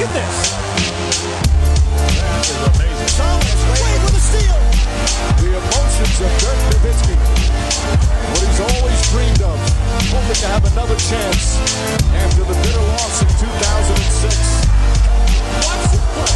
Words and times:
Look 0.00 0.08
at 0.08 0.16
this. 0.16 0.36
That 2.16 2.40
is 2.48 2.56
amazing. 2.72 3.12
Thomas 3.20 3.60
Wade 3.68 4.00
with 4.00 4.16
a 4.16 4.22
steal. 4.32 4.56
The 5.44 5.60
emotions 5.60 6.16
of 6.24 6.32
Dirk 6.40 6.56
Nowitzki. 6.72 7.20
What 8.32 8.40
he's 8.40 8.60
always 8.64 8.96
dreamed 9.12 9.44
of. 9.44 9.60
Hoping 10.08 10.40
to 10.40 10.48
have 10.48 10.64
another 10.72 10.96
chance 10.96 11.60
after 12.16 12.48
the 12.48 12.56
bitter 12.64 12.80
loss 12.80 13.20
in 13.20 13.28
2006. 13.28 14.40
Watch 15.68 15.84
this 15.92 16.00
play. 16.16 16.32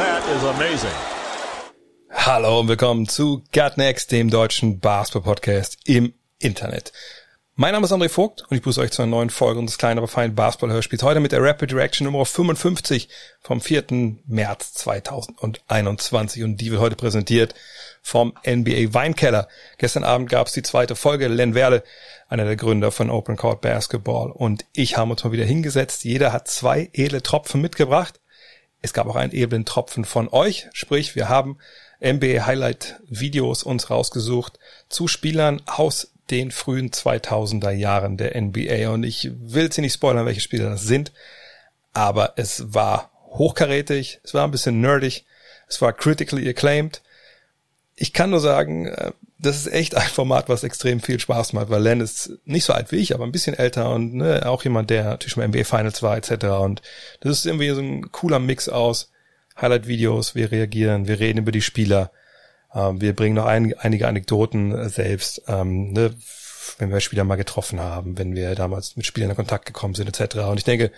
That 0.00 0.24
is 0.32 0.42
amazing. 0.56 0.96
Hallo 2.10 2.60
und 2.60 2.68
willkommen 2.68 3.06
zu 3.06 3.44
Gut 3.52 3.76
Next, 3.76 4.10
dem 4.10 4.30
deutschen 4.30 4.80
Basketball-Podcast 4.80 5.76
im 5.84 6.14
Internet. 6.38 6.92
Mein 7.56 7.70
Name 7.70 7.84
ist 7.84 7.92
André 7.92 8.08
Vogt 8.08 8.42
und 8.42 8.56
ich 8.56 8.62
begrüße 8.62 8.80
euch 8.80 8.90
zu 8.90 9.02
einer 9.02 9.12
neuen 9.12 9.30
Folge 9.30 9.60
unseres 9.60 9.78
kleinen, 9.78 9.98
aber 9.98 10.08
feinen 10.08 10.34
Basketball-Hörspiels. 10.34 11.04
Heute 11.04 11.20
mit 11.20 11.30
der 11.30 11.40
Rapid 11.40 11.72
Reaction 11.72 12.04
Nummer 12.04 12.26
55 12.26 13.08
vom 13.40 13.60
4. 13.60 13.84
März 14.26 14.72
2021 14.72 16.42
und 16.42 16.56
die 16.56 16.72
wird 16.72 16.80
heute 16.80 16.96
präsentiert 16.96 17.54
vom 18.02 18.34
NBA 18.44 18.92
Weinkeller. 18.92 19.46
Gestern 19.78 20.02
Abend 20.02 20.28
gab 20.30 20.48
es 20.48 20.52
die 20.52 20.64
zweite 20.64 20.96
Folge. 20.96 21.28
Len 21.28 21.54
Werle, 21.54 21.84
einer 22.28 22.44
der 22.44 22.56
Gründer 22.56 22.90
von 22.90 23.08
Open 23.08 23.36
Court 23.36 23.60
Basketball 23.60 24.32
und 24.32 24.64
ich 24.72 24.96
haben 24.96 25.12
uns 25.12 25.22
mal 25.22 25.30
wieder 25.30 25.44
hingesetzt. 25.44 26.02
Jeder 26.02 26.32
hat 26.32 26.48
zwei 26.48 26.90
edle 26.92 27.22
Tropfen 27.22 27.60
mitgebracht. 27.60 28.18
Es 28.82 28.92
gab 28.92 29.06
auch 29.06 29.14
einen 29.14 29.32
edlen 29.32 29.64
Tropfen 29.64 30.04
von 30.04 30.28
euch, 30.28 30.66
sprich 30.72 31.14
wir 31.14 31.28
haben 31.28 31.58
NBA 32.04 32.46
Highlight 32.46 33.00
Videos 33.08 33.62
uns 33.62 33.90
rausgesucht 33.90 34.58
zu 34.88 35.06
Spielern 35.06 35.62
aus 35.66 36.13
den 36.30 36.50
frühen 36.50 36.90
2000er 36.90 37.70
Jahren 37.70 38.16
der 38.16 38.40
NBA 38.40 38.90
und 38.90 39.02
ich 39.04 39.30
will 39.38 39.70
sie 39.72 39.82
nicht 39.82 39.94
spoilern, 39.94 40.26
welche 40.26 40.40
Spieler 40.40 40.70
das 40.70 40.82
sind, 40.82 41.12
aber 41.92 42.34
es 42.36 42.74
war 42.74 43.10
hochkarätig, 43.28 44.20
es 44.22 44.34
war 44.34 44.44
ein 44.44 44.50
bisschen 44.50 44.80
nerdig, 44.80 45.24
es 45.68 45.80
war 45.80 45.92
critically 45.92 46.48
acclaimed. 46.48 47.02
Ich 47.96 48.12
kann 48.12 48.30
nur 48.30 48.40
sagen, 48.40 48.86
äh, 48.86 49.12
das 49.38 49.56
ist 49.56 49.72
echt 49.72 49.94
ein 49.94 50.08
Format, 50.08 50.48
was 50.48 50.64
extrem 50.64 51.00
viel 51.00 51.20
Spaß 51.20 51.52
macht, 51.52 51.70
weil 51.70 51.82
Len 51.82 52.00
ist 52.00 52.32
nicht 52.44 52.64
so 52.64 52.72
alt 52.72 52.90
wie 52.92 52.96
ich, 52.96 53.14
aber 53.14 53.24
ein 53.24 53.32
bisschen 53.32 53.54
älter 53.54 53.90
und 53.90 54.14
ne, 54.14 54.46
auch 54.46 54.64
jemand, 54.64 54.90
der 54.90 55.04
natürlich 55.04 55.36
mal 55.36 55.46
NBA 55.46 55.64
Finals 55.64 56.02
war 56.02 56.16
etc. 56.16 56.46
Und 56.60 56.82
das 57.20 57.38
ist 57.38 57.46
irgendwie 57.46 57.70
so 57.70 57.80
ein 57.80 58.10
cooler 58.10 58.38
Mix 58.38 58.68
aus 58.68 59.10
Highlight-Videos, 59.60 60.34
wir 60.34 60.50
reagieren, 60.50 61.06
wir 61.06 61.20
reden 61.20 61.38
über 61.38 61.52
die 61.52 61.62
Spieler, 61.62 62.10
wir 62.74 63.14
bringen 63.14 63.36
noch 63.36 63.46
ein, 63.46 63.74
einige 63.78 64.08
Anekdoten 64.08 64.72
äh, 64.72 64.88
selbst, 64.88 65.42
ähm, 65.48 65.92
ne, 65.92 66.14
wenn 66.78 66.90
wir 66.90 67.00
Spieler 67.00 67.24
mal 67.24 67.36
getroffen 67.36 67.80
haben, 67.80 68.18
wenn 68.18 68.34
wir 68.34 68.54
damals 68.54 68.96
mit 68.96 69.06
Spielern 69.06 69.30
in 69.30 69.36
Kontakt 69.36 69.66
gekommen 69.66 69.94
sind 69.94 70.08
etc. 70.08 70.36
Und 70.38 70.58
ich 70.58 70.64
denke, 70.64 70.90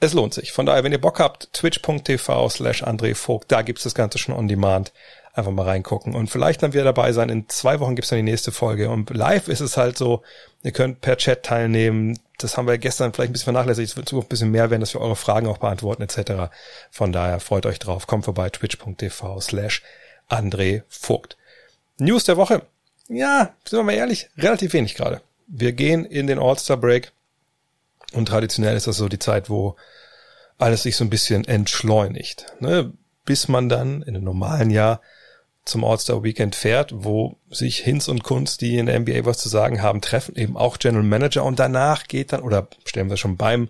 es 0.00 0.12
lohnt 0.12 0.32
sich. 0.32 0.52
Von 0.52 0.66
daher, 0.66 0.84
wenn 0.84 0.92
ihr 0.92 1.00
Bock 1.00 1.18
habt, 1.18 1.52
twitch.tv 1.52 2.48
slash 2.48 2.84
André 2.84 3.14
Vogt, 3.14 3.50
da 3.50 3.62
gibt's 3.62 3.82
das 3.82 3.94
Ganze 3.94 4.18
schon 4.18 4.34
on 4.34 4.48
demand. 4.48 4.92
Einfach 5.34 5.52
mal 5.52 5.66
reingucken. 5.66 6.14
Und 6.14 6.30
vielleicht 6.30 6.62
dann 6.62 6.72
wieder 6.72 6.84
dabei 6.84 7.12
sein. 7.12 7.28
In 7.28 7.48
zwei 7.48 7.80
Wochen 7.80 7.94
gibt's 7.94 8.08
dann 8.08 8.16
die 8.16 8.22
nächste 8.22 8.52
Folge. 8.52 8.90
Und 8.90 9.10
live 9.10 9.48
ist 9.48 9.60
es 9.60 9.76
halt 9.76 9.98
so, 9.98 10.22
ihr 10.62 10.72
könnt 10.72 11.00
per 11.00 11.16
Chat 11.16 11.42
teilnehmen. 11.42 12.18
Das 12.38 12.56
haben 12.56 12.66
wir 12.66 12.78
gestern 12.78 13.12
vielleicht 13.12 13.30
ein 13.30 13.32
bisschen 13.32 13.52
vernachlässigt. 13.52 13.90
Es 13.90 13.96
wird 13.96 14.12
ein 14.12 14.28
bisschen 14.28 14.50
mehr 14.50 14.70
werden, 14.70 14.80
dass 14.80 14.94
wir 14.94 15.00
eure 15.00 15.16
Fragen 15.16 15.48
auch 15.48 15.58
beantworten 15.58 16.02
etc. 16.02 16.52
Von 16.90 17.12
daher 17.12 17.40
freut 17.40 17.66
euch 17.66 17.78
drauf. 17.78 18.06
Kommt 18.06 18.24
vorbei, 18.24 18.50
twitch.tv 18.50 19.40
slash 19.40 19.82
André 20.28 20.82
Vogt. 20.88 21.36
News 21.98 22.24
der 22.24 22.36
Woche. 22.36 22.62
Ja, 23.08 23.54
sind 23.64 23.78
wir 23.78 23.84
mal 23.84 23.92
ehrlich, 23.92 24.28
relativ 24.36 24.72
wenig 24.72 24.94
gerade. 24.94 25.22
Wir 25.46 25.72
gehen 25.72 26.04
in 26.04 26.26
den 26.26 26.38
All-Star-Break. 26.38 27.12
Und 28.12 28.26
traditionell 28.26 28.76
ist 28.76 28.86
das 28.86 28.96
so 28.96 29.08
die 29.08 29.18
Zeit, 29.18 29.50
wo 29.50 29.76
alles 30.58 30.82
sich 30.82 30.96
so 30.96 31.04
ein 31.04 31.10
bisschen 31.10 31.44
entschleunigt. 31.44 32.46
Ne? 32.60 32.92
Bis 33.24 33.48
man 33.48 33.68
dann 33.68 34.02
in 34.02 34.14
einem 34.14 34.24
normalen 34.24 34.70
Jahr 34.70 35.00
zum 35.64 35.84
All-Star 35.84 36.22
Weekend 36.22 36.54
fährt, 36.54 36.92
wo 36.94 37.36
sich 37.50 37.78
Hinz 37.78 38.08
und 38.08 38.24
Kunz, 38.24 38.56
die 38.56 38.78
in 38.78 38.86
der 38.86 38.98
NBA 38.98 39.24
was 39.24 39.38
zu 39.38 39.48
sagen 39.48 39.82
haben, 39.82 40.00
treffen, 40.00 40.34
eben 40.34 40.56
auch 40.56 40.78
General 40.78 41.04
Manager 41.04 41.44
und 41.44 41.58
danach 41.58 42.08
geht 42.08 42.32
dann, 42.32 42.40
oder 42.42 42.68
stellen 42.84 43.10
wir 43.10 43.18
schon 43.18 43.36
beim 43.36 43.68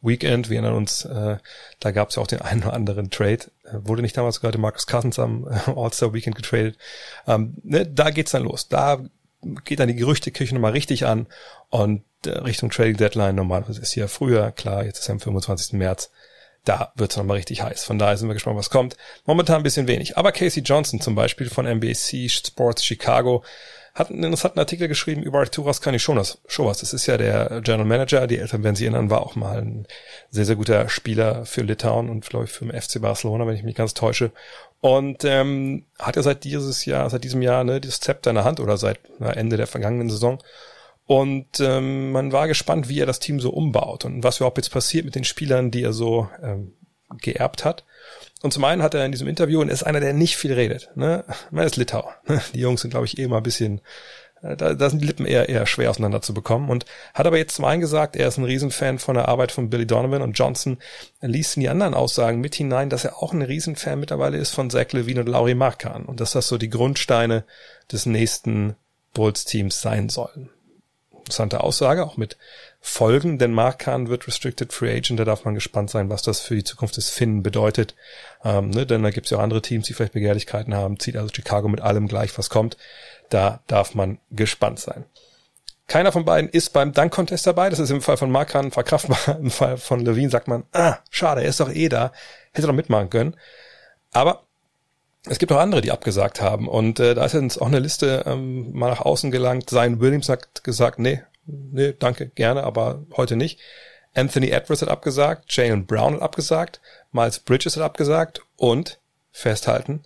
Weekend, 0.00 0.48
wir 0.48 0.58
erinnern 0.58 0.76
uns, 0.76 1.04
äh, 1.04 1.36
da 1.80 1.90
gab 1.90 2.08
es 2.08 2.16
ja 2.16 2.22
auch 2.22 2.26
den 2.26 2.40
einen 2.40 2.62
oder 2.62 2.72
anderen 2.72 3.10
Trade, 3.10 3.50
wurde 3.72 4.02
nicht 4.02 4.16
damals 4.16 4.40
gerade 4.40 4.58
Marcus 4.58 4.86
Cousins 4.86 5.18
am 5.18 5.46
äh, 5.46 5.70
All-Star 5.70 6.12
Weekend 6.12 6.36
getradet, 6.36 6.76
ähm, 7.26 7.54
ne, 7.62 7.86
da 7.86 8.10
geht's 8.10 8.32
dann 8.32 8.44
los, 8.44 8.68
da 8.68 9.00
geht 9.64 9.80
dann 9.80 9.88
die 9.88 9.94
Gerüchteküche 9.94 10.54
nochmal 10.54 10.72
richtig 10.72 11.06
an 11.06 11.26
und 11.70 12.04
äh, 12.26 12.30
Richtung 12.30 12.70
Trading 12.70 12.96
Deadline 12.96 13.34
normalerweise 13.34 13.80
ist 13.80 13.94
ja 13.94 14.08
früher, 14.08 14.52
klar, 14.52 14.84
jetzt 14.84 15.00
ist 15.00 15.08
ja 15.08 15.12
am 15.12 15.20
25. 15.20 15.74
März, 15.74 16.10
da 16.64 16.92
wird's 16.94 17.16
nochmal 17.16 17.38
richtig 17.38 17.62
heiß. 17.62 17.84
Von 17.84 17.98
daher 17.98 18.16
sind 18.16 18.28
wir 18.28 18.34
gespannt, 18.34 18.58
was 18.58 18.68
kommt. 18.70 18.96
Momentan 19.24 19.56
ein 19.56 19.62
bisschen 19.62 19.86
wenig. 19.88 20.18
Aber 20.18 20.30
Casey 20.30 20.62
Johnson 20.62 21.00
zum 21.00 21.14
Beispiel 21.14 21.48
von 21.48 21.66
NBC 21.66 22.28
Sports 22.28 22.84
Chicago 22.84 23.42
hat 23.94 24.10
einen 24.10 24.22
interessanten 24.22 24.58
Artikel 24.58 24.88
geschrieben 24.88 25.22
über 25.22 25.40
Arturas 25.40 25.80
Canichonas. 25.80 26.40
Showas. 26.46 26.78
Das 26.78 26.92
ist 26.92 27.06
ja 27.06 27.16
der 27.16 27.60
General 27.62 27.86
Manager. 27.86 28.26
Die 28.26 28.38
Eltern 28.38 28.62
werden 28.62 28.76
sich 28.76 28.84
erinnern, 28.84 29.10
war 29.10 29.22
auch 29.22 29.34
mal 29.34 29.60
ein 29.60 29.86
sehr, 30.30 30.44
sehr 30.44 30.56
guter 30.56 30.88
Spieler 30.88 31.44
für 31.44 31.62
Litauen 31.62 32.08
und 32.08 32.26
glaube 32.26 32.44
ich 32.44 32.52
für 32.52 32.64
den 32.64 32.80
FC 32.80 33.00
Barcelona, 33.00 33.46
wenn 33.46 33.56
ich 33.56 33.62
mich 33.62 33.74
ganz 33.74 33.94
täusche. 33.94 34.30
Und 34.80 35.24
ähm, 35.24 35.84
hat 35.98 36.16
er 36.16 36.22
seit 36.22 36.44
dieses 36.44 36.84
Jahr, 36.84 37.10
seit 37.10 37.24
diesem 37.24 37.42
Jahr, 37.42 37.64
ne, 37.64 37.80
das 37.80 38.00
Zepter 38.00 38.30
in 38.30 38.36
der 38.36 38.44
Hand 38.44 38.60
oder 38.60 38.76
seit 38.76 38.98
na, 39.18 39.32
Ende 39.32 39.56
der 39.56 39.66
vergangenen 39.66 40.08
Saison. 40.08 40.42
Und 41.06 41.58
ähm, 41.58 42.12
man 42.12 42.30
war 42.30 42.46
gespannt, 42.46 42.88
wie 42.88 43.00
er 43.00 43.06
das 43.06 43.18
Team 43.18 43.40
so 43.40 43.50
umbaut 43.50 44.04
und 44.04 44.22
was 44.22 44.36
überhaupt 44.36 44.58
jetzt 44.58 44.70
passiert 44.70 45.04
mit 45.04 45.16
den 45.16 45.24
Spielern, 45.24 45.72
die 45.72 45.82
er 45.82 45.92
so 45.92 46.28
ähm, 46.40 46.74
geerbt 47.20 47.64
hat. 47.64 47.84
Und 48.42 48.52
zum 48.52 48.64
einen 48.64 48.82
hat 48.82 48.94
er 48.94 49.04
in 49.04 49.12
diesem 49.12 49.28
Interview, 49.28 49.60
und 49.60 49.68
er 49.68 49.74
ist 49.74 49.82
einer, 49.82 50.00
der 50.00 50.12
nicht 50.12 50.36
viel 50.36 50.52
redet, 50.52 50.90
ne? 50.94 51.24
Man 51.50 51.66
ist 51.66 51.76
Litau. 51.76 52.10
Die 52.54 52.60
Jungs 52.60 52.80
sind, 52.80 52.90
glaube 52.90 53.06
ich, 53.06 53.18
eh 53.18 53.26
mal 53.26 53.38
ein 53.38 53.42
bisschen, 53.42 53.80
äh, 54.42 54.56
da, 54.56 54.72
da 54.72 54.88
sind 54.88 55.02
die 55.02 55.06
Lippen 55.06 55.26
eher, 55.26 55.48
eher 55.48 55.66
schwer 55.66 55.90
auseinander 55.90 56.22
zu 56.22 56.32
bekommen. 56.32 56.70
Und 56.70 56.86
hat 57.12 57.26
aber 57.26 57.36
jetzt 57.36 57.56
zum 57.56 57.66
einen 57.66 57.82
gesagt, 57.82 58.16
er 58.16 58.28
ist 58.28 58.38
ein 58.38 58.44
Riesenfan 58.44 58.98
von 58.98 59.14
der 59.14 59.28
Arbeit 59.28 59.52
von 59.52 59.68
Billy 59.68 59.86
Donovan 59.86 60.22
und 60.22 60.38
Johnson 60.38 60.78
liest 61.20 61.56
in 61.56 61.60
die 61.62 61.68
anderen 61.68 61.94
Aussagen 61.94 62.40
mit 62.40 62.54
hinein, 62.54 62.88
dass 62.88 63.04
er 63.04 63.22
auch 63.22 63.32
ein 63.32 63.42
Riesenfan 63.42 64.00
mittlerweile 64.00 64.38
ist 64.38 64.54
von 64.54 64.70
Zach 64.70 64.92
Levine 64.92 65.20
und 65.20 65.28
Laurie 65.28 65.54
Markan 65.54 66.06
und 66.06 66.20
dass 66.20 66.32
das 66.32 66.48
so 66.48 66.56
die 66.56 66.70
Grundsteine 66.70 67.44
des 67.92 68.06
nächsten 68.06 68.74
Bulls-Teams 69.12 69.82
sein 69.82 70.08
sollen 70.08 70.50
interessante 71.30 71.62
Aussage, 71.62 72.04
auch 72.04 72.16
mit 72.16 72.36
Folgen, 72.82 73.38
denn 73.38 73.52
Markan 73.52 74.08
wird 74.08 74.26
Restricted 74.26 74.72
Free 74.72 74.96
Agent, 74.96 75.20
da 75.20 75.24
darf 75.24 75.44
man 75.44 75.54
gespannt 75.54 75.90
sein, 75.90 76.08
was 76.08 76.22
das 76.22 76.40
für 76.40 76.54
die 76.54 76.64
Zukunft 76.64 76.96
des 76.96 77.10
Finnen 77.10 77.42
bedeutet. 77.42 77.94
Ähm, 78.42 78.70
ne, 78.70 78.86
denn 78.86 79.02
da 79.02 79.10
gibt 79.10 79.26
es 79.26 79.30
ja 79.30 79.38
auch 79.38 79.42
andere 79.42 79.60
Teams, 79.60 79.86
die 79.86 79.92
vielleicht 79.92 80.14
Begehrlichkeiten 80.14 80.74
haben, 80.74 80.98
zieht 80.98 81.16
also 81.16 81.32
Chicago 81.32 81.68
mit 81.68 81.82
allem 81.82 82.08
gleich, 82.08 82.36
was 82.38 82.48
kommt. 82.48 82.78
Da 83.28 83.60
darf 83.66 83.94
man 83.94 84.18
gespannt 84.30 84.80
sein. 84.80 85.04
Keiner 85.88 86.12
von 86.12 86.24
beiden 86.24 86.48
ist 86.48 86.72
beim 86.72 86.92
Dunk-Contest 86.92 87.46
dabei. 87.46 87.68
Das 87.68 87.80
ist 87.80 87.90
im 87.90 88.00
Fall 88.00 88.16
von 88.16 88.30
Markan 88.30 88.70
verkraftbar. 88.70 89.38
Im 89.40 89.50
Fall 89.50 89.76
von 89.76 89.98
Levine 90.00 90.30
sagt 90.30 90.46
man, 90.46 90.62
ah, 90.72 90.98
schade, 91.10 91.42
er 91.42 91.48
ist 91.48 91.58
doch 91.58 91.68
eh 91.68 91.88
da. 91.88 92.12
Hätte 92.52 92.68
doch 92.68 92.74
mitmachen 92.74 93.10
können. 93.10 93.36
Aber 94.12 94.44
es 95.26 95.40
gibt 95.40 95.50
auch 95.50 95.58
andere, 95.58 95.80
die 95.80 95.90
abgesagt 95.90 96.40
haben. 96.40 96.68
Und 96.68 97.00
äh, 97.00 97.14
da 97.14 97.24
ist 97.24 97.34
jetzt 97.34 97.60
auch 97.60 97.66
eine 97.66 97.80
Liste 97.80 98.22
ähm, 98.26 98.72
mal 98.72 98.88
nach 98.88 99.00
außen 99.00 99.32
gelangt. 99.32 99.68
Sein 99.68 99.98
Williams 99.98 100.28
hat 100.28 100.62
gesagt, 100.62 101.00
nee, 101.00 101.22
nee, 101.46 101.94
danke, 101.98 102.28
gerne, 102.28 102.64
aber 102.64 103.02
heute 103.16 103.36
nicht. 103.36 103.58
Anthony 104.14 104.50
Edwards 104.50 104.82
hat 104.82 104.88
abgesagt, 104.88 105.52
Jalen 105.56 105.86
Brown 105.86 106.14
hat 106.14 106.22
abgesagt, 106.22 106.80
Miles 107.12 107.38
Bridges 107.38 107.76
hat 107.76 107.82
abgesagt 107.82 108.42
und 108.56 108.98
festhalten, 109.32 110.02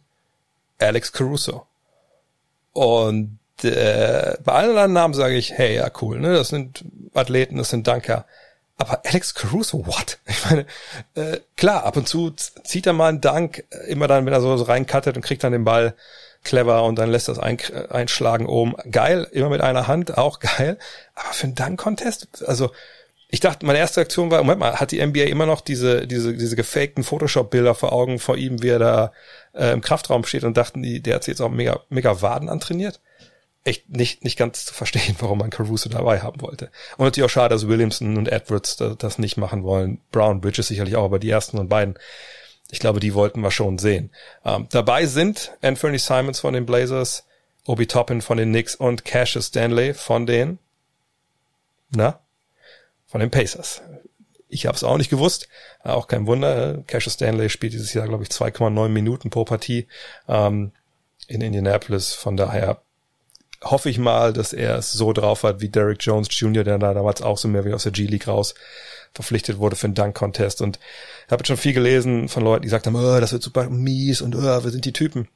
Alex 0.78 1.12
Caruso. 1.12 1.66
Und 2.72 3.38
äh, 3.62 4.36
bei 4.44 4.52
allen 4.52 4.70
anderen 4.70 4.92
Namen 4.92 5.14
sage 5.14 5.36
ich, 5.36 5.52
hey, 5.52 5.76
ja, 5.76 5.90
cool, 6.02 6.20
ne? 6.20 6.34
Das 6.34 6.48
sind 6.48 6.84
Athleten, 7.14 7.56
das 7.56 7.70
sind 7.70 7.86
Danker. 7.86 8.26
Aber 8.76 9.02
Alex 9.04 9.34
Caruso, 9.34 9.86
what? 9.86 10.18
Ich 10.26 10.44
meine, 10.44 10.66
äh, 11.14 11.40
klar, 11.56 11.84
ab 11.84 11.96
und 11.96 12.08
zu 12.08 12.30
zieht 12.30 12.86
er 12.86 12.92
mal 12.92 13.08
einen 13.08 13.20
Dank, 13.20 13.64
äh, 13.70 13.90
immer 13.90 14.08
dann, 14.08 14.26
wenn 14.26 14.32
er 14.32 14.40
so, 14.40 14.56
so 14.56 14.64
reinkattet 14.64 15.16
und 15.16 15.22
kriegt 15.22 15.44
dann 15.44 15.52
den 15.52 15.64
Ball 15.64 15.94
clever 16.44 16.84
und 16.84 16.96
dann 16.96 17.10
lässt 17.10 17.28
das 17.28 17.38
ein, 17.38 17.58
einschlagen 17.90 18.46
oben. 18.46 18.74
Geil, 18.90 19.26
immer 19.32 19.48
mit 19.48 19.60
einer 19.60 19.86
Hand, 19.86 20.16
auch 20.16 20.40
geil. 20.40 20.78
Aber 21.14 21.32
für 21.32 21.44
einen 21.44 21.54
Dank-Contest, 21.54 22.44
also 22.46 22.70
ich 23.28 23.40
dachte, 23.40 23.66
meine 23.66 23.80
erste 23.80 24.00
Reaktion 24.00 24.30
war, 24.30 24.38
Moment 24.38 24.60
mal, 24.60 24.76
hat 24.76 24.92
die 24.92 25.04
NBA 25.04 25.24
immer 25.24 25.46
noch 25.46 25.60
diese, 25.60 26.06
diese, 26.06 26.34
diese 26.34 26.54
gefakten 26.54 27.02
Photoshop-Bilder 27.02 27.74
vor 27.74 27.92
Augen 27.92 28.20
vor 28.20 28.36
ihm, 28.36 28.62
wie 28.62 28.68
er 28.68 28.78
da 28.78 29.12
äh, 29.54 29.72
im 29.72 29.80
Kraftraum 29.80 30.24
steht 30.24 30.44
und 30.44 30.56
dachten, 30.56 30.82
die, 30.82 31.02
der 31.02 31.16
hat 31.16 31.24
sich 31.24 31.32
jetzt 31.32 31.40
auch 31.40 31.50
mega, 31.50 31.80
mega 31.88 32.22
Waden 32.22 32.48
antrainiert? 32.48 33.00
echt 33.64 33.88
nicht, 33.88 34.24
nicht 34.24 34.38
ganz 34.38 34.66
zu 34.66 34.74
verstehen, 34.74 35.16
warum 35.20 35.38
man 35.38 35.50
Caruso 35.50 35.88
dabei 35.88 36.20
haben 36.20 36.40
wollte. 36.42 36.70
Und 36.96 37.06
natürlich 37.06 37.26
auch 37.26 37.32
schade, 37.32 37.54
dass 37.54 37.66
Williamson 37.66 38.16
und 38.16 38.28
Edwards 38.28 38.76
das, 38.76 38.96
das 38.98 39.18
nicht 39.18 39.36
machen 39.36 39.64
wollen. 39.64 40.00
Brown 40.12 40.40
Bridges 40.40 40.68
sicherlich 40.68 40.96
auch, 40.96 41.04
aber 41.04 41.18
die 41.18 41.30
ersten 41.30 41.58
und 41.58 41.68
beiden, 41.68 41.98
ich 42.70 42.80
glaube, 42.80 43.00
die 43.00 43.14
wollten 43.14 43.40
wir 43.40 43.50
schon 43.50 43.78
sehen. 43.78 44.10
Ähm, 44.44 44.66
dabei 44.70 45.06
sind 45.06 45.52
Anthony 45.62 45.98
Simons 45.98 46.40
von 46.40 46.54
den 46.54 46.66
Blazers, 46.66 47.24
Obi 47.66 47.86
Toppin 47.86 48.20
von 48.20 48.36
den 48.36 48.50
Knicks 48.50 48.74
und 48.74 49.04
Cassius 49.04 49.46
Stanley 49.46 49.94
von 49.94 50.26
den 50.26 50.58
Na? 51.90 52.20
Von 53.06 53.20
den 53.20 53.30
Pacers. 53.30 53.82
Ich 54.48 54.66
habe 54.66 54.76
es 54.76 54.84
auch 54.84 54.98
nicht 54.98 55.10
gewusst. 55.10 55.48
Auch 55.82 56.06
kein 56.08 56.26
Wunder. 56.26 56.82
Cassius 56.86 57.14
Stanley 57.14 57.48
spielt 57.48 57.72
dieses 57.72 57.94
Jahr, 57.94 58.08
glaube 58.08 58.24
ich, 58.24 58.30
2,9 58.30 58.88
Minuten 58.88 59.30
pro 59.30 59.44
Partie 59.44 59.86
ähm, 60.28 60.72
in 61.26 61.40
Indianapolis. 61.40 62.12
Von 62.12 62.36
daher 62.36 62.80
hoffe 63.62 63.88
ich 63.88 63.98
mal, 63.98 64.32
dass 64.32 64.52
er 64.52 64.76
es 64.76 64.92
so 64.92 65.12
drauf 65.12 65.42
hat 65.42 65.60
wie 65.60 65.68
Derek 65.68 65.98
Jones 66.00 66.28
Jr., 66.30 66.64
der 66.64 66.78
da 66.78 66.94
damals 66.94 67.22
auch 67.22 67.38
so 67.38 67.48
mehr 67.48 67.64
wie 67.64 67.72
aus 67.72 67.84
der 67.84 67.92
G-League 67.92 68.28
raus 68.28 68.54
verpflichtet 69.14 69.58
wurde 69.58 69.76
für 69.76 69.86
einen 69.86 69.94
Dunk-Contest. 69.94 70.60
Und 70.60 70.78
ich 71.26 71.32
habe 71.32 71.40
jetzt 71.40 71.48
schon 71.48 71.56
viel 71.56 71.72
gelesen 71.72 72.28
von 72.28 72.42
Leuten, 72.42 72.62
die 72.62 72.66
gesagt 72.66 72.86
haben, 72.86 72.96
oh, 72.96 73.20
das 73.20 73.32
wird 73.32 73.42
super 73.42 73.68
mies 73.70 74.20
und 74.20 74.34
oh, 74.36 74.64
wir 74.64 74.70
sind 74.70 74.84
die 74.84 74.92
Typen. 74.92 75.28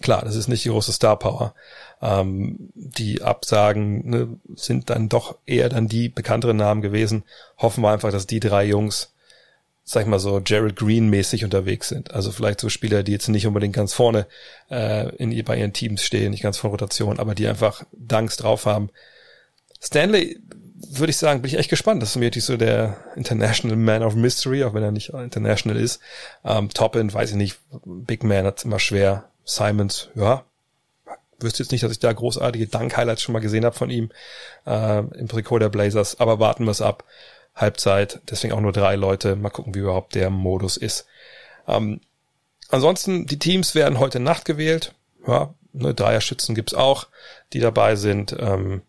Klar, 0.00 0.24
das 0.24 0.34
ist 0.34 0.48
nicht 0.48 0.64
die 0.64 0.70
große 0.70 0.92
Star 0.92 1.18
Power. 1.18 1.54
Ähm, 2.02 2.70
die 2.74 3.22
Absagen 3.22 4.08
ne, 4.08 4.28
sind 4.56 4.90
dann 4.90 5.08
doch 5.08 5.38
eher 5.46 5.68
dann 5.68 5.86
die 5.86 6.08
bekannteren 6.08 6.56
Namen 6.56 6.82
gewesen. 6.82 7.24
Hoffen 7.58 7.82
wir 7.82 7.90
einfach, 7.90 8.10
dass 8.10 8.26
die 8.26 8.40
drei 8.40 8.64
Jungs 8.64 9.14
sag 9.84 10.02
ich 10.02 10.08
mal 10.08 10.18
so, 10.18 10.40
Jared 10.44 10.76
Green-mäßig 10.76 11.44
unterwegs 11.44 11.88
sind. 11.88 12.12
Also 12.12 12.32
vielleicht 12.32 12.60
so 12.60 12.70
Spieler, 12.70 13.02
die 13.02 13.12
jetzt 13.12 13.28
nicht 13.28 13.46
unbedingt 13.46 13.76
ganz 13.76 13.92
vorne 13.92 14.26
äh, 14.70 15.14
in, 15.16 15.44
bei 15.44 15.58
ihren 15.58 15.74
Teams 15.74 16.02
stehen, 16.02 16.30
nicht 16.30 16.42
ganz 16.42 16.56
von 16.56 16.70
Rotation, 16.70 17.18
aber 17.18 17.34
die 17.34 17.46
einfach 17.46 17.84
Danks 17.92 18.38
drauf 18.38 18.64
haben. 18.64 18.88
Stanley, 19.82 20.40
würde 20.90 21.10
ich 21.10 21.16
sagen, 21.16 21.42
bin 21.42 21.50
ich 21.50 21.58
echt 21.58 21.70
gespannt. 21.70 22.02
Das 22.02 22.10
ist 22.10 22.16
mir 22.16 22.30
so 22.34 22.56
der 22.56 22.96
International 23.16 23.76
Man 23.76 24.02
of 24.02 24.14
Mystery, 24.14 24.64
auch 24.64 24.74
wenn 24.74 24.82
er 24.82 24.92
nicht 24.92 25.10
international 25.10 25.80
ist. 25.80 26.00
Ähm, 26.44 26.70
Top 26.70 26.96
End, 26.96 27.12
weiß 27.12 27.30
ich 27.30 27.36
nicht, 27.36 27.58
Big 27.84 28.24
Man 28.24 28.46
hat 28.46 28.64
immer 28.64 28.78
schwer. 28.78 29.24
Simons, 29.44 30.08
ja, 30.14 30.44
wüsste 31.38 31.62
jetzt 31.62 31.72
nicht, 31.72 31.84
dass 31.84 31.92
ich 31.92 31.98
da 31.98 32.12
großartige 32.12 32.66
Dank-Highlights 32.66 33.22
schon 33.22 33.32
mal 33.32 33.40
gesehen 33.40 33.64
habe 33.64 33.76
von 33.76 33.90
ihm 33.90 34.10
äh, 34.66 34.98
im 34.98 35.28
Trikot 35.28 35.58
der 35.58 35.68
Blazers, 35.68 36.18
aber 36.18 36.40
warten 36.40 36.64
wir 36.64 36.70
es 36.70 36.80
ab. 36.80 37.04
Halbzeit, 37.54 38.20
deswegen 38.28 38.52
auch 38.52 38.60
nur 38.60 38.72
drei 38.72 38.96
Leute. 38.96 39.36
Mal 39.36 39.50
gucken, 39.50 39.74
wie 39.74 39.80
überhaupt 39.80 40.16
der 40.16 40.28
Modus 40.28 40.76
ist. 40.76 41.06
Ähm, 41.68 42.00
ansonsten, 42.68 43.26
die 43.26 43.38
Teams 43.38 43.76
werden 43.76 44.00
heute 44.00 44.18
Nacht 44.18 44.44
gewählt. 44.44 44.92
Ja, 45.24 45.54
ne, 45.72 45.94
Dreierschützen 45.94 46.56
gibt's 46.56 46.74
auch, 46.74 47.06
die 47.52 47.60
dabei 47.60 47.94
sind. 47.94 48.34
Ähm, 48.38 48.82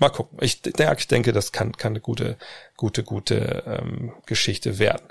mal 0.00 0.10
gucken. 0.10 0.38
Ich, 0.40 0.60
ich 0.64 1.08
denke, 1.08 1.32
das 1.32 1.52
kann, 1.52 1.76
kann 1.76 1.92
eine 1.92 2.00
gute, 2.00 2.36
gute, 2.76 3.04
gute 3.04 3.62
ähm, 3.66 4.12
Geschichte 4.26 4.78
werden. 4.78 5.06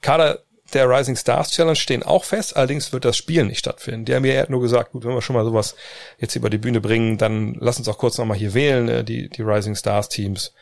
Kader 0.00 0.40
der 0.72 0.88
Rising 0.88 1.16
Stars 1.16 1.50
Challenge 1.50 1.76
stehen 1.76 2.02
auch 2.02 2.24
fest, 2.24 2.56
allerdings 2.56 2.92
wird 2.92 3.04
das 3.04 3.16
Spiel 3.16 3.44
nicht 3.44 3.58
stattfinden. 3.58 4.06
Die 4.06 4.14
haben 4.14 4.22
mir 4.22 4.46
nur 4.48 4.60
gesagt, 4.60 4.92
gut, 4.92 5.04
wenn 5.04 5.14
wir 5.14 5.22
schon 5.22 5.36
mal 5.36 5.44
sowas 5.44 5.76
jetzt 6.18 6.34
über 6.36 6.50
die 6.50 6.58
Bühne 6.58 6.80
bringen, 6.80 7.18
dann 7.18 7.54
lass 7.60 7.78
uns 7.78 7.88
auch 7.88 7.98
kurz 7.98 8.18
nochmal 8.18 8.36
hier 8.36 8.54
wählen, 8.54 8.88
äh, 8.88 9.04
die, 9.04 9.28
die 9.28 9.42
Rising 9.42 9.76
Stars 9.76 10.08
Teams 10.08 10.52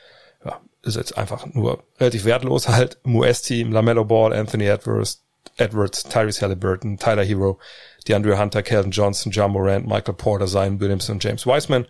ja, 0.44 0.60
ist 0.82 0.96
jetzt 0.96 1.16
einfach 1.16 1.46
nur 1.46 1.84
relativ 1.98 2.24
wertlos 2.24 2.68
halt. 2.68 2.98
Im 3.04 3.16
US-Team, 3.16 3.72
LaMelo 3.72 4.04
Ball, 4.04 4.32
Anthony 4.32 4.66
Edwards, 4.66 5.22
Edwards, 5.56 6.04
Tyrese 6.04 6.42
Halliburton, 6.42 6.98
Tyler 6.98 7.24
Hero, 7.24 7.58
DeAndre 8.06 8.38
Hunter, 8.38 8.62
Calvin 8.62 8.90
Johnson, 8.90 9.32
John 9.32 9.52
Morant, 9.52 9.86
Michael 9.86 10.14
Porter, 10.14 10.46
Zion 10.46 10.80
Williamson 10.80 11.18
James 11.20 11.46
Wiseman. 11.46 11.86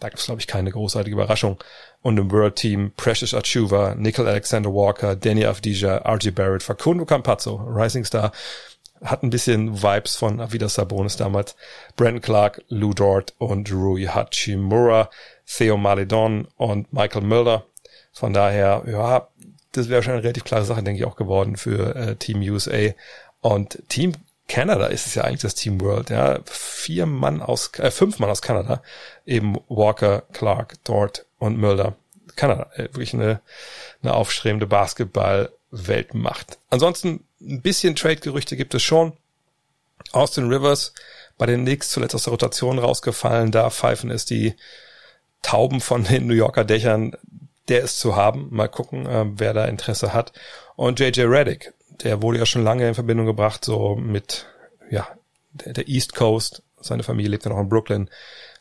Da 0.00 0.08
gibt 0.08 0.18
es, 0.18 0.26
glaube 0.26 0.40
ich, 0.40 0.46
keine 0.46 0.70
großartige 0.70 1.14
Überraschung. 1.14 1.62
Und 2.02 2.18
im 2.18 2.30
World 2.32 2.56
Team 2.56 2.92
Precious 2.96 3.34
Achuva, 3.34 3.94
Nickel 3.94 4.26
Alexander 4.26 4.72
Walker, 4.72 5.14
Danny 5.14 5.44
Avdija, 5.44 5.98
RJ 6.06 6.30
Barrett, 6.30 6.62
Facundo 6.62 7.04
Campazzo, 7.04 7.56
Rising 7.56 8.04
Star, 8.04 8.32
hat 9.04 9.22
ein 9.22 9.30
bisschen 9.30 9.82
Vibes 9.82 10.16
von 10.16 10.40
Avidas 10.40 10.74
Sabonis 10.74 11.16
damals. 11.16 11.54
Brandon 11.96 12.20
Clark, 12.20 12.62
Lou 12.68 12.92
Dort 12.94 13.34
und 13.38 13.70
Rui 13.72 14.06
Hachimura, 14.06 15.10
Theo 15.46 15.76
Maledon 15.76 16.48
und 16.56 16.92
Michael 16.92 17.22
Mulder. 17.22 17.64
Von 18.12 18.32
daher, 18.32 18.82
ja, 18.86 19.28
das 19.72 19.88
wäre 19.88 20.02
schon 20.02 20.14
eine 20.14 20.22
relativ 20.22 20.44
klare 20.44 20.64
Sache, 20.64 20.82
denke 20.82 21.00
ich, 21.00 21.06
auch 21.06 21.16
geworden 21.16 21.56
für 21.56 21.94
äh, 21.94 22.16
Team 22.16 22.40
USA. 22.40 22.90
Und 23.40 23.82
Team 23.88 24.12
Canada 24.50 24.86
ist 24.86 25.06
es 25.06 25.14
ja 25.14 25.22
eigentlich 25.22 25.42
das 25.42 25.54
Team 25.54 25.80
World, 25.80 26.10
ja. 26.10 26.40
Vier 26.44 27.06
Mann 27.06 27.40
aus, 27.40 27.70
äh, 27.78 27.92
fünf 27.92 28.18
Mann 28.18 28.30
aus 28.30 28.42
Kanada. 28.42 28.82
Eben 29.24 29.56
Walker, 29.68 30.24
Clark, 30.32 30.74
Dort 30.82 31.24
und 31.38 31.56
Mulder. 31.56 31.94
Kanada, 32.34 32.68
äh, 32.74 32.82
wirklich 32.82 33.14
eine, 33.14 33.40
eine 34.02 34.12
aufstrebende 34.12 34.66
Basketball-Weltmacht. 34.66 36.58
Ansonsten 36.68 37.24
ein 37.40 37.62
bisschen 37.62 37.94
Trade-Gerüchte 37.94 38.56
gibt 38.56 38.74
es 38.74 38.82
schon. 38.82 39.12
Austin 40.10 40.48
Rivers 40.52 40.94
bei 41.38 41.46
den 41.46 41.64
Knicks 41.64 41.90
zuletzt 41.90 42.16
aus 42.16 42.24
der 42.24 42.32
Rotation 42.32 42.80
rausgefallen. 42.80 43.52
Da 43.52 43.70
pfeifen 43.70 44.10
es 44.10 44.24
die 44.24 44.56
Tauben 45.42 45.80
von 45.80 46.02
den 46.02 46.26
New 46.26 46.34
Yorker 46.34 46.64
Dächern 46.64 47.16
der 47.68 47.82
ist 47.82 48.00
zu 48.00 48.16
haben. 48.16 48.48
Mal 48.50 48.68
gucken, 48.68 49.06
äh, 49.06 49.26
wer 49.26 49.54
da 49.54 49.64
Interesse 49.66 50.12
hat. 50.12 50.32
Und 50.74 50.98
JJ 50.98 51.22
Reddick, 51.22 51.72
der 52.02 52.22
wurde 52.22 52.38
ja 52.38 52.46
schon 52.46 52.64
lange 52.64 52.88
in 52.88 52.94
Verbindung 52.94 53.26
gebracht, 53.26 53.64
so 53.64 53.96
mit, 53.96 54.46
ja, 54.90 55.08
der, 55.52 55.72
der 55.72 55.88
East 55.88 56.14
Coast. 56.14 56.62
Seine 56.80 57.02
Familie 57.02 57.30
lebt 57.30 57.44
ja 57.44 57.50
noch 57.50 57.60
in 57.60 57.68
Brooklyn. 57.68 58.10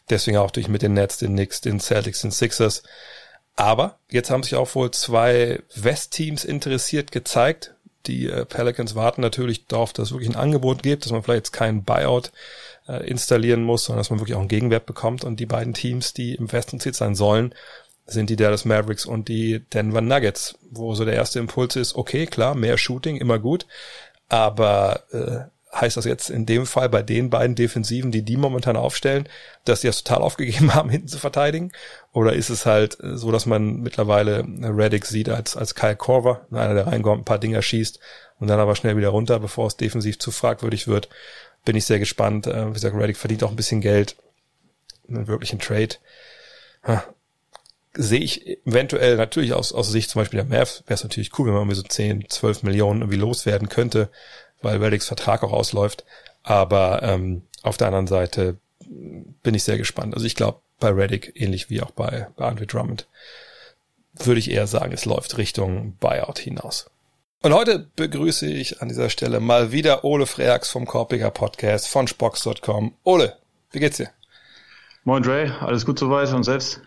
Deswegen 0.09 0.37
auch 0.37 0.51
durch 0.51 0.67
mit 0.67 0.81
den 0.81 0.93
Nets, 0.93 1.17
den 1.17 1.33
Knicks, 1.33 1.61
den 1.61 1.79
Celtics, 1.79 2.21
den 2.21 2.31
Sixers. 2.31 2.83
Aber 3.55 3.99
jetzt 4.09 4.29
haben 4.31 4.43
sich 4.43 4.55
auch 4.55 4.73
wohl 4.75 4.91
zwei 4.91 5.61
West-Teams 5.75 6.45
interessiert 6.45 7.11
gezeigt. 7.11 7.75
Die 8.07 8.27
äh, 8.27 8.45
Pelicans 8.45 8.95
warten 8.95 9.21
natürlich 9.21 9.67
darauf, 9.67 9.93
dass 9.93 10.07
es 10.07 10.11
wirklich 10.13 10.29
ein 10.29 10.39
Angebot 10.39 10.81
gibt, 10.81 11.05
dass 11.05 11.11
man 11.11 11.21
vielleicht 11.21 11.47
jetzt 11.47 11.51
keinen 11.51 11.83
Buyout 11.83 12.31
äh, 12.87 13.07
installieren 13.07 13.63
muss, 13.63 13.85
sondern 13.85 13.99
dass 13.99 14.09
man 14.09 14.19
wirklich 14.19 14.35
auch 14.35 14.39
einen 14.39 14.47
Gegenwert 14.47 14.85
bekommt. 14.85 15.23
Und 15.23 15.39
die 15.39 15.45
beiden 15.45 15.73
Teams, 15.73 16.13
die 16.13 16.35
im 16.35 16.51
Westen 16.51 16.79
zit 16.79 16.95
sein 16.95 17.15
sollen, 17.15 17.53
sind 18.09 18.29
die 18.29 18.35
Dallas 18.35 18.65
Mavericks 18.65 19.05
und 19.05 19.27
die 19.27 19.59
Denver 19.73 20.01
Nuggets, 20.01 20.57
wo 20.71 20.95
so 20.95 21.05
der 21.05 21.15
erste 21.15 21.39
Impuls 21.39 21.75
ist, 21.75 21.95
okay, 21.95 22.25
klar, 22.25 22.55
mehr 22.55 22.77
Shooting, 22.77 23.17
immer 23.17 23.39
gut, 23.39 23.65
aber 24.27 25.03
äh, 25.11 25.49
heißt 25.73 25.97
das 25.97 26.05
jetzt 26.05 26.29
in 26.29 26.45
dem 26.45 26.65
Fall 26.65 26.89
bei 26.89 27.03
den 27.03 27.29
beiden 27.29 27.55
Defensiven, 27.55 28.11
die 28.11 28.23
die 28.23 28.37
momentan 28.37 28.75
aufstellen, 28.75 29.29
dass 29.65 29.81
die 29.81 29.87
das 29.87 30.03
total 30.03 30.23
aufgegeben 30.23 30.73
haben, 30.73 30.89
hinten 30.89 31.07
zu 31.07 31.19
verteidigen? 31.19 31.71
Oder 32.11 32.33
ist 32.33 32.49
es 32.49 32.65
halt 32.65 32.97
so, 32.99 33.31
dass 33.31 33.45
man 33.45 33.81
mittlerweile 33.81 34.43
Reddick 34.61 35.05
sieht 35.05 35.29
als, 35.29 35.55
als 35.55 35.75
Kyle 35.75 35.95
Korver, 35.95 36.47
einer, 36.51 36.73
der 36.73 36.87
reinkommt, 36.87 37.21
ein 37.21 37.25
paar 37.25 37.39
Dinger 37.39 37.61
schießt 37.61 37.99
und 38.39 38.47
dann 38.47 38.59
aber 38.59 38.75
schnell 38.75 38.97
wieder 38.97 39.09
runter, 39.09 39.39
bevor 39.39 39.67
es 39.67 39.77
defensiv 39.77 40.17
zu 40.17 40.31
fragwürdig 40.31 40.87
wird? 40.87 41.09
Bin 41.65 41.75
ich 41.75 41.85
sehr 41.85 41.99
gespannt. 41.99 42.47
Äh, 42.47 42.69
wie 42.69 42.73
gesagt, 42.73 42.95
Reddick 42.95 43.17
verdient 43.17 43.43
auch 43.43 43.51
ein 43.51 43.55
bisschen 43.55 43.81
Geld. 43.81 44.15
Einen 45.07 45.27
wirklichen 45.27 45.59
Trade 45.59 45.95
sehe 47.93 48.19
ich 48.19 48.47
eventuell 48.65 49.17
natürlich 49.17 49.53
aus, 49.53 49.73
aus 49.73 49.89
Sicht 49.89 50.09
zum 50.09 50.21
Beispiel 50.21 50.37
der 50.37 50.45
Mavs, 50.59 50.83
wäre 50.85 50.95
es 50.95 51.03
natürlich 51.03 51.37
cool, 51.37 51.47
wenn 51.47 51.53
man 51.53 51.63
irgendwie 51.63 51.77
so 51.77 51.83
10, 51.83 52.29
12 52.29 52.63
Millionen 52.63 53.01
irgendwie 53.01 53.19
loswerden 53.19 53.69
könnte, 53.69 54.09
weil 54.61 54.77
Reddicks 54.77 55.07
Vertrag 55.07 55.43
auch 55.43 55.53
ausläuft. 55.53 56.05
Aber 56.43 57.03
ähm, 57.03 57.43
auf 57.61 57.77
der 57.77 57.87
anderen 57.87 58.07
Seite 58.07 58.57
bin 58.89 59.53
ich 59.53 59.63
sehr 59.63 59.77
gespannt. 59.77 60.13
Also 60.13 60.25
ich 60.25 60.35
glaube, 60.35 60.59
bei 60.79 60.89
Reddick, 60.89 61.33
ähnlich 61.35 61.69
wie 61.69 61.81
auch 61.81 61.91
bei, 61.91 62.27
bei 62.37 62.45
Andre 62.45 62.65
Drummond, 62.65 63.07
würde 64.13 64.39
ich 64.39 64.51
eher 64.51 64.67
sagen, 64.67 64.93
es 64.93 65.05
läuft 65.05 65.37
Richtung 65.37 65.95
Buyout 65.99 66.39
hinaus. 66.39 66.89
Und 67.41 67.53
heute 67.53 67.87
begrüße 67.95 68.47
ich 68.47 68.81
an 68.81 68.89
dieser 68.89 69.09
Stelle 69.09 69.39
mal 69.39 69.71
wieder 69.71 70.03
Ole 70.03 70.25
Freax 70.25 70.69
vom 70.69 70.85
Korpiger 70.85 71.31
Podcast 71.31 71.87
von 71.87 72.07
Spox.com. 72.07 72.95
Ole, 73.03 73.37
wie 73.71 73.79
geht's 73.79 73.97
dir? 73.97 74.09
Moin 75.05 75.23
Dre, 75.23 75.55
alles 75.61 75.85
gut 75.85 75.99
soweit 75.99 76.33
und 76.33 76.43
selbst? 76.43 76.81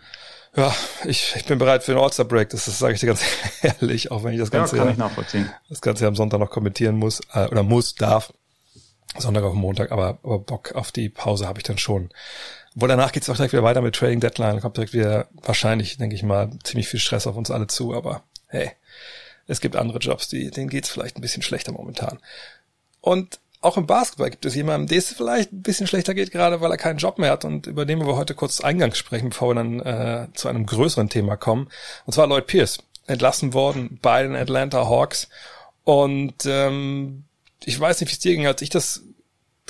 Ja, 0.55 0.75
ich, 1.05 1.35
ich 1.35 1.47
bin 1.47 1.59
bereit 1.59 1.83
für 1.83 1.93
den 1.93 2.01
All-Star-Break, 2.01 2.51
das, 2.51 2.67
das 2.67 2.79
sage 2.79 2.95
ich 2.95 3.01
dir 3.01 3.07
ganz 3.07 3.23
ehrlich, 3.63 4.11
auch 4.11 4.23
wenn 4.23 4.35
ich 4.35 4.41
das 4.41 4.51
Ganze, 4.51 4.77
ja, 4.77 4.93
nachvollziehen. 4.93 5.51
das 5.71 5.81
Ganze 5.81 6.07
am 6.07 6.15
Sonntag 6.15 6.41
noch 6.41 6.51
kommentieren 6.51 6.97
muss, 6.97 7.21
äh, 7.33 7.47
oder 7.47 7.63
muss, 7.63 7.95
darf. 7.95 8.33
Sonntag 9.17 9.45
auf 9.45 9.55
Montag, 9.55 9.93
aber, 9.93 10.19
aber 10.23 10.39
Bock 10.39 10.73
auf 10.73 10.93
die 10.93 11.09
Pause 11.09 11.47
habe 11.47 11.59
ich 11.59 11.65
dann 11.65 11.79
schon. 11.79 12.11
Wo 12.75 12.87
danach 12.87 13.13
geht's 13.13 13.29
auch 13.29 13.37
direkt 13.37 13.53
wieder 13.53 13.63
weiter 13.63 13.83
mit 13.83 13.95
Trading 13.95 14.21
Deadline, 14.21 14.61
kommt 14.61 14.77
direkt 14.77 14.95
wieder 14.95 15.29
wahrscheinlich, 15.33 15.99
denke 15.99 16.15
ich 16.15 16.23
mal, 16.23 16.51
ziemlich 16.65 16.89
viel 16.89 17.01
Stress 17.01 17.27
auf 17.27 17.37
uns 17.37 17.51
alle 17.51 17.67
zu, 17.67 17.95
aber 17.95 18.23
hey, 18.47 18.71
es 19.47 19.61
gibt 19.61 19.77
andere 19.77 19.99
Jobs, 19.99 20.29
die, 20.29 20.51
denen 20.51 20.69
geht's 20.69 20.89
vielleicht 20.89 21.17
ein 21.17 21.23
bisschen 21.23 21.43
schlechter 21.43 21.73
momentan. 21.73 22.19
Und 23.01 23.41
auch 23.63 23.77
im 23.77 23.87
Basketball 23.87 24.31
gibt 24.31 24.45
es 24.45 24.55
jemanden, 24.55 24.89
der 24.89 24.99
es 24.99 25.13
vielleicht 25.13 25.53
ein 25.53 25.63
bisschen 25.63 25.87
schlechter 25.87 26.15
geht, 26.15 26.33
gerade 26.33 26.61
weil 26.61 26.71
er 26.71 26.77
keinen 26.77 26.99
Job 26.99 27.19
mehr 27.19 27.31
hat 27.31 27.45
und 27.45 27.67
über 27.67 27.87
den 27.87 28.01
wir 28.01 28.17
heute 28.17 28.35
kurz 28.35 28.61
Eingang 28.61 28.93
sprechen, 28.95 29.31
bevor 29.31 29.51
wir 29.51 29.55
dann 29.55 29.81
äh, 29.81 30.29
zu 30.35 30.49
einem 30.49 30.67
größeren 30.67 31.09
Thema 31.09 31.37
kommen. 31.37 31.69
Und 32.05 32.13
zwar 32.13 32.27
Lloyd 32.27 32.47
Pierce, 32.47 32.79
entlassen 33.07 33.55
worden 33.55 33.99
bei 34.03 34.23
den 34.23 34.35
Atlanta 34.35 34.89
Hawks. 34.89 35.29
Und 35.85 36.45
ähm, 36.47 37.25
ich 37.65 37.79
weiß 37.79 38.01
nicht, 38.01 38.11
wie 38.11 38.15
es 38.15 38.19
dir 38.19 38.35
ging, 38.35 38.47
als 38.47 38.63
ich 38.63 38.71
das 38.71 39.03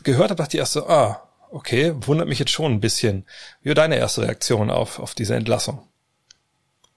gehört 0.03 0.31
habe, 0.31 0.37
dachte 0.37 0.57
ich 0.57 0.61
erst 0.61 0.73
so, 0.73 0.87
ah, 0.89 1.23
okay, 1.51 1.95
wundert 2.07 2.29
mich 2.29 2.39
jetzt 2.39 2.51
schon 2.51 2.73
ein 2.73 2.81
bisschen. 2.81 3.27
Wie 3.63 3.71
war 3.71 3.75
deine 3.75 3.97
erste 3.97 4.23
Reaktion 4.23 4.71
auf, 4.71 4.99
auf 4.99 5.15
diese 5.15 5.35
Entlassung? 5.35 5.83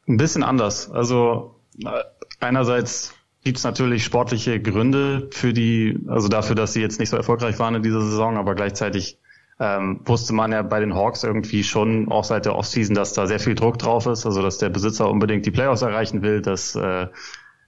Ein 0.07 0.17
bisschen 0.17 0.43
anders. 0.43 0.89
Also 0.89 1.59
äh, 1.83 2.03
einerseits 2.39 3.13
gibt 3.45 3.59
es 3.59 3.63
natürlich 3.63 4.03
sportliche 4.03 4.59
Gründe 4.59 5.29
für 5.31 5.53
die, 5.53 5.99
also 6.07 6.27
dafür, 6.27 6.55
dass 6.55 6.73
sie 6.73 6.81
jetzt 6.81 6.99
nicht 6.99 7.09
so 7.09 7.15
erfolgreich 7.15 7.59
waren 7.59 7.75
in 7.75 7.83
dieser 7.83 8.01
Saison, 8.01 8.37
aber 8.37 8.55
gleichzeitig 8.55 9.19
ähm, 9.59 10.01
wusste 10.03 10.33
man 10.33 10.51
ja 10.51 10.63
bei 10.63 10.79
den 10.79 10.95
Hawks 10.95 11.23
irgendwie 11.23 11.63
schon 11.63 12.11
auch 12.11 12.23
seit 12.23 12.45
der 12.45 12.55
Offseason, 12.55 12.95
dass 12.95 13.13
da 13.13 13.27
sehr 13.27 13.39
viel 13.39 13.53
Druck 13.53 13.77
drauf 13.77 14.07
ist, 14.07 14.25
also 14.25 14.41
dass 14.41 14.57
der 14.57 14.69
Besitzer 14.69 15.09
unbedingt 15.09 15.45
die 15.45 15.51
Playoffs 15.51 15.83
erreichen 15.83 16.23
will, 16.23 16.41
dass 16.41 16.75
äh, 16.75 17.07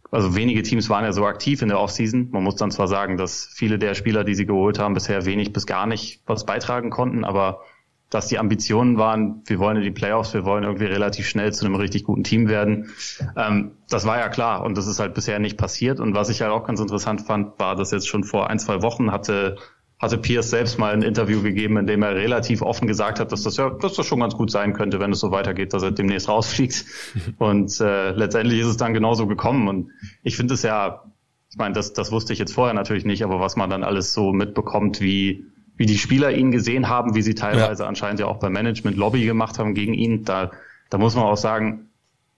also 0.10 0.36
wenige 0.36 0.64
Teams 0.64 0.90
waren 0.90 1.04
ja 1.04 1.14
so 1.14 1.26
aktiv 1.26 1.62
in 1.62 1.68
der 1.68 1.80
Offseason. 1.80 2.30
Man 2.32 2.44
muss 2.44 2.56
dann 2.56 2.72
zwar 2.72 2.88
sagen, 2.88 3.18
dass 3.18 3.48
viele 3.54 3.78
der 3.78 3.94
Spieler, 3.94 4.24
die 4.24 4.34
sie 4.34 4.48
geholt 4.48 4.80
haben, 4.80 4.96
bisher 4.96 5.26
wenig 5.26 5.54
bis 5.54 5.68
gar 5.68 5.86
nicht 5.86 6.22
was 6.26 6.46
beitragen 6.46 6.90
konnten, 6.90 7.24
aber 7.24 7.62
dass 8.10 8.28
die 8.28 8.40
Ambitionen 8.40 8.98
waren, 8.98 9.42
wir 9.46 9.60
wollen 9.60 9.78
in 9.78 9.84
die 9.84 9.92
Playoffs, 9.92 10.34
wir 10.34 10.46
wollen 10.46 10.64
irgendwie 10.64 10.86
relativ 10.86 11.28
schnell 11.28 11.54
zu 11.54 11.66
einem 11.66 11.76
richtig 11.76 12.06
guten 12.06 12.24
Team 12.24 12.48
werden. 12.48 12.92
Ähm, 13.36 13.72
das 13.90 14.06
war 14.06 14.18
ja 14.18 14.30
klar 14.30 14.64
und 14.64 14.78
das 14.78 14.88
ist 14.88 15.00
halt 15.00 15.14
bisher 15.14 15.40
nicht 15.40 15.58
passiert. 15.58 16.00
Und 16.00 16.14
was 16.14 16.30
ich 16.30 16.42
halt 16.42 16.52
auch 16.52 16.66
ganz 16.66 16.80
interessant 16.80 17.22
fand, 17.22 17.60
war, 17.60 17.76
dass 17.76 17.92
jetzt 17.92 18.08
schon 18.08 18.24
vor 18.24 18.50
ein, 18.50 18.60
zwei 18.60 18.82
Wochen 18.82 19.12
hatte 19.12 19.58
hatte 20.00 20.20
Pierce 20.20 20.52
selbst 20.52 20.78
mal 20.78 20.94
ein 20.94 21.02
Interview 21.02 21.42
gegeben, 21.42 21.78
in 21.78 21.88
dem 21.88 22.04
er 22.04 22.16
relativ 22.16 22.62
offen 22.62 22.88
gesagt 22.88 23.20
hat, 23.20 23.32
dass 23.32 23.44
das 23.44 23.58
ja, 23.58 23.72
dass 23.72 23.96
das 23.96 24.06
schon 24.06 24.20
ganz 24.20 24.36
gut 24.36 24.52
sein 24.52 24.74
könnte, 24.74 25.00
wenn 25.00 25.12
es 25.12 25.20
so 25.20 25.32
weitergeht, 25.32 25.74
dass 25.74 25.82
er 25.82 25.92
demnächst 25.92 26.30
rausfliegt. 26.30 26.86
Und 27.40 27.80
äh, 27.82 28.12
letztendlich 28.12 28.60
ist 28.60 28.68
es 28.68 28.78
dann 28.78 28.94
genauso 28.94 29.26
gekommen. 29.26 29.68
Und 29.68 29.90
ich 30.22 30.38
finde 30.38 30.54
es 30.54 30.62
ja, 30.62 31.04
ich 31.50 31.58
meine, 31.58 31.74
das, 31.74 31.94
das 31.94 32.12
wusste 32.12 32.32
ich 32.34 32.40
jetzt 32.40 32.54
vorher 32.54 32.76
natürlich 32.76 33.06
nicht, 33.06 33.24
aber 33.24 33.40
was 33.40 33.56
man 33.56 33.72
dann 33.72 33.84
alles 33.84 34.14
so 34.14 34.34
mitbekommt, 34.34 35.02
wie 35.02 35.46
wie 35.78 35.86
die 35.86 35.98
Spieler 35.98 36.32
ihn 36.32 36.52
gesehen 36.52 36.90
haben, 36.90 37.16
wie 37.16 37.22
sie 37.22 37.36
teilweise 37.36 37.84
ja. 37.84 37.90
anscheinend 37.90 38.20
ja 38.20 38.26
auch 38.26 38.40
beim 38.40 38.54
Management 38.54 38.98
Lobby 38.98 39.26
gemacht 39.26 39.60
haben 39.60 39.74
gegen 39.74 39.94
ihn, 39.94 40.26
da, 40.26 40.52
da 40.90 40.98
muss 40.98 41.16
man 41.16 41.26
auch 41.26 41.38
sagen, 41.38 41.90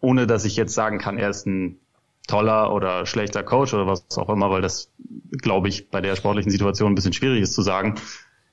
ohne 0.02 0.28
dass 0.28 0.46
ich 0.46 0.56
jetzt 0.56 0.74
sagen 0.74 1.00
kann, 1.00 1.18
er 1.18 1.30
ist 1.30 1.46
ein 1.48 1.80
toller 2.28 2.74
oder 2.74 3.06
schlechter 3.06 3.44
Coach 3.44 3.74
oder 3.74 3.88
was 3.88 4.06
auch 4.18 4.30
immer, 4.30 4.52
weil 4.52 4.62
das, 4.62 4.92
glaube 5.42 5.68
ich, 5.68 5.90
bei 5.90 6.00
der 6.00 6.16
sportlichen 6.16 6.52
Situation 6.52 6.92
ein 6.92 6.96
bisschen 6.96 7.14
schwierig 7.14 7.42
ist 7.42 7.54
zu 7.54 7.62
sagen, 7.62 7.96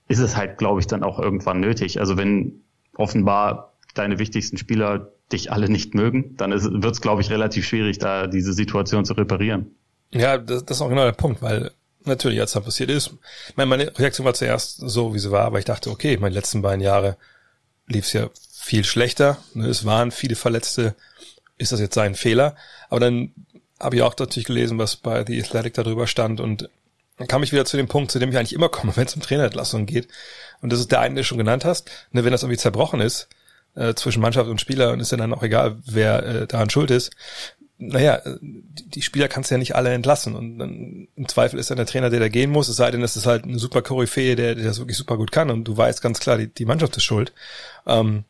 ist 0.08 0.20
es 0.20 0.36
halt, 0.36 0.56
glaube 0.56 0.80
ich, 0.80 0.86
dann 0.86 1.02
auch 1.02 1.18
irgendwann 1.18 1.60
nötig. 1.60 2.00
Also 2.00 2.16
wenn 2.16 2.62
offenbar 2.96 3.74
deine 3.94 4.18
wichtigsten 4.18 4.56
Spieler 4.56 5.12
dich 5.32 5.52
alle 5.52 5.68
nicht 5.68 5.94
mögen, 5.94 6.36
dann 6.36 6.52
wird 6.52 6.94
es, 6.94 7.00
glaube 7.00 7.20
ich, 7.20 7.30
relativ 7.30 7.66
schwierig, 7.66 7.98
da 7.98 8.26
diese 8.26 8.52
Situation 8.52 9.04
zu 9.04 9.14
reparieren. 9.14 9.74
Ja, 10.12 10.38
das, 10.38 10.64
das 10.64 10.78
ist 10.78 10.82
auch 10.82 10.88
genau 10.88 11.04
der 11.04 11.12
Punkt, 11.12 11.42
weil 11.42 11.72
natürlich, 12.06 12.40
als 12.40 12.52
das 12.52 12.64
passiert 12.64 12.90
ist, 12.90 13.10
meine, 13.54 13.68
meine 13.68 13.98
Reaktion 13.98 14.24
war 14.24 14.34
zuerst 14.34 14.78
so, 14.78 15.14
wie 15.14 15.18
sie 15.18 15.30
war, 15.30 15.44
aber 15.44 15.58
ich 15.58 15.64
dachte, 15.64 15.90
okay, 15.90 16.16
meine 16.16 16.34
letzten 16.34 16.62
beiden 16.62 16.80
Jahre 16.80 17.16
lief 17.86 18.06
es 18.06 18.12
ja 18.12 18.30
viel 18.58 18.84
schlechter. 18.84 19.38
Ne, 19.54 19.66
es 19.68 19.84
waren 19.84 20.10
viele 20.10 20.36
Verletzte. 20.36 20.94
Ist 21.58 21.72
das 21.72 21.80
jetzt 21.80 21.94
sein 21.94 22.14
Fehler? 22.14 22.56
Aber 22.88 23.00
dann 23.00 23.32
habe 23.80 23.96
ich 23.96 24.02
auch 24.02 24.16
natürlich 24.18 24.46
gelesen, 24.46 24.78
was 24.78 24.96
bei 24.96 25.24
The 25.24 25.40
Athletic 25.40 25.74
darüber 25.74 26.06
stand 26.06 26.40
und 26.40 26.68
dann 27.18 27.28
kam 27.28 27.42
ich 27.42 27.52
wieder 27.52 27.64
zu 27.64 27.78
dem 27.78 27.88
Punkt, 27.88 28.10
zu 28.10 28.18
dem 28.18 28.30
ich 28.30 28.36
eigentlich 28.36 28.52
immer 28.52 28.68
komme, 28.68 28.92
wenn 28.96 29.06
es 29.06 29.14
um 29.14 29.22
Trainerentlassung 29.22 29.86
geht. 29.86 30.08
Und 30.60 30.72
das 30.72 30.80
ist 30.80 30.92
der 30.92 31.00
eine, 31.00 31.14
den 31.14 31.16
du 31.16 31.24
schon 31.24 31.38
genannt 31.38 31.64
hast. 31.64 31.90
Ne, 32.12 32.24
wenn 32.24 32.32
das 32.32 32.42
irgendwie 32.42 32.58
zerbrochen 32.58 33.00
ist 33.00 33.28
äh, 33.76 33.94
zwischen 33.94 34.20
Mannschaft 34.20 34.50
und 34.50 34.60
Spieler 34.60 34.92
und 34.92 35.00
ist 35.00 35.12
ja 35.12 35.18
dann 35.18 35.32
auch 35.32 35.42
egal, 35.42 35.76
wer 35.86 36.24
äh, 36.24 36.46
daran 36.46 36.70
schuld 36.70 36.90
ist. 36.90 37.12
Naja, 37.78 38.22
die 38.40 39.02
Spieler 39.02 39.28
kannst 39.28 39.50
du 39.50 39.54
ja 39.54 39.58
nicht 39.58 39.76
alle 39.76 39.92
entlassen. 39.92 40.34
Und 40.34 40.58
dann, 40.58 41.08
im 41.14 41.28
Zweifel 41.28 41.58
ist 41.58 41.70
dann 41.70 41.76
der 41.76 41.86
Trainer, 41.86 42.08
der 42.08 42.20
da 42.20 42.28
gehen 42.28 42.50
muss, 42.50 42.68
es 42.68 42.76
sei 42.76 42.90
denn, 42.90 43.02
es 43.02 43.16
ist 43.16 43.26
halt 43.26 43.44
ein 43.44 43.58
super 43.58 43.82
Koryphäe, 43.82 44.34
der, 44.34 44.54
der 44.54 44.64
das 44.64 44.78
wirklich 44.78 44.96
super 44.96 45.16
gut 45.16 45.30
kann 45.30 45.50
und 45.50 45.64
du 45.64 45.76
weißt 45.76 46.00
ganz 46.00 46.20
klar, 46.20 46.38
die, 46.38 46.48
die 46.48 46.64
Mannschaft 46.64 46.96
ist 46.96 47.04
schuld. 47.04 47.32
Ähm, 47.86 48.24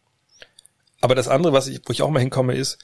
aber 1.00 1.14
das 1.14 1.28
andere, 1.28 1.52
was 1.52 1.68
ich, 1.68 1.80
wo 1.86 1.92
ich 1.92 2.02
auch 2.02 2.10
mal 2.10 2.20
hinkomme, 2.20 2.54
ist, 2.54 2.78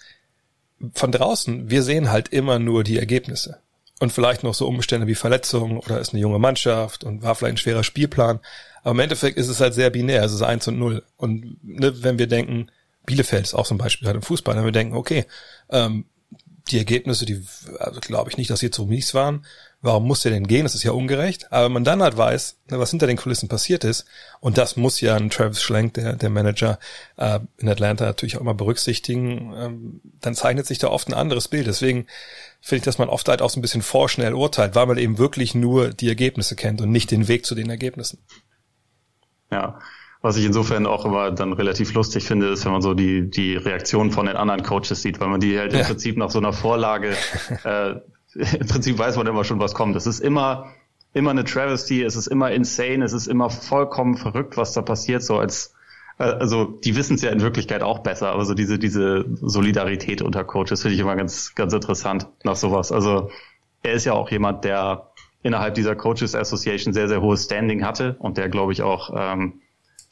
von 0.95 1.13
draußen, 1.13 1.71
wir 1.71 1.83
sehen 1.83 2.11
halt 2.11 2.29
immer 2.29 2.59
nur 2.59 2.85
die 2.85 2.99
Ergebnisse. 2.99 3.61
Und 4.01 4.13
vielleicht 4.13 4.43
noch 4.43 4.55
so 4.55 4.67
Umstände 4.67 5.07
wie 5.07 5.15
Verletzungen 5.15 5.79
oder 5.79 6.01
ist 6.01 6.13
eine 6.13 6.21
junge 6.21 6.41
Mannschaft 6.41 7.05
und 7.05 7.23
war 7.23 7.37
vielleicht 7.37 7.55
ein 7.55 7.59
schwerer 7.59 7.85
Spielplan. 7.85 8.41
Aber 8.83 8.93
im 8.93 9.01
Endeffekt 9.01 9.39
ist 9.39 9.49
es 9.49 9.61
halt 9.61 9.75
sehr 9.75 9.91
binär, 9.91 10.25
es 10.25 10.33
ist 10.33 10.43
eins 10.43 10.67
und 10.67 10.79
null. 10.79 11.05
Und 11.17 11.63
ne, 11.63 12.03
wenn 12.03 12.19
wir 12.19 12.27
denken, 12.27 12.71
Bielefeld 13.07 13.45
ist 13.45 13.55
auch 13.55 13.67
so 13.67 13.75
ein 13.75 13.79
Beispiel 13.79 14.07
halt 14.07 14.17
im 14.17 14.23
Fußball, 14.23 14.57
wenn 14.57 14.65
wir 14.65 14.73
denken, 14.73 14.97
okay, 14.97 15.25
ähm, 15.71 16.07
die 16.69 16.79
Ergebnisse, 16.79 17.27
die 17.27 17.45
also 17.79 18.01
glaube 18.01 18.31
ich 18.31 18.37
nicht, 18.37 18.51
dass 18.51 18.61
sie 18.61 18.71
zu 18.71 18.87
mies 18.87 19.15
waren, 19.15 19.45
warum 19.83 20.07
muss 20.07 20.23
der 20.23 20.31
denn 20.31 20.47
gehen? 20.47 20.63
Das 20.63 20.75
ist 20.75 20.85
ja 20.85 20.93
ungerecht. 20.93 21.53
Aber 21.53 21.67
wenn 21.67 21.73
man 21.73 21.85
dann 21.85 22.03
halt 22.03 22.17
weiß, 22.17 22.59
ne, 22.71 22.79
was 22.79 22.91
hinter 22.91 23.09
den 23.09 23.17
Kulissen 23.17 23.49
passiert 23.49 23.85
ist, 23.85 24.07
und 24.41 24.57
das 24.57 24.77
muss 24.77 25.01
ja 25.01 25.17
ein 25.17 25.29
Travis 25.29 25.61
Schlenk, 25.61 25.95
der, 25.95 26.15
der 26.15 26.31
Manager 26.31 26.79
äh, 27.17 27.41
in 27.59 27.69
Atlanta, 27.69 28.05
natürlich 28.05 28.37
auch 28.37 28.41
immer 28.41 28.55
berücksichtigen, 28.55 29.53
ähm, 29.57 30.01
dann 30.21 30.35
zeichnet 30.35 30.67
sich 30.67 30.79
da 30.79 30.89
oft 30.89 31.09
ein 31.09 31.15
anderes 31.15 31.49
Bild. 31.49 31.67
Deswegen 31.67 32.07
finde 32.61 32.79
ich, 32.79 32.85
dass 32.85 32.99
man 32.99 33.09
oft 33.09 33.29
halt 33.29 33.43
auch 33.43 33.51
so 33.51 33.59
ein 33.59 33.63
bisschen 33.63 33.83
vorschnell 33.83 34.35
urteilt, 34.35 34.75
weil 34.77 34.87
man 34.87 34.99
eben 34.99 35.19
wirklich 35.19 35.55
nur 35.55 35.91
die 35.91 36.09
Ergebnisse 36.09 36.55
kennt 36.55 36.81
und 36.81 36.91
nicht 36.91 37.11
den 37.11 37.27
Weg 37.27 37.45
zu 37.45 37.57
den 37.57 37.69
Ergebnissen. 37.69 38.19
Ja, 39.51 39.81
was 40.23 40.37
ich 40.37 40.45
insofern 40.47 40.87
auch 40.87 41.05
immer 41.05 41.33
dann 41.33 41.53
relativ 41.53 41.93
lustig 41.95 42.25
finde, 42.25 42.49
ist, 42.49 42.65
wenn 42.65 42.73
man 42.73 42.81
so 42.81 42.95
die, 42.95 43.29
die 43.29 43.57
Reaktionen 43.57 44.13
von 44.13 44.27
den 44.27 44.37
anderen 44.37 44.63
Coaches 44.63 45.03
sieht, 45.03 45.21
weil 45.21 45.29
man 45.29 45.41
die 45.41 45.59
halt 45.59 45.73
ja. 45.73 45.81
im 45.81 45.87
Prinzip 45.87 46.17
nach 46.17 46.31
so 46.31 46.39
einer 46.39 46.53
Vorlage 46.53 47.17
äh, 47.65 47.95
im 48.35 48.67
Prinzip 48.67 48.99
weiß 48.99 49.17
man 49.17 49.27
immer 49.27 49.45
schon, 49.45 49.59
was 49.61 49.75
kommt. 49.75 49.97
Es 49.97 50.07
ist 50.07 50.21
immer, 50.21 50.73
immer 51.13 51.31
eine 51.31 51.45
Travesty, 51.45 52.03
es 52.03 52.17
ist 52.17 52.29
immer 52.29 52.51
insane, 52.51 53.05
es 53.05 53.13
ist 53.13 53.27
immer 53.27 53.51
vollkommen 53.51 54.17
verrückt, 54.17 54.57
was 54.57 54.73
da 54.73 54.83
passiert, 54.83 55.23
so 55.23 55.39
als, 55.39 55.75
äh, 56.19 56.25
also 56.25 56.65
die 56.65 56.97
wissen 56.97 57.17
es 57.17 57.23
ja 57.23 57.31
in 57.31 57.41
Wirklichkeit 57.41 57.83
auch 57.83 57.99
besser, 57.99 58.31
aber 58.31 58.45
so 58.45 58.55
diese, 58.55 58.79
diese 58.79 59.25
Solidarität 59.41 60.23
unter 60.23 60.45
Coaches 60.45 60.83
finde 60.83 60.95
ich 60.95 61.01
immer 61.01 61.17
ganz, 61.17 61.55
ganz 61.55 61.73
interessant 61.73 62.29
nach 62.45 62.57
sowas. 62.57 62.93
Also 62.93 63.31
er 63.83 63.93
ist 63.93 64.05
ja 64.05 64.13
auch 64.13 64.31
jemand, 64.31 64.65
der 64.65 65.11
innerhalb 65.43 65.75
dieser 65.75 65.97
Coaches 65.97 66.37
Association 66.37 66.95
sehr, 66.95 67.09
sehr 67.09 67.21
hohes 67.21 67.45
Standing 67.45 67.85
hatte 67.85 68.15
und 68.21 68.39
der, 68.39 68.49
glaube 68.49 68.73
ich, 68.73 68.83
auch 68.83 69.11
ähm, 69.15 69.62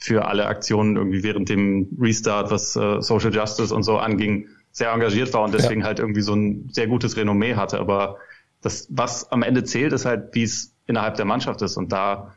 für 0.01 0.27
alle 0.27 0.47
Aktionen 0.47 0.97
irgendwie 0.97 1.23
während 1.23 1.49
dem 1.49 1.89
Restart, 2.01 2.51
was 2.51 2.75
äh, 2.75 3.01
Social 3.03 3.33
Justice 3.33 3.73
und 3.73 3.83
so 3.83 3.99
anging, 3.99 4.47
sehr 4.73 4.93
engagiert 4.93 5.33
war 5.35 5.43
und 5.43 5.53
deswegen 5.53 5.83
ja. 5.83 5.87
halt 5.87 5.99
irgendwie 5.99 6.23
so 6.23 6.35
ein 6.35 6.69
sehr 6.73 6.87
gutes 6.87 7.17
Renommee 7.17 7.55
hatte. 7.55 7.79
Aber 7.79 8.17
das, 8.63 8.89
was 8.91 9.31
am 9.31 9.43
Ende 9.43 9.65
zählt, 9.65 9.93
ist 9.93 10.07
halt, 10.07 10.35
wie 10.35 10.45
es 10.45 10.75
innerhalb 10.87 11.17
der 11.17 11.25
Mannschaft 11.25 11.61
ist. 11.63 11.77
Und 11.77 11.93
da, 11.93 12.35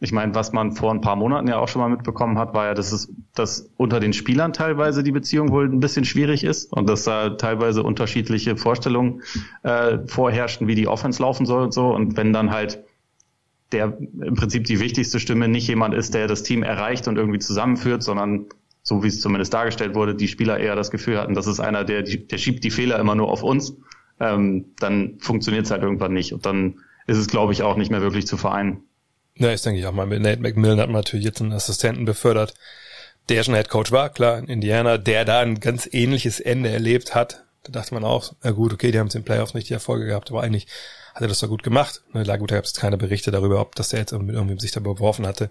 ich 0.00 0.12
meine, 0.12 0.34
was 0.34 0.52
man 0.52 0.72
vor 0.72 0.92
ein 0.92 1.00
paar 1.00 1.16
Monaten 1.16 1.48
ja 1.48 1.58
auch 1.58 1.68
schon 1.68 1.82
mal 1.82 1.88
mitbekommen 1.88 2.38
hat, 2.38 2.54
war 2.54 2.66
ja, 2.66 2.74
dass 2.74 2.92
es, 2.92 3.12
dass 3.34 3.70
unter 3.76 4.00
den 4.00 4.12
Spielern 4.12 4.52
teilweise 4.52 5.02
die 5.02 5.12
Beziehung 5.12 5.50
wohl 5.50 5.68
ein 5.68 5.80
bisschen 5.80 6.04
schwierig 6.04 6.44
ist 6.44 6.72
und 6.72 6.88
dass 6.88 7.04
da 7.04 7.30
teilweise 7.30 7.82
unterschiedliche 7.82 8.56
Vorstellungen 8.56 9.22
äh, 9.62 9.98
vorherrschen, 10.06 10.68
wie 10.68 10.74
die 10.74 10.88
Offense 10.88 11.20
laufen 11.20 11.44
soll 11.44 11.64
und 11.64 11.74
so. 11.74 11.88
Und 11.88 12.16
wenn 12.16 12.32
dann 12.32 12.50
halt 12.50 12.83
der 13.72 13.96
im 13.98 14.34
Prinzip 14.34 14.64
die 14.64 14.80
wichtigste 14.80 15.20
Stimme 15.20 15.48
nicht 15.48 15.68
jemand 15.68 15.94
ist, 15.94 16.14
der 16.14 16.26
das 16.26 16.42
Team 16.42 16.62
erreicht 16.62 17.08
und 17.08 17.16
irgendwie 17.16 17.38
zusammenführt, 17.38 18.02
sondern 18.02 18.46
so 18.82 19.02
wie 19.02 19.08
es 19.08 19.20
zumindest 19.20 19.54
dargestellt 19.54 19.94
wurde, 19.94 20.14
die 20.14 20.28
Spieler 20.28 20.58
eher 20.58 20.76
das 20.76 20.90
Gefühl 20.90 21.18
hatten, 21.18 21.34
das 21.34 21.46
ist 21.46 21.58
einer, 21.58 21.84
der, 21.84 22.02
der 22.02 22.38
schiebt 22.38 22.62
die 22.64 22.70
Fehler 22.70 22.98
immer 22.98 23.14
nur 23.14 23.30
auf 23.30 23.42
uns, 23.42 23.76
ähm, 24.20 24.66
dann 24.78 25.18
funktioniert 25.18 25.64
es 25.64 25.70
halt 25.70 25.82
irgendwann 25.82 26.12
nicht. 26.12 26.32
Und 26.32 26.44
dann 26.44 26.80
ist 27.06 27.16
es, 27.16 27.26
glaube 27.26 27.52
ich, 27.52 27.62
auch 27.62 27.76
nicht 27.76 27.90
mehr 27.90 28.02
wirklich 28.02 28.26
zu 28.26 28.36
vereinen. 28.36 28.82
Ja, 29.36 29.52
ich 29.52 29.62
denke 29.62 29.80
ich 29.80 29.86
auch 29.86 29.92
mal. 29.92 30.06
Mit 30.06 30.22
Nate 30.22 30.40
McMillan 30.40 30.78
hat 30.78 30.88
man 30.88 30.96
natürlich 30.96 31.24
jetzt 31.24 31.40
einen 31.40 31.52
Assistenten 31.52 32.04
befördert, 32.04 32.54
der 33.28 33.42
schon 33.42 33.54
Head 33.54 33.68
Coach 33.68 33.90
war, 33.90 34.10
klar, 34.10 34.38
in 34.38 34.46
Indiana, 34.46 34.98
der 34.98 35.24
da 35.24 35.40
ein 35.40 35.60
ganz 35.60 35.88
ähnliches 35.90 36.38
Ende 36.38 36.68
erlebt 36.68 37.14
hat. 37.14 37.44
Da 37.64 37.72
dachte 37.72 37.94
man 37.94 38.04
auch, 38.04 38.34
na 38.42 38.50
gut, 38.50 38.72
okay, 38.72 38.92
die 38.92 38.98
haben 38.98 39.06
es 39.06 39.14
in 39.14 39.24
Playoffs 39.24 39.54
nicht 39.54 39.70
die 39.70 39.74
Erfolge 39.74 40.06
gehabt, 40.06 40.30
aber 40.30 40.42
eigentlich 40.42 40.66
hat 41.14 41.22
er 41.22 41.28
das 41.28 41.38
doch 41.38 41.48
gut 41.48 41.62
gemacht. 41.62 42.02
Na 42.12 42.36
gut, 42.36 42.50
da 42.50 42.56
gab 42.56 42.64
es 42.64 42.74
keine 42.74 42.96
Berichte 42.96 43.30
darüber, 43.30 43.60
ob 43.60 43.76
das 43.76 43.90
der 43.90 44.00
jetzt 44.00 44.12
mit 44.12 44.34
irgendwie 44.34 44.58
sich 44.60 44.72
da 44.72 44.80
beworfen 44.80 45.26
hatte. 45.26 45.48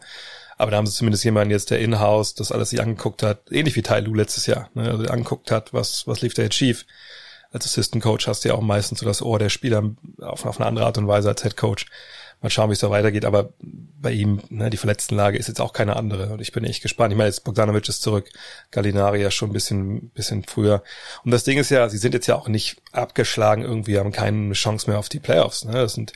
Aber 0.58 0.72
da 0.72 0.77
haben 0.77 0.86
sie 0.86 0.96
zumindest 0.96 1.24
jemanden 1.24 1.51
jetzt, 1.51 1.72
der 1.72 1.79
in-house 1.79 2.36
das 2.36 2.51
alles 2.51 2.70
sich 2.70 2.82
angeguckt 2.82 3.24
hat, 3.24 3.51
ähnlich 3.51 3.75
wie 3.75 3.82
Tai 3.82 4.01
Lu 4.01 4.13
letztes 4.13 4.46
Jahr, 4.46 4.70
ne? 4.74 4.91
also 4.91 5.05
angeguckt 5.05 5.51
hat, 5.51 5.74
was, 5.74 6.05
was 6.05 6.22
lief 6.22 6.34
da 6.34 6.43
jetzt 6.43 6.55
schief. 6.55 6.86
Als 7.51 7.65
Assistant 7.65 8.03
Coach 8.03 8.27
hast 8.27 8.43
du 8.43 8.50
ja 8.50 8.55
auch 8.55 8.62
meistens 8.62 9.00
so 9.00 9.05
das 9.05 9.22
Ohr 9.22 9.39
der 9.39 9.50
Spieler 9.50 9.91
auf, 10.20 10.46
auf 10.46 10.60
eine 10.60 10.67
andere 10.67 10.86
Art 10.86 10.98
und 10.98 11.08
Weise 11.08 11.29
als 11.29 11.43
Head 11.43 11.55
Coach. 11.55 11.86
Mal 12.43 12.50
schauen, 12.50 12.69
wie 12.69 12.73
es 12.73 12.79
da 12.79 12.89
weitergeht, 12.89 13.25
aber 13.25 13.53
bei 13.59 14.12
ihm, 14.12 14.41
ne, 14.50 14.69
die 14.69 14.77
Verletztenlage 14.77 15.38
ist 15.38 15.47
jetzt 15.47 15.62
auch 15.62 15.73
keine 15.73 15.95
andere 15.95 16.33
und 16.33 16.41
ich 16.41 16.51
bin 16.51 16.65
echt 16.65 16.83
gespannt. 16.83 17.13
Ich 17.13 17.17
meine, 17.17 17.29
jetzt 17.29 17.45
Bogdanovic 17.45 17.88
ist 17.88 18.01
zurück, 18.01 18.29
Gallinari 18.69 19.21
ja 19.21 19.31
schon 19.31 19.50
ein 19.50 19.53
bisschen, 19.53 20.09
bisschen 20.09 20.43
früher. 20.43 20.83
Und 21.23 21.31
das 21.31 21.45
Ding 21.45 21.57
ist 21.57 21.71
ja, 21.71 21.88
sie 21.89 21.97
sind 21.97 22.13
jetzt 22.13 22.27
ja 22.27 22.35
auch 22.35 22.50
nicht 22.50 22.81
abgeschlagen 22.91 23.63
irgendwie, 23.63 23.97
haben 23.97 24.12
keine 24.12 24.53
Chance 24.53 24.89
mehr 24.89 25.00
auf 25.00 25.09
die 25.09 25.19
Playoffs. 25.19 25.63
Ne? 25.63 25.71
Das 25.71 25.93
sind 25.93 26.13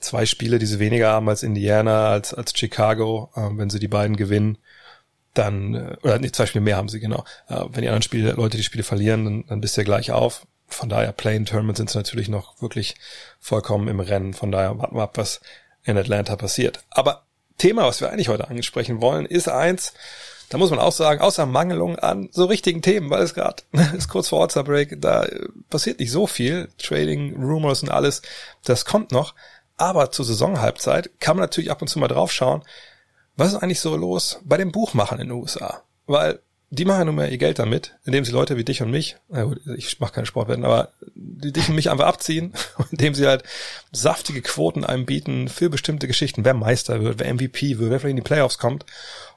zwei 0.00 0.26
Spiele, 0.26 0.58
die 0.58 0.66
sie 0.66 0.78
weniger 0.78 1.10
haben 1.10 1.28
als 1.28 1.42
Indiana, 1.42 2.10
als, 2.10 2.32
als 2.32 2.56
Chicago. 2.56 3.30
Äh, 3.36 3.50
wenn 3.52 3.70
sie 3.70 3.78
die 3.78 3.88
beiden 3.88 4.16
gewinnen, 4.16 4.58
dann, 5.34 5.74
äh, 5.74 5.96
oder 6.02 6.18
nicht, 6.18 6.34
zwei 6.34 6.46
Spiele 6.46 6.64
mehr 6.64 6.76
haben 6.76 6.88
sie, 6.88 7.00
genau. 7.00 7.24
Äh, 7.48 7.64
wenn 7.72 7.82
die 7.82 7.88
anderen 7.88 8.02
Spiele, 8.02 8.32
Leute 8.32 8.56
die 8.56 8.62
Spiele 8.62 8.84
verlieren, 8.84 9.24
dann, 9.24 9.44
dann 9.46 9.60
bist 9.60 9.76
du 9.76 9.82
ja 9.82 9.84
gleich 9.84 10.12
auf. 10.12 10.46
Von 10.68 10.88
daher, 10.88 11.12
Playing 11.12 11.46
Tournament 11.46 11.78
sind 11.78 11.90
sie 11.90 11.98
natürlich 11.98 12.28
noch 12.28 12.60
wirklich 12.60 12.94
vollkommen 13.40 13.88
im 13.88 14.00
Rennen. 14.00 14.34
Von 14.34 14.52
daher 14.52 14.78
warten 14.78 14.96
wir 14.96 15.02
ab, 15.02 15.16
was 15.16 15.40
in 15.82 15.96
Atlanta 15.96 16.36
passiert. 16.36 16.84
Aber 16.90 17.24
Thema, 17.56 17.86
was 17.86 18.00
wir 18.00 18.10
eigentlich 18.10 18.28
heute 18.28 18.48
ansprechen 18.48 19.00
wollen, 19.00 19.26
ist 19.26 19.48
eins, 19.48 19.94
da 20.50 20.58
muss 20.58 20.70
man 20.70 20.78
auch 20.78 20.92
sagen, 20.92 21.20
außer 21.20 21.46
Mangelung 21.46 21.98
an 21.98 22.28
so 22.32 22.44
richtigen 22.44 22.82
Themen, 22.82 23.10
weil 23.10 23.22
es 23.22 23.34
gerade 23.34 23.62
ist 23.96 24.08
kurz 24.08 24.28
vor 24.28 24.42
All-Star 24.42 24.64
Break, 24.64 25.00
da 25.00 25.24
äh, 25.24 25.48
passiert 25.68 26.00
nicht 26.00 26.10
so 26.10 26.26
viel. 26.26 26.68
Trading, 26.78 27.34
Rumors 27.36 27.82
und 27.82 27.90
alles, 27.90 28.22
das 28.64 28.84
kommt 28.84 29.10
noch. 29.10 29.34
Aber 29.76 30.10
zur 30.10 30.24
Saisonhalbzeit 30.24 31.20
kann 31.20 31.36
man 31.36 31.44
natürlich 31.44 31.70
ab 31.70 31.82
und 31.82 31.88
zu 31.88 31.98
mal 31.98 32.08
drauf 32.08 32.32
schauen, 32.32 32.64
was 33.36 33.52
ist 33.52 33.62
eigentlich 33.62 33.80
so 33.80 33.96
los 33.96 34.40
bei 34.44 34.56
den 34.56 34.72
Buchmachern 34.72 35.20
in 35.20 35.28
den 35.28 35.38
USA? 35.38 35.82
Weil 36.06 36.40
die 36.70 36.84
machen 36.84 37.06
nun 37.06 37.14
mal 37.14 37.30
ihr 37.30 37.38
Geld 37.38 37.58
damit, 37.58 37.94
indem 38.04 38.24
sie 38.24 38.32
Leute 38.32 38.56
wie 38.58 38.64
dich 38.64 38.82
und 38.82 38.90
mich, 38.90 39.16
na 39.28 39.44
gut, 39.44 39.60
ich 39.76 40.00
mache 40.00 40.12
keine 40.12 40.26
Sportwetten, 40.26 40.64
aber 40.64 40.92
die 41.14 41.52
dich 41.52 41.68
und 41.68 41.74
mich 41.74 41.90
einfach 41.90 42.06
abziehen, 42.06 42.52
indem 42.90 43.14
sie 43.14 43.26
halt 43.26 43.42
saftige 43.90 44.42
Quoten 44.42 44.84
einem 44.84 45.06
bieten 45.06 45.48
für 45.48 45.70
bestimmte 45.70 46.06
Geschichten, 46.06 46.44
wer 46.44 46.54
Meister 46.54 47.02
wird, 47.02 47.20
wer 47.20 47.32
MVP 47.32 47.78
wird, 47.78 47.90
wer 47.90 48.00
vielleicht 48.00 48.10
in 48.10 48.16
die 48.16 48.22
Playoffs 48.22 48.58
kommt. 48.58 48.84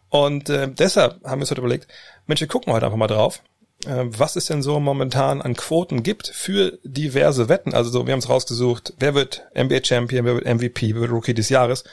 Und 0.09 0.49
äh, 0.49 0.69
deshalb 0.69 1.23
haben 1.23 1.39
wir 1.39 1.43
uns 1.43 1.51
heute 1.51 1.61
überlegt, 1.61 1.87
Mensch, 2.27 2.41
wir 2.41 2.49
gucken 2.49 2.73
heute 2.73 2.85
einfach 2.85 2.97
mal 2.97 3.07
drauf, 3.07 3.41
äh, 3.85 4.03
was 4.07 4.35
es 4.35 4.47
denn 4.47 4.61
so 4.61 4.81
momentan 4.81 5.41
an 5.41 5.55
Quoten 5.55 6.03
gibt 6.03 6.27
für 6.27 6.79
diverse 6.83 7.47
Wetten. 7.47 7.73
Also 7.73 7.89
so, 7.91 8.07
wir 8.07 8.11
haben 8.11 8.19
es 8.19 8.27
rausgesucht, 8.27 8.93
wer 8.99 9.15
wird 9.15 9.47
NBA 9.57 9.85
Champion, 9.85 10.25
wer 10.25 10.35
wird 10.35 10.45
MVP, 10.45 10.95
wer 10.95 11.01
wird 11.01 11.11
Rookie 11.11 11.33
des 11.33 11.47
Jahres 11.47 11.85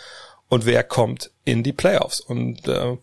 und 0.48 0.66
wer 0.66 0.82
kommt 0.82 1.30
in 1.44 1.62
die 1.62 1.72
Playoffs. 1.72 2.18
Und 2.18 2.66
äh, 2.66 2.96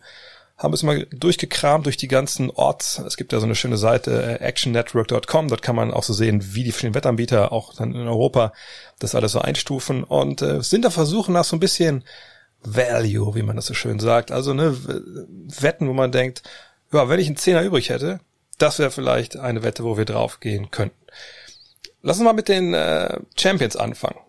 haben 0.57 0.73
es 0.73 0.83
mal 0.83 1.05
durchgekramt 1.11 1.85
durch 1.85 1.97
die 1.97 2.07
ganzen 2.07 2.49
Orts. 2.49 2.99
Es 2.99 3.17
gibt 3.17 3.33
ja 3.33 3.39
so 3.39 3.45
eine 3.45 3.55
schöne 3.55 3.77
Seite, 3.77 4.39
äh, 4.39 4.43
actionnetwork.com. 4.43 5.49
Dort 5.49 5.61
kann 5.61 5.75
man 5.75 5.91
auch 5.91 6.03
so 6.03 6.13
sehen, 6.13 6.53
wie 6.55 6.63
die 6.63 6.71
verschiedenen 6.71 6.95
Wettanbieter 6.95 7.51
auch 7.51 7.73
dann 7.73 7.93
in 7.93 8.07
Europa 8.07 8.53
das 8.99 9.15
alles 9.15 9.33
so 9.33 9.39
einstufen 9.39 10.03
und 10.03 10.41
äh, 10.41 10.61
sind 10.61 10.85
da 10.85 10.89
versuchen 10.89 11.33
nach 11.33 11.43
so 11.43 11.57
ein 11.57 11.59
bisschen 11.59 12.05
Value, 12.61 13.35
wie 13.35 13.43
man 13.43 13.57
das 13.57 13.65
so 13.65 13.73
schön 13.73 13.99
sagt. 13.99 14.31
Also 14.31 14.53
ne, 14.53 14.75
Wetten, 15.59 15.89
wo 15.89 15.93
man 15.93 16.11
denkt, 16.11 16.41
ja, 16.91 17.09
wenn 17.09 17.19
ich 17.19 17.27
einen 17.27 17.37
Zehner 17.37 17.61
übrig 17.63 17.89
hätte, 17.89 18.21
das 18.57 18.79
wäre 18.79 18.91
vielleicht 18.91 19.37
eine 19.37 19.63
Wette, 19.63 19.83
wo 19.83 19.97
wir 19.97 20.05
draufgehen 20.05 20.71
könnten. 20.71 21.05
Lass 22.01 22.17
uns 22.17 22.25
mal 22.25 22.33
mit 22.33 22.47
den 22.47 22.73
äh, 22.73 23.19
Champions 23.37 23.75
anfangen. 23.75 24.19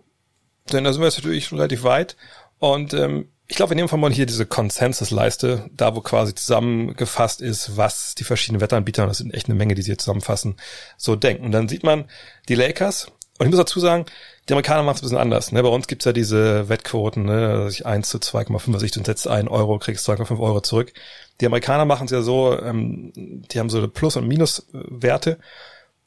Denn 0.73 0.83
da 0.83 0.93
sind 0.93 1.03
wir 1.03 1.07
jetzt 1.07 1.19
natürlich 1.19 1.47
schon 1.47 1.59
relativ 1.59 1.85
weit. 1.85 2.17
Und 2.59 2.95
ähm, 2.95 3.29
ich 3.49 3.57
glaube, 3.57 3.71
wir 3.71 3.77
nehmen 3.77 3.89
von 3.89 4.01
mal 4.01 4.13
hier 4.13 4.27
diese 4.27 4.45
Consensus-Leiste, 4.47 5.71
da 5.73 5.95
wo 5.95 6.01
quasi 6.01 6.35
zusammengefasst 6.35 7.41
ist, 7.41 7.77
was 7.77 8.15
die 8.17 8.25
verschiedenen 8.25 8.61
Wettanbieter, 8.61 9.05
und 9.05 9.09
das 9.09 9.19
sind 9.19 9.35
echt 9.35 9.47
eine 9.47 9.55
Menge, 9.55 9.75
die 9.75 9.83
sie 9.83 9.91
hier 9.91 9.99
zusammenfassen, 9.99 10.57
so 10.97 11.15
denken. 11.15 11.45
Und 11.45 11.53
dann 11.53 11.69
sieht 11.69 11.85
man 11.85 12.07
die 12.49 12.57
Lakers, 12.57 13.13
und 13.39 13.47
ich 13.47 13.51
muss 13.51 13.59
dazu 13.59 13.81
sagen, 13.81 14.07
die 14.49 14.53
Amerikaner 14.53 14.83
machen 14.83 14.97
es 14.97 15.03
ein 15.03 15.07
bisschen 15.07 15.19
anders. 15.19 15.53
Ne? 15.53 15.63
Bei 15.63 15.69
uns 15.69 15.87
gibt's 15.87 16.07
ja 16.07 16.13
diese 16.13 16.69
Wettquoten, 16.69 17.25
ne? 17.25 17.65
dass 17.65 17.75
ich 17.75 17.85
1 17.85 18.09
zu 18.09 18.19
2,5, 18.19 18.73
was 18.73 18.83
ich 18.83 18.93
du 18.93 19.05
setzt 19.05 19.29
einen 19.29 19.49
Euro, 19.49 19.79
kriegst 19.79 20.09
2,5 20.09 20.41
Euro 20.41 20.61
zurück. 20.61 20.93
Die 21.41 21.47
Amerikaner 21.47 21.85
machen 21.85 22.07
es 22.07 22.13
ja 22.13 22.23
so, 22.23 22.59
ähm, 22.59 23.13
die 23.15 23.59
haben 23.59 23.69
so 23.69 23.87
Plus- 23.89 24.17
und 24.17 24.27
Minuswerte. 24.27 25.39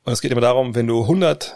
Und 0.05 0.13
es 0.13 0.21
geht 0.21 0.31
immer 0.31 0.41
darum, 0.41 0.73
wenn 0.73 0.87
du 0.87 1.01
100 1.03 1.55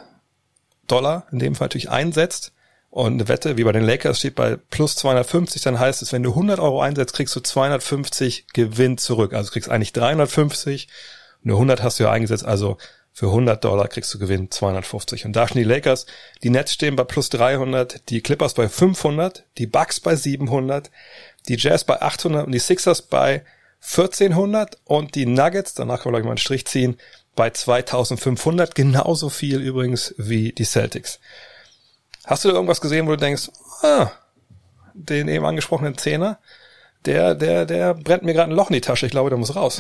Dollar 0.87 1.25
in 1.31 1.39
dem 1.39 1.55
Fall 1.55 1.65
natürlich 1.65 1.89
einsetzt, 1.89 2.52
und 2.93 3.13
eine 3.13 3.27
Wette, 3.27 3.57
wie 3.57 3.63
bei 3.63 3.71
den 3.71 3.85
Lakers, 3.85 4.19
steht 4.19 4.35
bei 4.35 4.55
plus 4.55 4.95
250, 4.97 5.63
dann 5.63 5.79
heißt 5.79 6.03
es, 6.03 6.13
wenn 6.13 6.21
du 6.21 6.29
100 6.29 6.59
Euro 6.59 6.79
einsetzt, 6.79 7.15
kriegst 7.15 7.35
du 7.35 7.39
250 7.39 8.49
Gewinn 8.53 8.99
zurück. 8.99 9.33
Also 9.33 9.49
kriegst 9.49 9.67
eigentlich 9.67 9.93
350, 9.93 10.89
nur 11.41 11.55
100 11.55 11.81
hast 11.81 11.97
du 11.97 12.03
ja 12.03 12.11
eingesetzt, 12.11 12.45
also 12.45 12.77
für 13.11 13.29
100 13.29 13.63
Dollar 13.63 13.87
kriegst 13.87 14.13
du 14.13 14.19
Gewinn 14.19 14.51
250. 14.51 15.25
Und 15.25 15.35
da 15.35 15.47
stehen 15.47 15.63
die 15.63 15.67
Lakers, 15.67 16.05
die 16.43 16.51
Nets 16.51 16.71
stehen 16.71 16.95
bei 16.95 17.03
plus 17.03 17.29
300, 17.29 18.11
die 18.11 18.21
Clippers 18.21 18.53
bei 18.53 18.69
500, 18.69 19.43
die 19.57 19.65
Bucks 19.65 19.99
bei 19.99 20.15
700, 20.15 20.91
die 21.47 21.57
Jazz 21.57 21.85
bei 21.85 21.99
800 21.99 22.45
und 22.45 22.51
die 22.51 22.59
Sixers 22.59 23.01
bei 23.01 23.43
1400 23.81 24.77
und 24.85 25.15
die 25.15 25.25
Nuggets, 25.25 25.73
danach 25.73 26.03
können 26.03 26.13
wir 26.13 26.19
gleich 26.19 26.25
mal 26.25 26.33
einen 26.33 26.37
Strich 26.37 26.67
ziehen, 26.67 26.97
bei 27.35 27.49
2500, 27.49 28.75
genauso 28.75 29.29
viel 29.29 29.61
übrigens 29.61 30.13
wie 30.19 30.51
die 30.51 30.63
Celtics. 30.63 31.19
Hast 32.25 32.45
du 32.45 32.49
da 32.49 32.55
irgendwas 32.55 32.81
gesehen, 32.81 33.05
wo 33.07 33.11
du 33.11 33.17
denkst, 33.17 33.49
ah, 33.81 34.11
den 34.93 35.27
eben 35.27 35.45
angesprochenen 35.45 35.97
Zehner, 35.97 36.39
der, 37.05 37.35
der, 37.35 37.65
der 37.65 37.93
brennt 37.93 38.23
mir 38.23 38.33
gerade 38.33 38.51
ein 38.51 38.55
Loch 38.55 38.69
in 38.69 38.75
die 38.75 38.81
Tasche. 38.81 39.05
Ich 39.05 39.11
glaube, 39.11 39.29
der 39.29 39.37
muss 39.37 39.55
raus. 39.55 39.79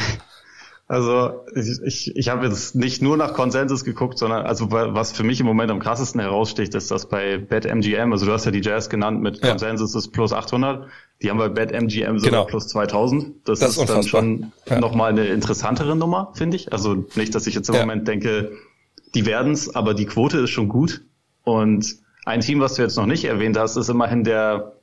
Also 0.85 1.45
ich, 1.55 1.79
ich, 1.85 2.15
ich 2.15 2.29
habe 2.29 2.45
jetzt 2.45 2.75
nicht 2.75 3.01
nur 3.01 3.15
nach 3.15 3.33
Konsensus 3.33 3.85
geguckt, 3.85 4.17
sondern 4.17 4.45
also 4.45 4.69
was 4.69 5.13
für 5.13 5.23
mich 5.23 5.39
im 5.39 5.45
Moment 5.45 5.71
am 5.71 5.79
krassesten 5.79 6.19
heraussticht, 6.19 6.75
ist 6.75 6.91
dass 6.91 7.07
bei 7.07 7.37
BetMGM, 7.37 8.11
also 8.11 8.25
du 8.25 8.33
hast 8.33 8.43
ja 8.45 8.51
die 8.51 8.61
Jazz 8.61 8.89
genannt 8.89 9.21
mit 9.21 9.41
Konsensus 9.41 9.93
ja. 9.93 9.99
ist 9.99 10.11
plus 10.11 10.33
800, 10.33 10.87
die 11.21 11.29
haben 11.29 11.37
bei 11.37 11.47
BetMGM 11.47 12.19
sogar 12.19 12.19
genau. 12.19 12.45
plus 12.45 12.67
2000. 12.67 13.47
Das, 13.47 13.59
das 13.59 13.71
ist, 13.71 13.77
ist 13.77 13.89
dann 13.89 14.03
schon 14.03 14.51
ja. 14.69 14.79
nochmal 14.79 15.11
eine 15.11 15.25
interessantere 15.27 15.95
Nummer, 15.95 16.33
finde 16.35 16.57
ich. 16.57 16.73
Also 16.73 17.05
nicht, 17.15 17.33
dass 17.33 17.47
ich 17.47 17.55
jetzt 17.55 17.69
im 17.69 17.75
ja. 17.75 17.81
Moment 17.81 18.07
denke, 18.09 18.51
die 19.15 19.25
werden's, 19.25 19.73
aber 19.73 19.93
die 19.93 20.05
Quote 20.05 20.39
ist 20.39 20.49
schon 20.49 20.67
gut 20.67 21.05
und 21.43 22.02
ein 22.25 22.39
Team, 22.39 22.59
was 22.59 22.75
du 22.75 22.81
jetzt 22.81 22.97
noch 22.97 23.05
nicht 23.05 23.25
erwähnt 23.25 23.57
hast, 23.57 23.75
ist 23.75 23.89
immerhin 23.89 24.23
der, 24.23 24.73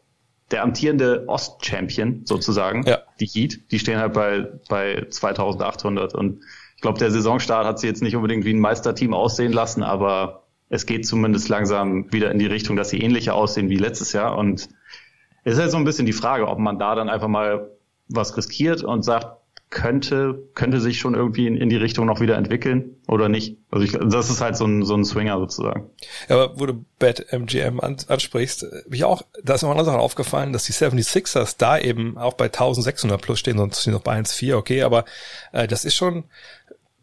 der 0.50 0.62
amtierende 0.62 1.24
Ost-Champion 1.26 2.22
sozusagen, 2.24 2.85
ja. 2.87 2.98
die 3.18 3.26
Heat. 3.26 3.70
Die 3.70 3.79
stehen 3.79 3.98
halt 3.98 4.12
bei, 4.12 4.48
bei 4.68 5.07
2800 5.09 6.14
und 6.14 6.42
ich 6.76 6.83
glaube, 6.83 6.98
der 6.98 7.11
Saisonstart 7.11 7.66
hat 7.66 7.79
sie 7.79 7.87
jetzt 7.87 8.03
nicht 8.03 8.16
unbedingt 8.16 8.44
wie 8.44 8.55
ein 8.55 8.61
Meisterteam 8.61 9.12
aussehen 9.12 9.53
lassen, 9.53 9.83
aber 9.83 10.44
es 10.68 10.87
geht 10.87 11.07
zumindest 11.07 11.48
langsam 11.48 12.11
wieder 12.12 12.31
in 12.31 12.38
die 12.38 12.46
Richtung, 12.46 12.76
dass 12.76 12.90
sie 12.90 13.00
ähnlicher 13.00 13.35
aussehen 13.35 13.68
wie 13.68 13.76
letztes 13.76 14.12
Jahr 14.12 14.37
und 14.38 14.68
es 15.42 15.55
ist 15.55 15.61
halt 15.61 15.70
so 15.70 15.76
ein 15.79 15.85
bisschen 15.85 16.07
die 16.07 16.12
Frage, 16.12 16.48
ob 16.48 16.59
man 16.59 16.79
da 16.79 16.94
dann 16.94 17.09
einfach 17.09 17.29
mal 17.29 17.70
was 18.09 18.37
riskiert 18.37 18.83
und 18.83 19.03
sagt, 19.03 19.39
könnte, 19.70 20.48
könnte 20.54 20.80
sich 20.80 20.98
schon 20.98 21.14
irgendwie 21.14 21.46
in, 21.46 21.56
in 21.56 21.68
die 21.68 21.76
Richtung 21.76 22.04
noch 22.06 22.20
wieder 22.20 22.37
entwickeln 22.37 22.96
oder 23.06 23.28
nicht. 23.28 23.56
Also 23.70 23.85
ich, 23.85 23.92
das 23.92 24.28
ist 24.28 24.40
halt 24.40 24.56
so 24.56 24.66
ein, 24.66 24.85
so 24.85 24.94
ein 24.94 25.04
Swinger 25.04 25.38
sozusagen. 25.38 25.88
Ja, 26.28 26.37
aber 26.37 26.59
wo 26.59 26.66
du 26.66 26.85
Bad 26.98 27.33
MGM 27.33 27.78
an, 27.78 27.96
ansprichst, 28.09 28.66
mich 28.88 29.04
auch, 29.04 29.22
da 29.42 29.54
ist 29.54 29.62
mir 29.62 29.70
eine 29.70 29.85
Sache 29.85 29.98
aufgefallen, 29.98 30.52
dass 30.52 30.64
die 30.64 30.72
76ers 30.72 31.54
da 31.56 31.78
eben 31.78 32.18
auch 32.18 32.35
bei 32.35 32.46
1600 32.46 33.22
plus 33.22 33.38
stehen, 33.38 33.59
sonst 33.59 33.80
stehen 33.80 33.92
noch 33.92 34.02
bei 34.02 34.18
1,4, 34.18 34.56
okay, 34.56 34.83
aber 34.83 35.04
äh, 35.52 35.68
das 35.68 35.85
ist 35.85 35.94
schon, 35.94 36.24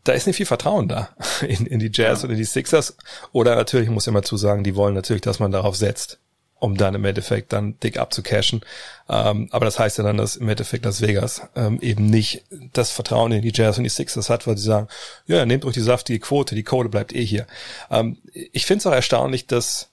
da 0.04 0.12
ist 0.12 0.28
nicht 0.28 0.38
viel 0.38 0.46
Vertrauen 0.46 0.90
da 0.90 1.10
in, 1.48 1.66
in 1.66 1.80
die 1.80 1.92
Jazz 1.92 2.22
ja. 2.22 2.28
und 2.28 2.32
in 2.32 2.38
die 2.38 2.44
Sixers. 2.44 2.98
Oder 3.32 3.56
natürlich 3.56 3.90
muss 3.90 4.06
ich 4.06 4.14
mal 4.14 4.24
zu 4.24 4.36
sagen, 4.36 4.66
die 4.66 4.76
wollen 4.76 4.94
natürlich, 4.94 5.22
dass 5.22 5.40
man 5.40 5.52
darauf 5.52 5.78
setzt 5.78 6.20
um 6.60 6.76
dann 6.76 6.96
im 6.96 7.06
Endeffekt 7.06 7.54
dann 7.54 7.80
dick 7.80 7.98
abzucashen. 7.98 8.62
Ähm, 9.10 9.48
aber 9.52 9.66
das 9.66 9.80
heißt 9.80 9.98
ja 9.98 10.04
dann, 10.04 10.18
dass 10.18 10.36
im 10.36 10.50
Endeffekt 10.50 10.86
Las 10.86 11.02
Vegas 11.02 11.42
ähm, 11.56 11.80
eben 11.82 12.08
nicht 12.08 12.44
das 12.74 12.92
Vertrauen 12.92 13.32
in 13.32 13.42
die 13.42 13.52
Jazz 13.54 13.78
und 13.78 13.84
die 13.84 13.90
Sixers 13.90 14.30
hat, 14.30 14.48
weil 14.48 14.58
sie 14.58 14.66
sagen, 14.66 14.88
ja, 15.28 15.46
nehmt 15.46 15.66
euch 15.66 15.74
die 15.74 15.82
saftige 15.82 16.20
Quote, 16.20 16.56
die 16.56 16.64
Quote 16.64 16.90
bleibt 16.90 17.14
eh 17.14 17.26
hier. 17.26 17.46
Ähm, 17.92 18.18
ich 18.34 18.66
finde 18.66 18.80
es 18.80 18.88
auch 18.88 18.92
erstaunlich, 18.94 19.48
dass 19.48 19.92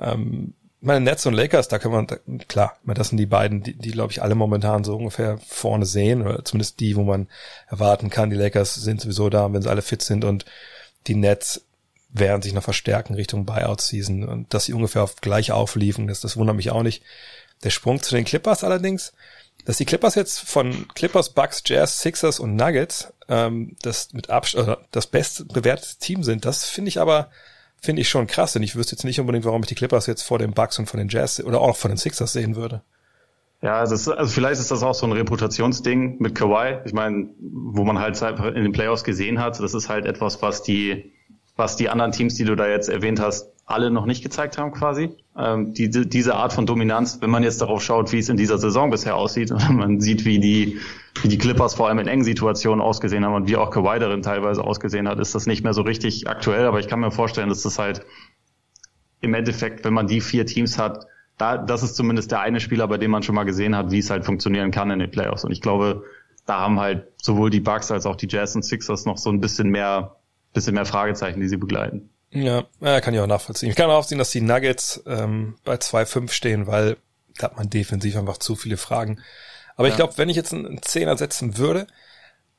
ähm, 0.00 0.54
meine 0.80 1.00
Nets 1.00 1.26
und 1.26 1.34
Lakers, 1.34 1.68
da 1.68 1.78
kann 1.78 1.90
man, 1.90 2.06
klar, 2.46 2.76
das 2.84 3.08
sind 3.08 3.18
die 3.18 3.26
beiden, 3.26 3.62
die, 3.62 3.74
die 3.74 3.90
glaube 3.90 4.12
ich 4.12 4.22
alle 4.22 4.34
momentan 4.34 4.84
so 4.84 4.96
ungefähr 4.96 5.38
vorne 5.46 5.86
sehen, 5.86 6.22
oder 6.22 6.44
zumindest 6.44 6.80
die, 6.80 6.96
wo 6.96 7.02
man 7.02 7.28
erwarten 7.68 8.10
kann. 8.10 8.30
Die 8.30 8.36
Lakers 8.36 8.76
sind 8.76 9.00
sowieso 9.00 9.28
da, 9.28 9.52
wenn 9.52 9.62
sie 9.62 9.70
alle 9.70 9.82
fit 9.82 10.02
sind 10.02 10.24
und 10.24 10.44
die 11.06 11.16
Nets 11.16 11.62
werden 12.08 12.42
sich 12.42 12.54
noch 12.54 12.62
verstärken 12.62 13.14
Richtung 13.14 13.44
Buyout-Season 13.44 14.28
und 14.28 14.54
dass 14.54 14.64
sie 14.64 14.72
ungefähr 14.72 15.02
auf 15.02 15.16
gleich 15.16 15.52
aufliefen, 15.52 16.06
das, 16.06 16.20
das 16.20 16.36
wundert 16.36 16.56
mich 16.56 16.70
auch 16.70 16.82
nicht. 16.82 17.02
Der 17.64 17.70
Sprung 17.70 18.00
zu 18.02 18.14
den 18.14 18.24
Clippers 18.24 18.64
allerdings, 18.64 19.12
dass 19.64 19.76
die 19.76 19.84
Clippers 19.84 20.14
jetzt 20.14 20.40
von 20.40 20.88
Clippers, 20.94 21.30
Bucks, 21.30 21.62
Jazz, 21.66 22.00
Sixers 22.00 22.40
und 22.40 22.56
Nuggets 22.56 23.12
ähm, 23.28 23.76
das 23.82 24.12
mit 24.12 24.30
Abs 24.30 24.54
oder 24.54 24.86
das 24.90 25.06
best 25.06 25.52
bewertete 25.52 25.98
Team 25.98 26.22
sind, 26.22 26.44
das 26.44 26.64
finde 26.64 26.88
ich 26.88 27.00
aber 27.00 27.30
finde 27.80 28.02
ich 28.02 28.08
schon 28.08 28.26
krass, 28.26 28.54
denn 28.54 28.62
ich 28.62 28.74
wüsste 28.74 28.96
jetzt 28.96 29.04
nicht 29.04 29.20
unbedingt, 29.20 29.44
warum 29.44 29.62
ich 29.62 29.68
die 29.68 29.74
Clippers 29.74 30.06
jetzt 30.06 30.22
vor 30.22 30.38
den 30.38 30.52
Bucks 30.52 30.78
und 30.78 30.86
von 30.86 30.98
den 30.98 31.08
Jazz 31.08 31.40
oder 31.40 31.60
auch 31.60 31.76
von 31.76 31.90
den 31.90 31.98
Sixers 31.98 32.32
sehen 32.32 32.56
würde. 32.56 32.82
Ja, 33.60 33.84
das 33.84 34.08
also 34.08 34.32
vielleicht 34.32 34.60
ist 34.60 34.70
das 34.70 34.82
auch 34.82 34.94
so 34.94 35.06
ein 35.06 35.12
Reputationsding 35.12 36.16
mit 36.20 36.34
Kawhi. 36.34 36.78
Ich 36.84 36.92
meine, 36.92 37.28
wo 37.40 37.84
man 37.84 37.98
halt 37.98 38.20
in 38.20 38.62
den 38.62 38.72
Playoffs 38.72 39.02
gesehen 39.02 39.40
hat, 39.40 39.58
das 39.58 39.74
ist 39.74 39.88
halt 39.88 40.06
etwas, 40.06 40.40
was 40.42 40.62
die 40.62 41.12
was 41.58 41.74
die 41.74 41.88
anderen 41.88 42.12
Teams, 42.12 42.36
die 42.36 42.44
du 42.44 42.54
da 42.54 42.68
jetzt 42.68 42.88
erwähnt 42.88 43.20
hast, 43.20 43.50
alle 43.66 43.90
noch 43.90 44.06
nicht 44.06 44.22
gezeigt 44.22 44.56
haben 44.58 44.70
quasi. 44.70 45.10
Ähm, 45.36 45.74
die, 45.74 45.90
diese 45.90 46.36
Art 46.36 46.52
von 46.52 46.66
Dominanz, 46.66 47.18
wenn 47.20 47.30
man 47.30 47.42
jetzt 47.42 47.60
darauf 47.60 47.82
schaut, 47.82 48.12
wie 48.12 48.18
es 48.18 48.28
in 48.28 48.36
dieser 48.36 48.58
Saison 48.58 48.90
bisher 48.90 49.16
aussieht 49.16 49.50
und 49.52 49.76
man 49.76 50.00
sieht, 50.00 50.24
wie 50.24 50.38
die, 50.38 50.78
wie 51.20 51.28
die 51.28 51.36
Clippers 51.36 51.74
vor 51.74 51.88
allem 51.88 51.98
in 51.98 52.06
engen 52.06 52.22
Situationen 52.22 52.80
ausgesehen 52.80 53.24
haben 53.24 53.34
und 53.34 53.48
wie 53.48 53.56
auch 53.56 53.70
Kawhi 53.70 53.98
darin 53.98 54.22
teilweise 54.22 54.62
ausgesehen 54.62 55.08
hat, 55.08 55.18
ist 55.18 55.34
das 55.34 55.46
nicht 55.46 55.64
mehr 55.64 55.74
so 55.74 55.82
richtig 55.82 56.28
aktuell. 56.28 56.64
Aber 56.64 56.78
ich 56.78 56.86
kann 56.86 57.00
mir 57.00 57.10
vorstellen, 57.10 57.48
dass 57.48 57.62
das 57.62 57.78
halt 57.80 58.06
im 59.20 59.34
Endeffekt, 59.34 59.84
wenn 59.84 59.92
man 59.92 60.06
die 60.06 60.20
vier 60.20 60.46
Teams 60.46 60.78
hat, 60.78 61.06
da, 61.38 61.58
das 61.58 61.82
ist 61.82 61.96
zumindest 61.96 62.30
der 62.30 62.40
eine 62.40 62.60
Spieler, 62.60 62.86
bei 62.86 62.98
dem 62.98 63.10
man 63.10 63.24
schon 63.24 63.34
mal 63.34 63.44
gesehen 63.44 63.76
hat, 63.76 63.90
wie 63.90 63.98
es 63.98 64.10
halt 64.10 64.24
funktionieren 64.24 64.70
kann 64.70 64.92
in 64.92 65.00
den 65.00 65.10
Playoffs. 65.10 65.44
Und 65.44 65.50
ich 65.50 65.60
glaube, 65.60 66.04
da 66.46 66.60
haben 66.60 66.78
halt 66.78 67.08
sowohl 67.20 67.50
die 67.50 67.60
Bucks 67.60 67.90
als 67.90 68.06
auch 68.06 68.16
die 68.16 68.28
Jazz 68.28 68.54
und 68.54 68.64
Sixers 68.64 69.06
noch 69.06 69.18
so 69.18 69.30
ein 69.30 69.40
bisschen 69.40 69.70
mehr 69.70 70.17
bisschen 70.52 70.74
mehr 70.74 70.86
Fragezeichen, 70.86 71.40
die 71.40 71.48
sie 71.48 71.56
begleiten. 71.56 72.10
Ja, 72.30 72.66
kann 72.80 73.14
ich 73.14 73.20
auch 73.20 73.26
nachvollziehen. 73.26 73.70
Ich 73.70 73.76
kann 73.76 73.90
auch 73.90 74.04
sehen, 74.04 74.18
dass 74.18 74.30
die 74.30 74.42
Nuggets 74.42 75.02
ähm, 75.06 75.56
bei 75.64 75.76
2-5 75.76 76.30
stehen, 76.30 76.66
weil 76.66 76.96
da 77.38 77.44
hat 77.44 77.56
man 77.56 77.70
defensiv 77.70 78.16
einfach 78.16 78.38
zu 78.38 78.54
viele 78.54 78.76
Fragen. 78.76 79.20
Aber 79.76 79.88
ja. 79.88 79.92
ich 79.92 79.96
glaube, 79.96 80.18
wenn 80.18 80.28
ich 80.28 80.36
jetzt 80.36 80.52
einen 80.52 80.82
Zehner 80.82 81.16
setzen 81.16 81.56
würde, 81.56 81.86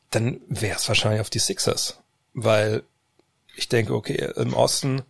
dann 0.09 0.41
wäre 0.47 0.77
es 0.77 0.87
wahrscheinlich 0.87 1.21
auf 1.21 1.29
die 1.29 1.39
Sixers. 1.39 1.99
Weil 2.33 2.83
ich 3.55 3.69
denke, 3.69 3.93
okay, 3.93 4.31
im 4.37 4.53
Osten 4.53 5.03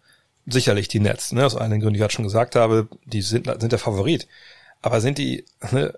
sicherlich 0.46 0.88
die 0.88 1.00
Nets, 1.00 1.32
ne? 1.32 1.46
aus 1.46 1.56
allen 1.56 1.72
Gründen, 1.80 1.94
die 1.94 1.98
ich 1.98 2.02
gerade 2.02 2.14
schon 2.14 2.26
gesagt 2.26 2.56
habe, 2.56 2.88
die 3.06 3.22
sind, 3.22 3.46
sind 3.46 3.72
der 3.72 3.80
Favorit. 3.80 4.28
Aber 4.82 5.02
sind 5.02 5.18
die, 5.18 5.46
ne, 5.72 5.94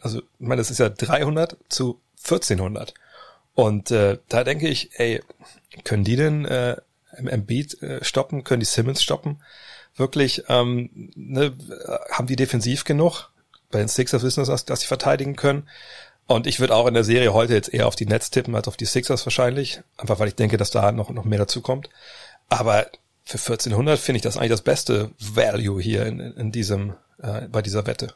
also 0.00 0.20
ich 0.20 0.24
meine, 0.38 0.60
das 0.60 0.70
ist 0.70 0.78
ja 0.78 0.88
300 0.88 1.56
zu 1.68 2.00
1400. 2.22 2.94
Und 3.54 3.90
äh, 3.90 4.18
da 4.28 4.44
denke 4.44 4.68
ich, 4.68 4.90
ey, 4.98 5.22
können 5.84 6.04
die 6.04 6.16
denn 6.16 6.44
äh, 6.44 6.76
Embiid 7.12 7.82
äh, 7.82 8.04
stoppen? 8.04 8.44
Können 8.44 8.60
die 8.60 8.66
Simmons 8.66 9.02
stoppen? 9.02 9.42
Wirklich, 9.96 10.44
ähm, 10.48 11.10
ne, 11.14 11.52
haben 12.10 12.26
die 12.26 12.36
defensiv 12.36 12.84
genug? 12.84 13.30
Bei 13.70 13.78
den 13.78 13.88
Sixers 13.88 14.22
wissen 14.22 14.42
wir, 14.42 14.50
dass, 14.50 14.64
dass 14.64 14.80
sie 14.80 14.86
verteidigen 14.86 15.36
können. 15.36 15.68
Und 16.26 16.46
ich 16.46 16.60
würde 16.60 16.74
auch 16.74 16.86
in 16.86 16.94
der 16.94 17.04
Serie 17.04 17.32
heute 17.32 17.54
jetzt 17.54 17.72
eher 17.72 17.88
auf 17.88 17.96
die 17.96 18.06
Nets 18.06 18.30
tippen 18.30 18.54
als 18.54 18.68
auf 18.68 18.76
die 18.76 18.84
Sixers 18.84 19.26
wahrscheinlich. 19.26 19.80
Einfach 19.96 20.18
weil 20.18 20.28
ich 20.28 20.36
denke, 20.36 20.56
dass 20.56 20.70
da 20.70 20.92
noch, 20.92 21.10
noch 21.10 21.24
mehr 21.24 21.40
dazu 21.40 21.60
kommt. 21.60 21.90
Aber 22.48 22.86
für 23.24 23.38
1400 23.38 23.98
finde 23.98 24.16
ich 24.16 24.22
das 24.22 24.36
eigentlich 24.36 24.50
das 24.50 24.62
beste 24.62 25.10
Value 25.18 25.80
hier 25.80 26.06
in, 26.06 26.20
in 26.20 26.52
diesem, 26.52 26.94
äh, 27.22 27.48
bei 27.48 27.62
dieser 27.62 27.86
Wette. 27.86 28.14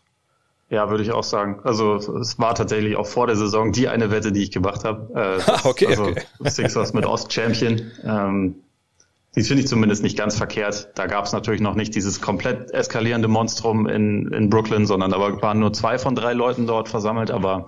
Ja, 0.70 0.90
würde 0.90 1.02
ich 1.02 1.12
auch 1.12 1.22
sagen. 1.22 1.60
Also 1.62 1.96
es 1.96 2.38
war 2.38 2.54
tatsächlich 2.54 2.96
auch 2.96 3.06
vor 3.06 3.26
der 3.26 3.36
Saison 3.36 3.72
die 3.72 3.88
eine 3.88 4.10
Wette, 4.10 4.32
die 4.32 4.42
ich 4.42 4.50
gemacht 4.50 4.84
habe. 4.84 5.12
Äh, 5.14 5.42
ah, 5.50 5.60
okay, 5.64 5.86
also 5.86 6.04
okay. 6.04 6.22
Sixers 6.48 6.94
mit 6.94 7.06
Ost-Champion. 7.06 7.90
Ähm, 8.02 8.56
die 9.36 9.42
finde 9.42 9.62
ich 9.62 9.68
zumindest 9.68 10.02
nicht 10.02 10.16
ganz 10.16 10.36
verkehrt. 10.36 10.90
Da 10.94 11.06
gab 11.06 11.24
es 11.24 11.32
natürlich 11.32 11.60
noch 11.60 11.74
nicht 11.74 11.94
dieses 11.94 12.20
komplett 12.20 12.70
eskalierende 12.70 13.28
Monstrum 13.28 13.86
in, 13.88 14.32
in 14.32 14.48
Brooklyn, 14.48 14.86
sondern 14.86 15.10
da 15.10 15.18
waren 15.18 15.58
nur 15.58 15.72
zwei 15.72 15.98
von 15.98 16.14
drei 16.14 16.34
Leuten 16.34 16.66
dort 16.66 16.88
versammelt, 16.88 17.30
aber 17.30 17.66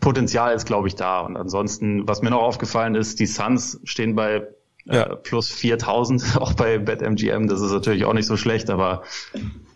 Potenzial 0.00 0.54
ist, 0.54 0.66
glaube 0.66 0.88
ich, 0.88 0.94
da. 0.94 1.20
Und 1.20 1.36
ansonsten, 1.36 2.08
was 2.08 2.22
mir 2.22 2.30
noch 2.30 2.42
aufgefallen 2.42 2.94
ist, 2.94 3.20
die 3.20 3.26
Suns 3.26 3.80
stehen 3.84 4.14
bei 4.14 4.46
äh, 4.86 4.96
ja. 4.96 5.14
plus 5.16 5.50
4000, 5.50 6.36
auch 6.40 6.54
bei 6.54 6.78
BetMGM. 6.78 7.46
Das 7.46 7.60
ist 7.60 7.72
natürlich 7.72 8.04
auch 8.04 8.14
nicht 8.14 8.26
so 8.26 8.36
schlecht, 8.36 8.70
aber 8.70 9.02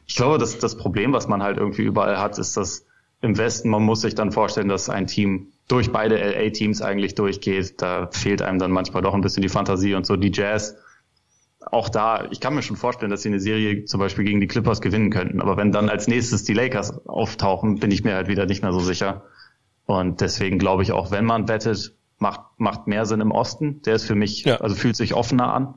ich 0.06 0.16
glaube, 0.16 0.38
dass 0.38 0.58
das 0.58 0.76
Problem, 0.76 1.12
was 1.12 1.28
man 1.28 1.42
halt 1.42 1.58
irgendwie 1.58 1.82
überall 1.82 2.18
hat, 2.18 2.38
ist, 2.38 2.56
dass 2.56 2.86
im 3.20 3.38
Westen, 3.38 3.70
man 3.70 3.82
muss 3.82 4.02
sich 4.02 4.14
dann 4.14 4.32
vorstellen, 4.32 4.68
dass 4.68 4.90
ein 4.90 5.06
Team 5.06 5.48
durch 5.66 5.92
beide 5.92 6.16
LA-Teams 6.16 6.82
eigentlich 6.82 7.14
durchgeht. 7.14 7.80
Da 7.80 8.08
fehlt 8.10 8.42
einem 8.42 8.58
dann 8.58 8.70
manchmal 8.70 9.02
doch 9.02 9.14
ein 9.14 9.22
bisschen 9.22 9.42
die 9.42 9.48
Fantasie 9.48 9.94
und 9.94 10.04
so. 10.04 10.16
Die 10.16 10.30
Jazz, 10.32 10.76
auch 11.60 11.88
da, 11.88 12.28
ich 12.30 12.40
kann 12.40 12.54
mir 12.54 12.62
schon 12.62 12.76
vorstellen, 12.76 13.10
dass 13.10 13.22
sie 13.22 13.30
eine 13.30 13.40
Serie 13.40 13.86
zum 13.86 13.98
Beispiel 14.00 14.24
gegen 14.24 14.40
die 14.40 14.46
Clippers 14.46 14.82
gewinnen 14.82 15.10
könnten. 15.10 15.40
Aber 15.40 15.56
wenn 15.56 15.72
dann 15.72 15.88
als 15.88 16.06
nächstes 16.06 16.44
die 16.44 16.52
Lakers 16.52 17.06
auftauchen, 17.06 17.80
bin 17.80 17.90
ich 17.90 18.04
mir 18.04 18.14
halt 18.14 18.28
wieder 18.28 18.44
nicht 18.44 18.62
mehr 18.62 18.72
so 18.72 18.80
sicher. 18.80 19.22
Und 19.86 20.20
deswegen 20.20 20.58
glaube 20.58 20.82
ich 20.82 20.92
auch, 20.92 21.10
wenn 21.10 21.24
man 21.24 21.48
wettet, 21.48 21.94
macht, 22.18 22.40
macht 22.58 22.86
mehr 22.86 23.06
Sinn 23.06 23.20
im 23.20 23.30
Osten. 23.30 23.80
Der 23.82 23.94
ist 23.94 24.04
für 24.04 24.14
mich, 24.14 24.44
ja. 24.44 24.56
also 24.60 24.74
fühlt 24.74 24.96
sich 24.96 25.14
offener 25.14 25.52
an. 25.52 25.74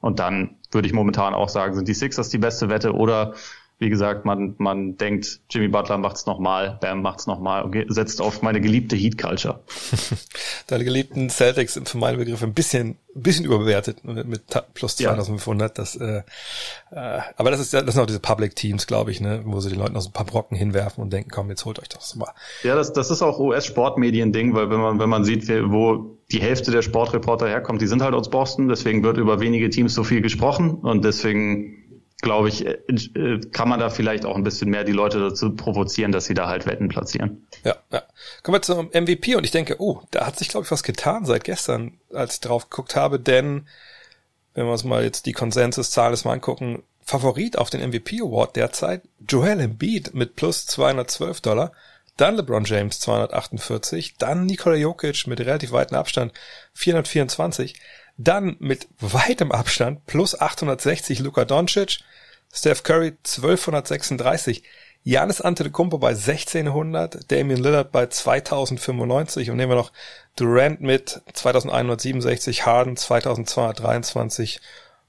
Und 0.00 0.18
dann 0.18 0.56
würde 0.70 0.88
ich 0.88 0.94
momentan 0.94 1.34
auch 1.34 1.48
sagen, 1.48 1.74
sind 1.74 1.88
die 1.88 1.94
Sixers 1.94 2.30
die 2.30 2.38
beste 2.38 2.68
Wette 2.68 2.94
oder 2.94 3.34
wie 3.80 3.88
gesagt, 3.88 4.26
man, 4.26 4.54
man 4.58 4.98
denkt, 4.98 5.40
Jimmy 5.48 5.68
Butler 5.68 5.96
macht's 5.96 6.26
nochmal, 6.26 6.78
Bam 6.82 7.00
macht's 7.00 7.26
nochmal 7.26 7.62
und 7.64 7.86
setzt 7.88 8.20
auf 8.20 8.42
meine 8.42 8.60
geliebte 8.60 8.94
Heat 8.94 9.16
Culture. 9.16 9.60
Deine 10.66 10.84
geliebten 10.84 11.30
Celtics 11.30 11.74
sind 11.74 11.88
für 11.88 11.96
meine 11.96 12.18
Begriffe 12.18 12.44
ein 12.44 12.52
bisschen, 12.52 12.98
ein 13.16 13.22
bisschen 13.22 13.46
überbewertet 13.46 14.04
mit 14.04 14.42
plus 14.74 14.96
2500. 14.96 15.68
Ja. 15.70 15.82
Das, 15.82 15.96
äh, 15.96 16.22
äh, 16.90 17.20
aber 17.36 17.50
das 17.50 17.60
ist 17.60 17.72
ja, 17.72 17.80
das 17.80 17.94
sind 17.94 18.02
auch 18.02 18.06
diese 18.06 18.20
Public 18.20 18.54
Teams, 18.54 18.86
glaube 18.86 19.12
ich, 19.12 19.22
ne, 19.22 19.40
wo 19.46 19.60
sie 19.60 19.70
den 19.70 19.78
Leuten 19.78 19.94
noch 19.94 20.02
so 20.02 20.10
ein 20.10 20.12
paar 20.12 20.26
Brocken 20.26 20.58
hinwerfen 20.58 21.02
und 21.02 21.10
denken, 21.10 21.30
komm, 21.30 21.48
jetzt 21.48 21.64
holt 21.64 21.78
euch 21.78 21.88
das 21.88 22.14
mal. 22.16 22.28
Ja, 22.62 22.74
das, 22.74 22.92
das 22.92 23.10
ist 23.10 23.22
auch 23.22 23.38
US-Sportmedien-Ding, 23.38 24.54
weil 24.54 24.68
wenn 24.68 24.80
man, 24.80 24.98
wenn 24.98 25.08
man 25.08 25.24
sieht, 25.24 25.48
wo 25.48 26.18
die 26.30 26.42
Hälfte 26.42 26.70
der 26.70 26.82
Sportreporter 26.82 27.48
herkommt, 27.48 27.80
die 27.80 27.86
sind 27.86 28.02
halt 28.02 28.14
aus 28.14 28.28
Boston, 28.28 28.68
deswegen 28.68 29.02
wird 29.02 29.16
über 29.16 29.40
wenige 29.40 29.70
Teams 29.70 29.94
so 29.94 30.04
viel 30.04 30.20
gesprochen 30.20 30.74
und 30.74 31.02
deswegen 31.02 31.79
glaube 32.22 32.48
ich, 32.48 32.66
äh, 32.66 32.78
äh, 33.14 33.40
kann 33.52 33.68
man 33.68 33.80
da 33.80 33.90
vielleicht 33.90 34.24
auch 34.24 34.36
ein 34.36 34.44
bisschen 34.44 34.70
mehr 34.70 34.84
die 34.84 34.92
Leute 34.92 35.20
dazu 35.20 35.54
provozieren, 35.54 36.12
dass 36.12 36.26
sie 36.26 36.34
da 36.34 36.48
halt 36.48 36.66
Wetten 36.66 36.88
platzieren. 36.88 37.46
Ja, 37.64 37.76
ja. 37.90 38.02
Kommen 38.42 38.56
wir 38.56 38.62
zum 38.62 38.88
MVP 38.88 39.36
und 39.36 39.44
ich 39.44 39.50
denke, 39.50 39.76
oh, 39.78 40.02
da 40.10 40.26
hat 40.26 40.38
sich, 40.38 40.48
glaube 40.48 40.64
ich, 40.64 40.70
was 40.70 40.82
getan 40.82 41.24
seit 41.24 41.44
gestern, 41.44 41.98
als 42.12 42.34
ich 42.34 42.40
drauf 42.40 42.68
geguckt 42.68 42.96
habe, 42.96 43.20
denn 43.20 43.66
wenn 44.54 44.66
wir 44.66 44.72
uns 44.72 44.84
mal 44.84 45.04
jetzt 45.04 45.26
die 45.26 45.32
Konsensuszahlen 45.32 46.18
mal 46.24 46.32
angucken, 46.32 46.82
Favorit 47.02 47.58
auf 47.58 47.70
den 47.70 47.88
MVP 47.88 48.20
Award 48.20 48.56
derzeit 48.56 49.02
Joel 49.26 49.60
Embiid 49.60 50.14
mit 50.14 50.36
plus 50.36 50.66
212 50.66 51.40
Dollar, 51.40 51.72
dann 52.16 52.36
LeBron 52.36 52.64
James 52.64 53.00
248, 53.00 54.16
dann 54.18 54.44
Nikola 54.44 54.76
Jokic 54.76 55.26
mit 55.26 55.40
relativ 55.40 55.72
weitem 55.72 55.96
Abstand 55.96 56.32
424, 56.74 57.80
dann 58.24 58.56
mit 58.58 58.88
weitem 59.00 59.52
Abstand 59.52 60.06
plus 60.06 60.38
860 60.38 61.20
Luka 61.20 61.44
Doncic, 61.44 62.00
Steph 62.52 62.82
Curry 62.82 63.12
1236, 63.24 64.62
Janis 65.02 65.40
Antetokounmpo 65.40 65.98
bei 65.98 66.10
1600, 66.10 67.30
Damian 67.30 67.62
Lillard 67.62 67.90
bei 67.90 68.06
2095 68.06 69.50
und 69.50 69.56
nehmen 69.56 69.72
wir 69.72 69.76
noch 69.76 69.92
Durant 70.36 70.82
mit 70.82 71.22
2167, 71.32 72.66
Harden 72.66 72.96
2223 72.96 74.60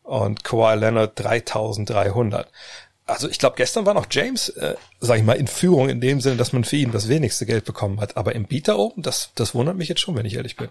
und 0.04 0.44
Kawhi 0.44 0.76
Leonard 0.76 1.20
3300. 1.20 2.48
Also 3.06 3.28
ich 3.28 3.40
glaube, 3.40 3.58
gestern 3.58 3.86
war 3.86 3.94
noch 3.94 4.08
James, 4.10 4.50
äh, 4.50 4.76
sag 5.02 5.18
ich 5.18 5.24
mal, 5.24 5.34
in 5.34 5.48
Führung 5.48 5.90
in 5.90 6.00
dem 6.00 6.22
Sinne, 6.22 6.38
dass 6.38 6.54
man 6.54 6.64
für 6.64 6.78
ihn 6.78 6.94
das 6.94 7.10
wenigste 7.10 7.46
Geld 7.46 7.66
bekommen 7.66 8.00
hat. 8.00 8.16
Aber 8.16 8.34
im 8.36 8.46
Bieter 8.46 8.80
oben, 8.80 9.02
das, 9.02 9.32
das 9.36 9.54
wundert 9.54 9.76
mich 9.76 9.90
jetzt 9.90 10.00
schon, 10.00 10.16
wenn 10.16 10.26
ich 10.26 10.36
ehrlich 10.36 10.56
bin. 10.56 10.70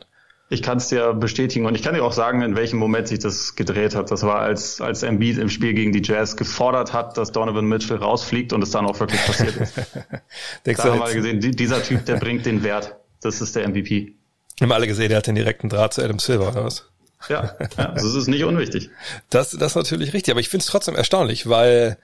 Ich 0.52 0.62
kann 0.62 0.78
es 0.78 0.88
dir 0.88 1.14
bestätigen 1.14 1.64
und 1.64 1.76
ich 1.76 1.82
kann 1.82 1.94
dir 1.94 2.02
auch 2.02 2.12
sagen, 2.12 2.42
in 2.42 2.56
welchem 2.56 2.80
Moment 2.80 3.06
sich 3.06 3.20
das 3.20 3.54
gedreht 3.54 3.94
hat. 3.94 4.10
Das 4.10 4.24
war, 4.24 4.40
als, 4.40 4.80
als 4.80 5.04
Embiid 5.04 5.38
im 5.38 5.48
Spiel 5.48 5.74
gegen 5.74 5.92
die 5.92 6.02
Jazz 6.02 6.36
gefordert 6.36 6.92
hat, 6.92 7.16
dass 7.16 7.30
Donovan 7.30 7.66
Mitchell 7.66 7.98
rausfliegt 7.98 8.52
und 8.52 8.60
es 8.60 8.72
dann 8.72 8.84
auch 8.84 8.98
wirklich 8.98 9.24
passiert 9.24 9.56
ist. 9.56 9.74
da 10.64 10.84
haben 10.84 10.98
wir 10.98 11.14
gesehen, 11.14 11.40
dieser 11.40 11.80
Typ, 11.84 12.04
der 12.04 12.16
bringt 12.16 12.46
den 12.46 12.64
Wert. 12.64 12.96
Das 13.22 13.40
ist 13.40 13.54
der 13.54 13.68
MVP. 13.68 14.14
Haben 14.60 14.72
alle 14.72 14.88
gesehen, 14.88 15.08
der 15.08 15.18
hat 15.18 15.28
den 15.28 15.36
direkten 15.36 15.68
Draht 15.68 15.94
zu 15.94 16.02
Adam 16.02 16.18
Silver, 16.18 16.48
oder 16.48 16.64
was? 16.64 16.90
Ja, 17.28 17.56
ja 17.78 17.92
das 17.92 18.02
ist 18.02 18.26
nicht 18.26 18.42
unwichtig. 18.42 18.90
Das, 19.30 19.50
das 19.52 19.72
ist 19.72 19.76
natürlich 19.76 20.12
richtig, 20.12 20.32
aber 20.32 20.40
ich 20.40 20.48
finde 20.48 20.64
es 20.64 20.66
trotzdem 20.66 20.96
erstaunlich, 20.96 21.48
weil 21.48 21.96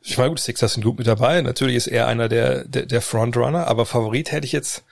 ich 0.00 0.16
meine, 0.16 0.30
gut, 0.30 0.40
Sixers 0.40 0.72
sind 0.72 0.82
gut 0.82 0.96
mit 0.96 1.06
dabei. 1.06 1.42
Natürlich 1.42 1.76
ist 1.76 1.88
er 1.88 2.06
einer 2.06 2.28
der, 2.28 2.64
der, 2.64 2.86
der 2.86 3.02
Frontrunner, 3.02 3.68
aber 3.68 3.84
Favorit 3.84 4.32
hätte 4.32 4.46
ich 4.46 4.52
jetzt 4.52 4.82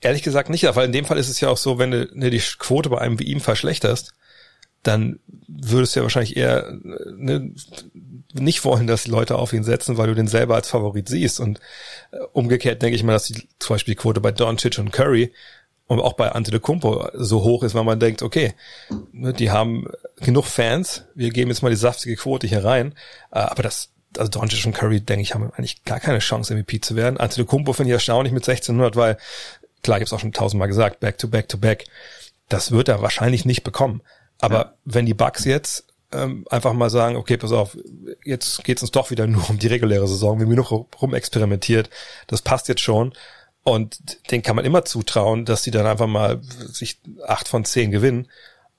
Ehrlich 0.00 0.22
gesagt 0.22 0.50
nicht, 0.50 0.64
weil 0.76 0.86
in 0.86 0.92
dem 0.92 1.04
Fall 1.04 1.18
ist 1.18 1.28
es 1.28 1.40
ja 1.40 1.48
auch 1.48 1.56
so, 1.56 1.78
wenn 1.78 1.90
du 1.90 2.08
ne, 2.12 2.30
die 2.30 2.42
Quote 2.58 2.90
bei 2.90 2.98
einem 2.98 3.18
wie 3.18 3.24
ihm 3.24 3.40
verschlechterst, 3.40 4.12
dann 4.82 5.18
würdest 5.48 5.94
du 5.94 6.00
ja 6.00 6.04
wahrscheinlich 6.04 6.36
eher 6.36 6.78
ne, 7.16 7.52
nicht 8.34 8.64
wollen, 8.64 8.86
dass 8.86 9.04
die 9.04 9.10
Leute 9.10 9.36
auf 9.36 9.52
ihn 9.52 9.64
setzen, 9.64 9.96
weil 9.96 10.08
du 10.08 10.14
den 10.14 10.28
selber 10.28 10.56
als 10.56 10.68
Favorit 10.68 11.08
siehst. 11.08 11.40
Und 11.40 11.60
äh, 12.10 12.18
umgekehrt 12.32 12.82
denke 12.82 12.96
ich 12.96 13.02
mal, 13.02 13.12
dass 13.12 13.24
die, 13.24 13.48
zum 13.58 13.74
Beispiel 13.74 13.94
die 13.94 14.00
Quote 14.00 14.20
bei 14.20 14.32
Doncic 14.32 14.78
und 14.78 14.92
Curry 14.92 15.32
und 15.86 16.00
auch 16.00 16.14
bei 16.14 16.32
Antetokounmpo 16.32 17.10
so 17.14 17.42
hoch 17.42 17.62
ist, 17.62 17.74
weil 17.74 17.84
man 17.84 18.00
denkt, 18.00 18.22
okay, 18.22 18.54
ne, 19.12 19.32
die 19.32 19.50
haben 19.50 19.88
genug 20.16 20.46
Fans, 20.46 21.04
wir 21.14 21.30
geben 21.30 21.50
jetzt 21.50 21.62
mal 21.62 21.70
die 21.70 21.76
saftige 21.76 22.16
Quote 22.16 22.46
hier 22.46 22.64
rein, 22.64 22.94
äh, 23.30 23.38
aber 23.38 23.62
das 23.62 23.90
also 24.16 24.30
Doncic 24.30 24.64
und 24.66 24.74
Curry, 24.74 25.00
denke 25.00 25.22
ich, 25.22 25.34
haben 25.34 25.50
eigentlich 25.52 25.82
gar 25.82 25.98
keine 25.98 26.20
Chance, 26.20 26.54
MVP 26.54 26.80
zu 26.80 26.94
werden. 26.94 27.16
Antetokounmpo 27.16 27.72
finde 27.72 27.90
ich 27.90 27.94
erstaunlich 27.94 28.32
mit 28.32 28.48
1600, 28.48 28.94
weil 28.94 29.18
klar, 29.84 29.98
ich 29.98 30.00
habe 30.00 30.06
es 30.06 30.12
auch 30.12 30.20
schon 30.20 30.32
tausendmal 30.32 30.68
gesagt, 30.68 30.98
back 30.98 31.18
to 31.18 31.28
back 31.28 31.48
to 31.48 31.58
back, 31.58 31.84
das 32.48 32.72
wird 32.72 32.88
er 32.88 33.02
wahrscheinlich 33.02 33.44
nicht 33.44 33.62
bekommen. 33.62 34.02
Aber 34.40 34.56
ja. 34.56 34.74
wenn 34.84 35.06
die 35.06 35.14
Bucks 35.14 35.44
jetzt 35.44 35.86
ähm, 36.12 36.44
einfach 36.50 36.72
mal 36.72 36.90
sagen, 36.90 37.16
okay, 37.16 37.36
pass 37.36 37.52
auf, 37.52 37.76
jetzt 38.24 38.64
geht's 38.64 38.82
uns 38.82 38.90
doch 38.90 39.10
wieder 39.10 39.26
nur 39.28 39.48
um 39.48 39.58
die 39.58 39.68
reguläre 39.68 40.08
Saison, 40.08 40.40
wir 40.40 40.46
haben 40.46 40.54
noch 40.54 40.86
rumexperimentiert, 41.00 41.90
das 42.26 42.42
passt 42.42 42.68
jetzt 42.68 42.82
schon. 42.82 43.12
Und 43.62 44.30
den 44.30 44.42
kann 44.42 44.56
man 44.56 44.66
immer 44.66 44.84
zutrauen, 44.84 45.46
dass 45.46 45.62
die 45.62 45.70
dann 45.70 45.86
einfach 45.86 46.06
mal 46.06 46.42
sich 46.42 47.00
acht 47.26 47.48
von 47.48 47.64
zehn 47.64 47.90
gewinnen 47.90 48.28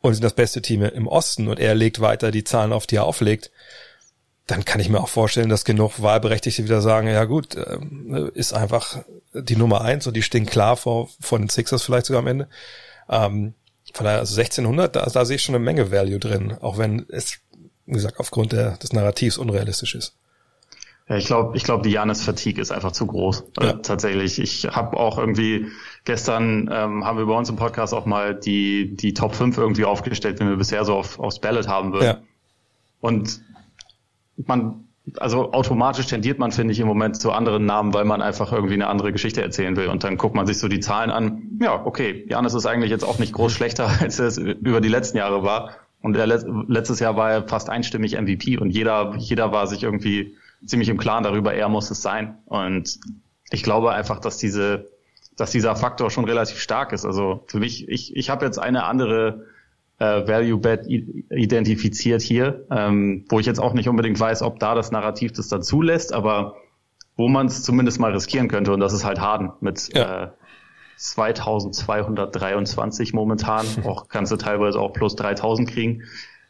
und 0.01 0.13
sind 0.13 0.23
das 0.23 0.33
beste 0.33 0.61
Team 0.61 0.83
im 0.83 1.07
Osten 1.07 1.47
und 1.47 1.59
er 1.59 1.73
legt 1.73 2.01
weiter 2.01 2.29
die 2.29 2.43
Zahlen 2.43 2.71
auf, 2.71 2.85
die 2.85 2.97
er 2.97 3.05
auflegt 3.05 3.49
dann 4.47 4.63
kann 4.63 4.79
ich 4.79 4.89
mir 4.89 4.99
auch 4.99 5.09
vorstellen, 5.09 5.49
dass 5.49 5.65
genug 5.65 6.01
Wahlberechtigte 6.01 6.63
wieder 6.63 6.81
sagen, 6.81 7.07
ja 7.07 7.25
gut, 7.25 7.55
äh, 7.55 7.79
ist 8.33 8.53
einfach 8.53 8.99
die 9.33 9.55
Nummer 9.55 9.81
eins 9.81 10.05
und 10.07 10.15
die 10.15 10.21
stehen 10.21 10.45
klar 10.45 10.77
vor, 10.77 11.09
vor 11.19 11.39
den 11.39 11.49
Sixers 11.49 11.83
vielleicht 11.83 12.05
sogar 12.05 12.21
am 12.21 12.27
Ende. 12.27 12.47
Ähm, 13.09 13.53
von 13.93 14.05
daher, 14.05 14.19
also 14.19 14.39
1600, 14.39 14.95
da, 14.95 15.05
da 15.05 15.25
sehe 15.25 15.37
ich 15.37 15.41
schon 15.41 15.55
eine 15.55 15.63
Menge 15.63 15.91
Value 15.91 16.19
drin, 16.19 16.57
auch 16.61 16.77
wenn 16.77 17.05
es, 17.09 17.39
wie 17.85 17.93
gesagt, 17.93 18.19
aufgrund 18.19 18.51
der, 18.51 18.77
des 18.77 18.93
Narrativs 18.93 19.37
unrealistisch 19.37 19.95
ist. 19.95 20.15
Ja, 21.07 21.17
ich 21.17 21.25
glaube, 21.25 21.55
ich 21.55 21.63
glaube, 21.63 21.83
die 21.83 21.91
Janis-Fatigue 21.91 22.61
ist 22.61 22.71
einfach 22.71 22.91
zu 22.91 23.05
groß. 23.05 23.43
Ja. 23.61 23.69
Äh, 23.69 23.81
tatsächlich. 23.81 24.39
Ich 24.39 24.65
habe 24.65 24.97
auch 24.97 25.19
irgendwie 25.19 25.67
gestern 26.03 26.69
ähm, 26.71 27.05
haben 27.05 27.17
wir 27.19 27.27
bei 27.27 27.37
uns 27.37 27.47
im 27.47 27.57
Podcast 27.57 27.93
auch 27.93 28.07
mal 28.07 28.33
die 28.33 28.95
die 28.95 29.13
Top 29.13 29.35
5 29.35 29.55
irgendwie 29.55 29.85
aufgestellt, 29.85 30.39
wenn 30.39 30.49
wir 30.49 30.57
bisher 30.57 30.83
so 30.83 30.95
auf, 30.95 31.19
aufs 31.19 31.39
Ballot 31.39 31.67
haben 31.67 31.93
würden. 31.93 32.05
Ja. 32.05 32.21
Und 33.01 33.39
man, 34.37 34.85
also 35.17 35.53
automatisch 35.53 36.07
tendiert 36.07 36.39
man, 36.39 36.51
finde 36.51 36.73
ich, 36.73 36.79
im 36.79 36.87
Moment 36.87 37.19
zu 37.19 37.31
anderen 37.31 37.65
Namen, 37.65 37.93
weil 37.93 38.05
man 38.05 38.21
einfach 38.21 38.51
irgendwie 38.51 38.73
eine 38.73 38.87
andere 38.87 39.11
Geschichte 39.11 39.41
erzählen 39.41 39.75
will. 39.75 39.87
Und 39.87 40.03
dann 40.03 40.17
guckt 40.17 40.35
man 40.35 40.47
sich 40.47 40.59
so 40.59 40.67
die 40.67 40.79
Zahlen 40.79 41.11
an. 41.11 41.59
Ja, 41.61 41.85
okay, 41.85 42.25
Janis 42.27 42.53
ist 42.53 42.65
eigentlich 42.65 42.91
jetzt 42.91 43.03
auch 43.03 43.19
nicht 43.19 43.33
groß 43.33 43.51
schlechter, 43.51 43.89
als 44.01 44.19
es 44.19 44.37
über 44.37 44.81
die 44.81 44.89
letzten 44.89 45.17
Jahre 45.17 45.43
war. 45.43 45.71
Und 46.01 46.15
er, 46.15 46.27
letztes 46.27 46.99
Jahr 46.99 47.15
war 47.15 47.31
er 47.31 47.47
fast 47.47 47.69
einstimmig 47.69 48.19
MVP 48.19 48.59
und 48.59 48.69
jeder, 48.69 49.15
jeder 49.17 49.51
war 49.51 49.65
sich 49.65 49.81
irgendwie 49.81 50.35
ziemlich 50.63 50.89
im 50.89 50.97
Klaren 50.97 51.23
darüber, 51.23 51.53
er 51.53 51.67
muss 51.67 51.89
es 51.89 52.01
sein. 52.01 52.37
Und 52.45 52.99
ich 53.49 53.63
glaube 53.63 53.91
einfach, 53.91 54.19
dass 54.19 54.37
diese, 54.37 54.87
dass 55.35 55.51
dieser 55.51 55.75
Faktor 55.75 56.11
schon 56.11 56.25
relativ 56.25 56.59
stark 56.59 56.93
ist. 56.93 57.05
Also 57.05 57.43
für 57.47 57.59
mich, 57.59 57.89
ich, 57.89 58.15
ich 58.15 58.29
habe 58.29 58.45
jetzt 58.45 58.59
eine 58.59 58.83
andere 58.83 59.45
äh, 59.99 60.27
Value 60.27 60.59
Bet 60.59 60.87
identifiziert 60.87 62.21
hier, 62.21 62.65
ähm, 62.69 63.23
wo 63.29 63.39
ich 63.39 63.45
jetzt 63.45 63.59
auch 63.59 63.71
nicht 63.73 63.87
unbedingt 63.87 64.19
weiß, 64.19 64.41
ob 64.41 64.59
da 64.59 64.75
das 64.75 64.91
Narrativ 64.91 65.31
das 65.31 65.47
dann 65.47 65.63
zulässt, 65.63 66.13
aber 66.13 66.57
wo 67.15 67.29
man 67.29 67.45
es 67.45 67.63
zumindest 67.63 67.97
mal 67.99 68.11
riskieren 68.11 68.49
könnte 68.49 68.73
und 68.73 68.81
das 68.81 68.91
ist 68.93 69.05
halt 69.05 69.21
Harden 69.21 69.51
mit 69.61 69.95
ja. 69.95 70.25
äh, 70.25 70.31
2223 70.97 73.13
momentan, 73.13 73.65
auch 73.85 74.09
kannst 74.09 74.31
du 74.31 74.37
teilweise 74.37 74.79
auch 74.79 74.93
plus 74.93 75.15
3000 75.15 75.67
kriegen 75.69 76.03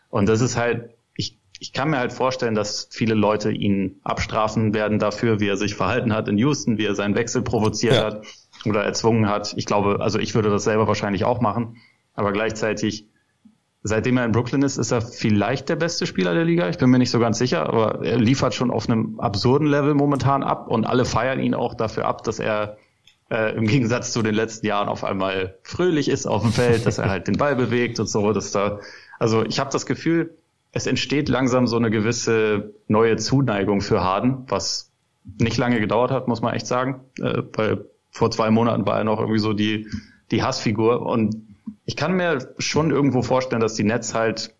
und 0.09 0.27
das 0.27 0.41
ist 0.41 0.57
halt 0.57 0.89
ich 1.15 1.39
ich 1.59 1.71
kann 1.71 1.91
mir 1.91 1.99
halt 1.99 2.13
vorstellen, 2.13 2.55
dass 2.55 2.89
viele 2.91 3.13
Leute 3.13 3.51
ihn 3.51 3.99
abstrafen 4.03 4.73
werden 4.73 4.97
dafür, 4.97 5.39
wie 5.39 5.47
er 5.47 5.57
sich 5.57 5.75
verhalten 5.75 6.13
hat 6.13 6.27
in 6.27 6.39
Houston, 6.39 6.79
wie 6.79 6.85
er 6.85 6.95
seinen 6.95 7.13
Wechsel 7.15 7.43
provoziert 7.43 7.93
ja. 7.93 8.05
hat 8.05 8.25
oder 8.65 8.83
erzwungen 8.83 9.29
hat. 9.29 9.53
Ich 9.55 9.67
glaube, 9.67 9.99
also 10.01 10.17
ich 10.17 10.33
würde 10.33 10.49
das 10.49 10.63
selber 10.63 10.87
wahrscheinlich 10.87 11.25
auch 11.25 11.41
machen, 11.41 11.77
aber 12.15 12.31
gleichzeitig 12.31 13.07
seitdem 13.87 14.17
er 14.17 14.25
in 14.25 14.31
Brooklyn 14.31 14.63
ist, 14.63 14.77
ist 14.77 14.91
er 14.91 14.99
vielleicht 14.99 15.69
der 15.69 15.75
beste 15.75 16.07
Spieler 16.07 16.33
der 16.33 16.43
Liga. 16.43 16.67
Ich 16.69 16.79
bin 16.79 16.89
mir 16.89 16.97
nicht 16.97 17.11
so 17.11 17.19
ganz 17.19 17.37
sicher, 17.37 17.69
aber 17.69 18.03
er 18.03 18.17
liefert 18.17 18.55
schon 18.55 18.71
auf 18.71 18.89
einem 18.89 19.19
absurden 19.19 19.67
Level 19.67 19.93
momentan 19.93 20.41
ab 20.41 20.67
und 20.67 20.85
alle 20.85 21.05
feiern 21.05 21.39
ihn 21.39 21.53
auch 21.53 21.75
dafür 21.75 22.05
ab, 22.05 22.23
dass 22.23 22.39
er 22.39 22.77
äh, 23.29 23.55
im 23.55 23.67
Gegensatz 23.67 24.11
zu 24.11 24.23
den 24.23 24.33
letzten 24.33 24.65
Jahren 24.65 24.89
auf 24.89 25.03
einmal 25.03 25.59
fröhlich 25.61 26.09
ist 26.09 26.25
auf 26.25 26.41
dem 26.41 26.51
Feld, 26.51 26.87
dass 26.87 26.97
er 26.97 27.09
halt 27.09 27.27
den 27.27 27.37
Ball 27.37 27.55
bewegt 27.55 27.99
und 27.99 28.09
so. 28.09 28.33
Dass 28.33 28.51
da, 28.51 28.79
also 29.19 29.45
ich 29.45 29.59
habe 29.59 29.69
das 29.71 29.85
Gefühl, 29.85 30.35
es 30.71 30.87
entsteht 30.87 31.29
langsam 31.29 31.67
so 31.67 31.77
eine 31.77 31.91
gewisse 31.91 32.73
neue 32.87 33.17
Zuneigung 33.17 33.81
für 33.81 34.03
Harden, 34.03 34.45
was 34.47 34.89
nicht 35.39 35.57
lange 35.57 35.79
gedauert 35.79 36.09
hat, 36.09 36.27
muss 36.27 36.41
man 36.41 36.55
echt 36.55 36.65
sagen. 36.65 37.01
Äh, 37.21 37.43
weil 37.53 37.85
vor 38.09 38.31
zwei 38.31 38.49
Monaten 38.49 38.87
war 38.87 38.97
er 38.97 39.03
noch 39.03 39.19
irgendwie 39.19 39.39
so 39.39 39.53
die 39.53 39.87
die 40.31 40.41
Hassfigur 40.41 41.03
und 41.03 41.35
ich 41.85 41.95
kann 41.95 42.13
mir 42.13 42.53
schon 42.57 42.91
irgendwo 42.91 43.21
vorstellen, 43.21 43.61
dass 43.61 43.75
die 43.75 43.83
Nets 43.83 44.13
halt 44.13 44.53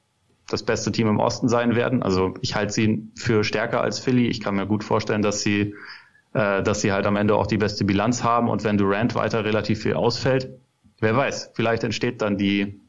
das 0.50 0.64
beste 0.64 0.92
Team 0.92 1.08
im 1.08 1.20
Osten 1.20 1.50
sein 1.50 1.76
werden. 1.76 2.04
Also 2.04 2.36
ich 2.42 2.56
halte 2.56 2.72
sie 2.72 3.10
für 3.16 3.44
stärker 3.44 3.82
als 3.82 4.00
Philly. 4.00 4.28
Ich 4.28 4.42
kann 4.42 4.56
mir 4.56 4.68
gut 4.68 4.84
vorstellen, 4.84 5.24
dass 5.24 5.42
sie, 5.42 5.74
äh, 6.34 6.62
dass 6.62 6.82
sie 6.82 6.92
halt 6.92 7.08
am 7.08 7.16
Ende 7.16 7.36
auch 7.36 7.48
die 7.48 7.58
beste 7.58 7.84
Bilanz 7.84 8.24
haben 8.24 8.48
und 8.48 8.64
wenn 8.64 8.78
Durant 8.78 9.16
weiter 9.16 9.44
relativ 9.44 9.82
viel 9.82 9.96
ausfällt, 9.96 10.50
wer 11.00 11.16
weiß, 11.16 11.52
vielleicht 11.56 11.84
entsteht 11.84 12.22
dann 12.22 12.38
die, 12.38 12.80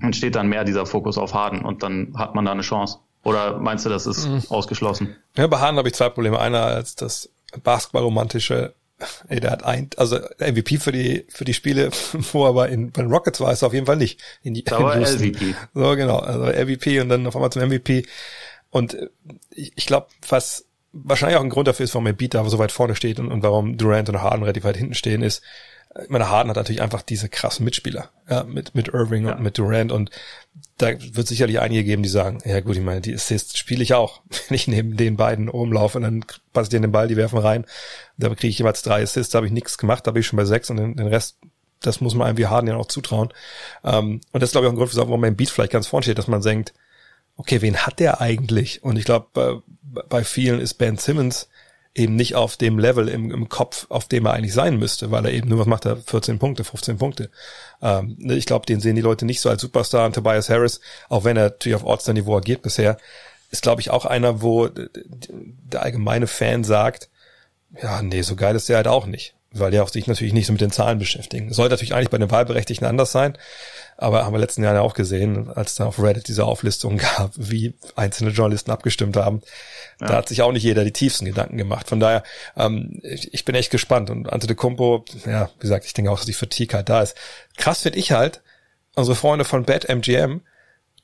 entsteht 0.00 0.34
dann 0.34 0.48
mehr 0.48 0.64
dieser 0.64 0.84
Fokus 0.84 1.16
auf 1.16 1.32
Harden 1.32 1.62
und 1.62 1.82
dann 1.82 2.12
hat 2.16 2.34
man 2.34 2.44
da 2.44 2.52
eine 2.52 2.62
Chance. 2.62 2.98
Oder 3.22 3.58
meinst 3.58 3.84
du, 3.84 3.90
das 3.90 4.06
ist 4.06 4.26
mhm. 4.26 4.42
ausgeschlossen? 4.48 5.16
Ja, 5.36 5.46
bei 5.46 5.58
Harden 5.58 5.78
habe 5.78 5.88
ich 5.88 5.94
zwei 5.94 6.08
Probleme. 6.08 6.38
Einer 6.38 6.64
als 6.64 6.96
das 6.96 7.30
Basketballromantische 7.62 8.74
Ey, 9.28 9.40
der 9.40 9.50
hat 9.50 9.64
ein, 9.64 9.90
also 9.96 10.18
MVP 10.38 10.78
für 10.78 10.92
die 10.92 11.26
für 11.28 11.44
die 11.44 11.54
Spiele, 11.54 11.90
wo 12.32 12.44
er 12.44 12.50
aber 12.50 12.68
in 12.68 12.90
bei 12.90 13.02
den 13.02 13.10
Rockets 13.10 13.40
war, 13.40 13.52
ist 13.52 13.62
er 13.62 13.68
auf 13.68 13.74
jeden 13.74 13.86
Fall 13.86 13.96
nicht. 13.96 14.20
In 14.42 14.54
die, 14.54 14.64
da 14.64 14.82
war 14.82 14.96
in 14.96 15.02
MVP. 15.02 15.54
So 15.74 15.96
genau, 15.96 16.18
also 16.18 16.44
MVP 16.46 17.00
und 17.00 17.08
dann 17.08 17.26
auf 17.26 17.36
einmal 17.36 17.50
zum 17.50 17.62
MVP. 17.62 18.06
Und 18.70 18.94
äh, 18.94 19.08
ich, 19.50 19.72
ich 19.76 19.86
glaube, 19.86 20.08
was 20.28 20.66
wahrscheinlich 20.92 21.38
auch 21.38 21.44
ein 21.44 21.50
Grund 21.50 21.68
dafür 21.68 21.84
ist, 21.84 21.94
warum 21.94 22.06
Embiid 22.06 22.34
da 22.34 22.44
so 22.48 22.58
weit 22.58 22.72
vorne 22.72 22.96
steht 22.96 23.20
und, 23.20 23.30
und 23.30 23.42
warum 23.42 23.76
Durant 23.76 24.08
und 24.08 24.20
Harden 24.20 24.42
relativ 24.42 24.64
weit 24.64 24.76
hinten 24.76 24.94
stehen, 24.94 25.22
ist, 25.22 25.42
ich 26.02 26.08
meine, 26.08 26.28
Harden 26.28 26.50
hat 26.50 26.56
natürlich 26.56 26.82
einfach 26.82 27.02
diese 27.02 27.28
krassen 27.28 27.64
Mitspieler, 27.64 28.10
ja, 28.28 28.44
mit, 28.44 28.74
mit 28.74 28.88
Irving 28.88 29.26
ja. 29.26 29.34
und 29.34 29.42
mit 29.42 29.58
Durant 29.58 29.90
und 29.90 30.10
da 30.78 30.88
wird 30.88 31.26
sicherlich 31.26 31.60
einige 31.60 31.84
geben, 31.84 32.02
die 32.02 32.08
sagen, 32.08 32.38
ja 32.44 32.60
gut, 32.60 32.76
ich 32.76 32.82
meine, 32.82 33.00
die 33.00 33.14
Assists 33.14 33.58
spiele 33.58 33.82
ich 33.82 33.92
auch. 33.92 34.22
Wenn 34.48 34.54
ich 34.54 34.68
neben 34.68 34.96
den 34.96 35.16
beiden 35.16 35.48
rumlaufe 35.48 35.98
und 35.98 36.04
dann 36.04 36.24
passe 36.52 36.70
ich 36.70 36.74
in 36.74 36.82
den 36.82 36.92
Ball, 36.92 37.08
die 37.08 37.16
werfen 37.16 37.38
rein, 37.38 37.66
da 38.16 38.28
kriege 38.28 38.48
ich 38.48 38.58
jeweils 38.58 38.82
drei 38.82 39.02
Assists, 39.02 39.32
da 39.32 39.38
habe 39.38 39.46
ich 39.46 39.52
nichts 39.52 39.78
gemacht, 39.78 40.06
da 40.06 40.12
bin 40.12 40.20
ich 40.20 40.26
schon 40.26 40.36
bei 40.36 40.44
sechs 40.44 40.70
und 40.70 40.76
den, 40.76 40.96
den 40.96 41.08
Rest, 41.08 41.38
das 41.80 42.00
muss 42.00 42.14
man 42.14 42.28
einem 42.28 42.38
wie 42.38 42.46
Harden 42.46 42.68
ja 42.68 42.76
auch 42.76 42.86
zutrauen. 42.86 43.30
Um, 43.82 44.20
und 44.32 44.40
das 44.40 44.50
ist, 44.50 44.52
glaube 44.52 44.66
ich, 44.66 44.68
auch 44.68 44.74
ein 44.74 44.76
Grund, 44.76 44.96
warum 44.96 45.20
mein 45.20 45.36
Beat 45.36 45.50
vielleicht 45.50 45.72
ganz 45.72 45.86
vorne 45.86 46.04
steht, 46.04 46.18
dass 46.18 46.28
man 46.28 46.42
denkt, 46.42 46.72
okay, 47.36 47.62
wen 47.62 47.78
hat 47.78 47.98
der 48.00 48.20
eigentlich? 48.20 48.82
Und 48.82 48.96
ich 48.96 49.04
glaube, 49.04 49.28
bei, 49.32 50.02
bei 50.08 50.24
vielen 50.24 50.60
ist 50.60 50.74
Ben 50.74 50.98
Simmons 50.98 51.48
eben 51.94 52.14
nicht 52.14 52.34
auf 52.36 52.56
dem 52.56 52.78
Level 52.78 53.08
im, 53.08 53.30
im 53.30 53.48
Kopf, 53.48 53.86
auf 53.88 54.06
dem 54.06 54.26
er 54.26 54.34
eigentlich 54.34 54.54
sein 54.54 54.78
müsste, 54.78 55.10
weil 55.10 55.26
er 55.26 55.32
eben 55.32 55.48
nur, 55.48 55.58
was 55.58 55.66
macht 55.66 55.86
er, 55.86 55.96
14 55.96 56.38
Punkte, 56.38 56.64
15 56.64 56.98
Punkte. 56.98 57.30
Ähm, 57.82 58.16
ne, 58.18 58.34
ich 58.34 58.46
glaube, 58.46 58.66
den 58.66 58.80
sehen 58.80 58.96
die 58.96 59.02
Leute 59.02 59.26
nicht 59.26 59.40
so 59.40 59.50
als 59.50 59.60
Superstar. 59.60 60.06
Und 60.06 60.14
Tobias 60.14 60.48
Harris, 60.48 60.80
auch 61.08 61.24
wenn 61.24 61.36
er 61.36 61.44
natürlich 61.44 61.76
auf 61.76 61.84
Ortster-Niveau 61.84 62.36
agiert 62.36 62.62
bisher, 62.62 62.96
ist, 63.50 63.62
glaube 63.62 63.80
ich, 63.80 63.90
auch 63.90 64.04
einer, 64.04 64.40
wo 64.42 64.68
der 64.68 65.82
allgemeine 65.82 66.28
Fan 66.28 66.62
sagt, 66.62 67.08
ja, 67.82 68.02
nee, 68.02 68.22
so 68.22 68.36
geil 68.36 68.54
ist 68.54 68.68
der 68.68 68.76
halt 68.76 68.88
auch 68.88 69.06
nicht 69.06 69.34
weil 69.52 69.70
die 69.72 69.80
auch 69.80 69.88
sich 69.88 70.06
natürlich 70.06 70.32
nicht 70.32 70.46
so 70.46 70.52
mit 70.52 70.60
den 70.60 70.70
Zahlen 70.70 70.98
beschäftigen. 70.98 71.52
Sollte 71.52 71.74
natürlich 71.74 71.94
eigentlich 71.94 72.10
bei 72.10 72.18
den 72.18 72.30
Wahlberechtigten 72.30 72.86
anders 72.86 73.10
sein, 73.10 73.36
aber 73.96 74.24
haben 74.24 74.32
wir 74.32 74.38
letzten 74.38 74.62
Jahr 74.62 74.74
ja 74.74 74.80
auch 74.80 74.94
gesehen, 74.94 75.50
als 75.50 75.72
es 75.72 75.76
dann 75.76 75.88
auf 75.88 76.00
Reddit 76.00 76.28
diese 76.28 76.44
Auflistung 76.44 76.96
gab, 77.16 77.32
wie 77.36 77.74
einzelne 77.96 78.30
Journalisten 78.30 78.70
abgestimmt 78.70 79.16
haben. 79.16 79.42
Ja. 80.00 80.06
Da 80.06 80.14
hat 80.16 80.28
sich 80.28 80.42
auch 80.42 80.52
nicht 80.52 80.62
jeder 80.62 80.84
die 80.84 80.92
tiefsten 80.92 81.24
Gedanken 81.24 81.56
gemacht. 81.56 81.88
Von 81.88 82.00
daher, 82.00 82.22
ähm, 82.56 83.00
ich, 83.02 83.34
ich 83.34 83.44
bin 83.44 83.54
echt 83.54 83.70
gespannt. 83.70 84.08
Und 84.08 84.32
Antetokounmpo, 84.32 85.04
ja, 85.26 85.50
wie 85.58 85.60
gesagt, 85.60 85.84
ich 85.84 85.94
denke 85.94 86.10
auch, 86.10 86.18
dass 86.18 86.26
die 86.26 86.32
Fatigue 86.32 86.76
halt 86.76 86.88
da 86.88 87.02
ist. 87.02 87.16
Krass 87.56 87.82
finde 87.82 87.98
ich 87.98 88.12
halt, 88.12 88.42
unsere 88.94 89.16
Freunde 89.16 89.44
von 89.44 89.64
Bad 89.64 89.88
MGM, 89.88 90.42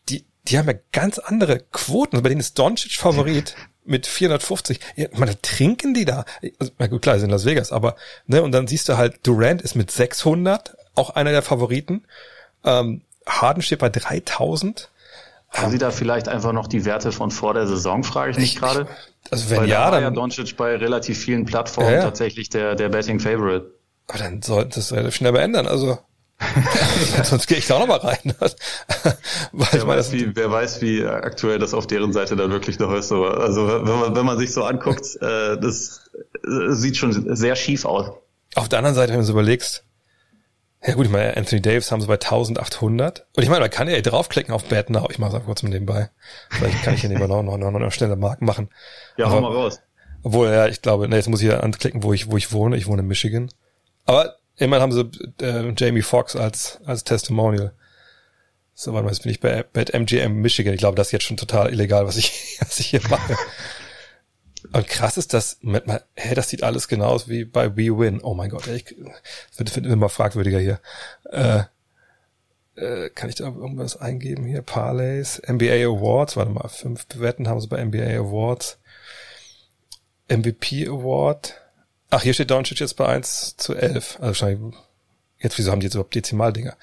die, 0.09 0.25
die 0.45 0.59
haben 0.59 0.69
ja 0.69 0.79
ganz 0.93 1.19
andere 1.19 1.59
Quoten. 1.59 2.17
Also 2.17 2.23
bei 2.23 2.29
denen 2.29 2.41
ist 2.41 2.59
Doncic 2.59 2.93
Favorit. 2.93 3.57
mit 3.87 4.07
450. 4.07 4.81
Ja, 4.97 5.09
meine, 5.15 5.41
trinken 5.41 5.95
die 5.95 6.05
da? 6.05 6.25
Also, 6.59 6.73
na 6.79 6.87
gut, 6.87 7.03
klar, 7.03 7.19
sind 7.19 7.31
Las 7.31 7.45
Vegas, 7.45 7.73
aber, 7.73 7.97
ne, 8.27 8.43
und 8.43 8.53
dann 8.53 8.67
siehst 8.67 8.89
du 8.89 8.97
halt, 8.97 9.27
Durant 9.27 9.63
ist 9.63 9.75
mit 9.75 9.91
600, 9.91 10.77
auch 10.95 11.11
einer 11.11 11.31
der 11.31 11.43
Favoriten. 11.43 12.05
Ähm, 12.65 13.03
Harden 13.27 13.63
steht 13.63 13.81
bei 13.81 13.89
3000. 13.89 14.91
Haben 15.51 15.71
Sie 15.71 15.79
da 15.79 15.91
vielleicht 15.91 16.29
einfach 16.29 16.53
noch 16.53 16.67
die 16.67 16.85
Werte 16.85 17.13
von 17.13 17.31
vor 17.31 17.55
der 17.55 17.67
Saison, 17.67 18.05
frage 18.05 18.33
ich 18.33 18.39
mich 18.39 18.57
gerade? 18.57 18.87
Also 19.31 19.51
wenn 19.51 19.59
Weil 19.59 19.69
ja, 19.69 19.91
dann... 19.91 20.03
ja 20.03 20.11
Doncic 20.11 20.57
bei 20.57 20.77
relativ 20.77 21.19
vielen 21.19 21.47
Plattformen 21.47 21.91
ja, 21.91 21.97
ja. 21.97 22.03
tatsächlich 22.03 22.51
der, 22.51 22.75
der 22.75 22.89
Betting 22.89 23.21
Favorite. 23.21 23.73
Aber 24.09 24.19
dann 24.19 24.43
sollten 24.43 24.73
das 24.75 24.93
relativ 24.93 25.17
schnell 25.17 25.33
beenden, 25.33 25.67
also 25.67 25.99
Sonst 27.25 27.47
gehe 27.47 27.59
ich 27.59 27.67
da 27.67 27.77
auch 27.77 27.81
noch 27.81 27.87
mal 27.87 27.99
rein. 27.99 28.35
Weil 29.53 29.69
wer, 29.73 29.87
weiß, 29.87 30.13
wie, 30.13 30.37
wer 30.37 30.51
weiß, 30.51 30.83
wie 30.83 31.05
aktuell 31.05 31.59
das 31.59 31.73
auf 31.73 31.87
deren 31.87 32.13
Seite 32.13 32.37
dann 32.37 32.51
wirklich 32.51 32.79
noch 32.79 32.93
ist. 32.93 33.11
Also 33.11 33.67
wenn 33.67 33.99
man, 33.99 34.17
wenn 34.17 34.27
man 34.27 34.39
sich 34.39 34.53
so 34.53 34.65
anguckt, 34.65 35.17
äh, 35.23 35.59
das 35.59 36.11
äh, 36.45 36.73
sieht 36.73 36.97
schon 36.97 37.35
sehr 37.35 37.57
schief 37.57 37.85
aus. 37.85 38.13
Auf 38.55 38.69
der 38.69 38.79
anderen 38.79 38.95
Seite, 38.95 39.13
wenn 39.13 39.21
du 39.21 39.25
es 39.25 39.31
überlegst, 39.31 39.85
ja 40.87 40.95
gut, 40.95 41.07
ich 41.07 41.13
meine, 41.13 41.37
Anthony 41.37 41.63
Davis 41.63 41.91
haben 41.91 42.01
sie 42.01 42.07
bei 42.07 42.15
1800. 42.15 43.27
Und 43.35 43.43
ich 43.43 43.49
meine, 43.49 43.61
man 43.61 43.71
kann 43.71 43.89
ja 43.89 44.01
draufklicken 44.01 44.55
auf 44.55 44.65
Bad 44.65 44.91
Now. 44.91 45.09
Ich 45.11 45.19
mache 45.19 45.39
es 45.39 45.45
kurz 45.45 45.63
mit 45.63 45.73
nebenbei. 45.73 46.11
Vielleicht 46.51 46.83
kann 46.83 46.95
ich 46.95 47.01
hier 47.01 47.09
nebenbei 47.09 47.29
noch, 47.29 47.43
noch, 47.43 47.57
noch, 47.57 47.71
noch 47.71 47.93
schneller 47.93 48.17
Marken 48.17 48.45
machen. 48.45 48.69
Ja, 49.17 49.27
Aber, 49.27 49.37
hau 49.37 49.41
mal 49.41 49.53
raus. 49.53 49.81
Obwohl, 50.23 50.49
ja, 50.49 50.67
ich 50.67 50.83
glaube, 50.83 51.09
ne, 51.09 51.17
jetzt 51.17 51.29
muss 51.29 51.41
ich 51.41 51.49
ja 51.49 51.61
anklicken, 51.61 52.03
wo 52.03 52.13
ich, 52.13 52.31
wo 52.31 52.37
ich 52.37 52.53
wohne. 52.53 52.77
Ich 52.77 52.87
wohne 52.87 53.03
in 53.03 53.09
Michigan. 53.09 53.49
Aber 54.05 54.37
Immerhin 54.59 54.83
haben 54.83 54.93
sie 54.93 55.45
äh, 55.45 55.73
Jamie 55.77 56.03
Foxx 56.03 56.35
als, 56.37 56.81
als 56.85 57.05
Testimonial. 57.05 57.73
So, 58.75 58.93
warte 58.93 59.05
mal, 59.05 59.11
jetzt 59.11 59.23
bin 59.23 59.33
ich 59.33 59.41
bei, 59.41 59.65
bei 59.73 59.85
MGM 59.85 60.41
Michigan. 60.41 60.75
Ich 60.75 60.81
glaube, 60.81 60.97
das 60.97 61.09
ist 61.09 61.13
jetzt 61.13 61.25
schon 61.25 61.37
total 61.37 61.73
illegal, 61.73 62.07
was 62.07 62.17
ich, 62.17 62.57
was 62.61 62.79
ich 62.81 62.87
hier 62.89 63.01
mache. 63.09 63.37
Und 64.73 64.89
krass 64.89 65.17
ist 65.17 65.33
das, 65.33 65.59
Moment 65.63 65.87
mal, 65.87 66.03
hä, 66.15 66.35
das 66.35 66.49
sieht 66.49 66.63
alles 66.63 66.89
genau 66.89 67.07
aus 67.07 67.29
wie 67.29 67.45
bei 67.45 67.77
We 67.77 67.97
Win. 67.97 68.21
Oh 68.23 68.35
mein 68.35 68.51
Gott, 68.51 68.67
ich, 68.67 68.97
das 69.57 69.77
wird 69.77 69.87
immer 69.87 70.09
fragwürdiger 70.09 70.59
hier. 70.59 70.81
Äh, 71.31 71.63
äh, 72.77 73.11
kann 73.11 73.29
ich 73.29 73.37
da 73.37 73.45
irgendwas 73.45 73.97
eingeben 73.97 74.45
hier? 74.45 74.63
Parlays, 74.63 75.41
NBA 75.47 75.87
Awards, 75.87 76.37
warte 76.37 76.51
mal, 76.51 76.69
fünf 76.69 77.07
Bewetten 77.07 77.49
haben 77.49 77.61
sie 77.61 77.69
bei 77.69 77.83
NBA 77.83 78.19
Awards. 78.19 78.79
MVP 80.29 80.89
Award, 80.89 81.55
Ach, 82.11 82.23
hier 82.23 82.35
steht 82.35 82.51
Doncic 82.51 82.81
jetzt 82.81 82.97
bei 82.97 83.07
1 83.07 83.57
zu 83.57 83.75
11. 83.75 84.17
Also 84.17 84.27
wahrscheinlich, 84.27 84.75
jetzt, 85.39 85.59
wieso 85.59 85.73
haben 85.73 85.81
die 85.81 85.87
jetzt 85.87 85.95
überhaupt 85.95 86.15
Dezimaldinger? 86.15 86.77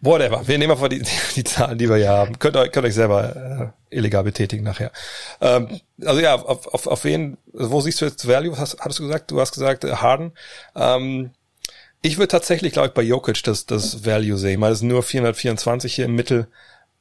Whatever. 0.00 0.46
Wir 0.46 0.58
nehmen 0.58 0.72
einfach 0.72 0.88
die, 0.88 1.02
die 1.36 1.44
Zahlen, 1.44 1.78
die 1.78 1.88
wir 1.88 1.96
hier 1.96 2.10
haben. 2.10 2.38
Könnt 2.38 2.56
euch, 2.56 2.70
könnt 2.70 2.86
euch 2.86 2.94
selber 2.94 3.72
äh, 3.90 3.96
illegal 3.96 4.24
betätigen 4.24 4.64
nachher. 4.64 4.92
Ähm, 5.40 5.80
also 6.04 6.20
ja, 6.20 6.34
auf, 6.34 6.66
auf, 6.66 6.86
auf 6.86 7.04
wen, 7.04 7.38
wo 7.52 7.80
siehst 7.80 8.00
du 8.00 8.04
jetzt 8.04 8.26
Value? 8.26 8.52
Was 8.52 8.60
hast, 8.60 8.80
hattest 8.80 8.98
du 8.98 9.04
gesagt? 9.04 9.30
Du 9.30 9.40
hast 9.40 9.52
gesagt 9.52 9.84
äh, 9.84 9.92
Harden. 9.96 10.32
Ähm, 10.74 11.30
ich 12.02 12.18
würde 12.18 12.28
tatsächlich, 12.28 12.72
glaube 12.72 12.88
ich, 12.88 12.94
bei 12.94 13.02
Jokic 13.02 13.42
das, 13.44 13.66
das 13.66 14.04
Value 14.04 14.36
sehen. 14.36 14.62
Es 14.64 14.80
sind 14.80 14.88
nur 14.88 15.02
424 15.02 15.94
hier 15.94 16.04
im 16.04 16.14
Mittel, 16.14 16.46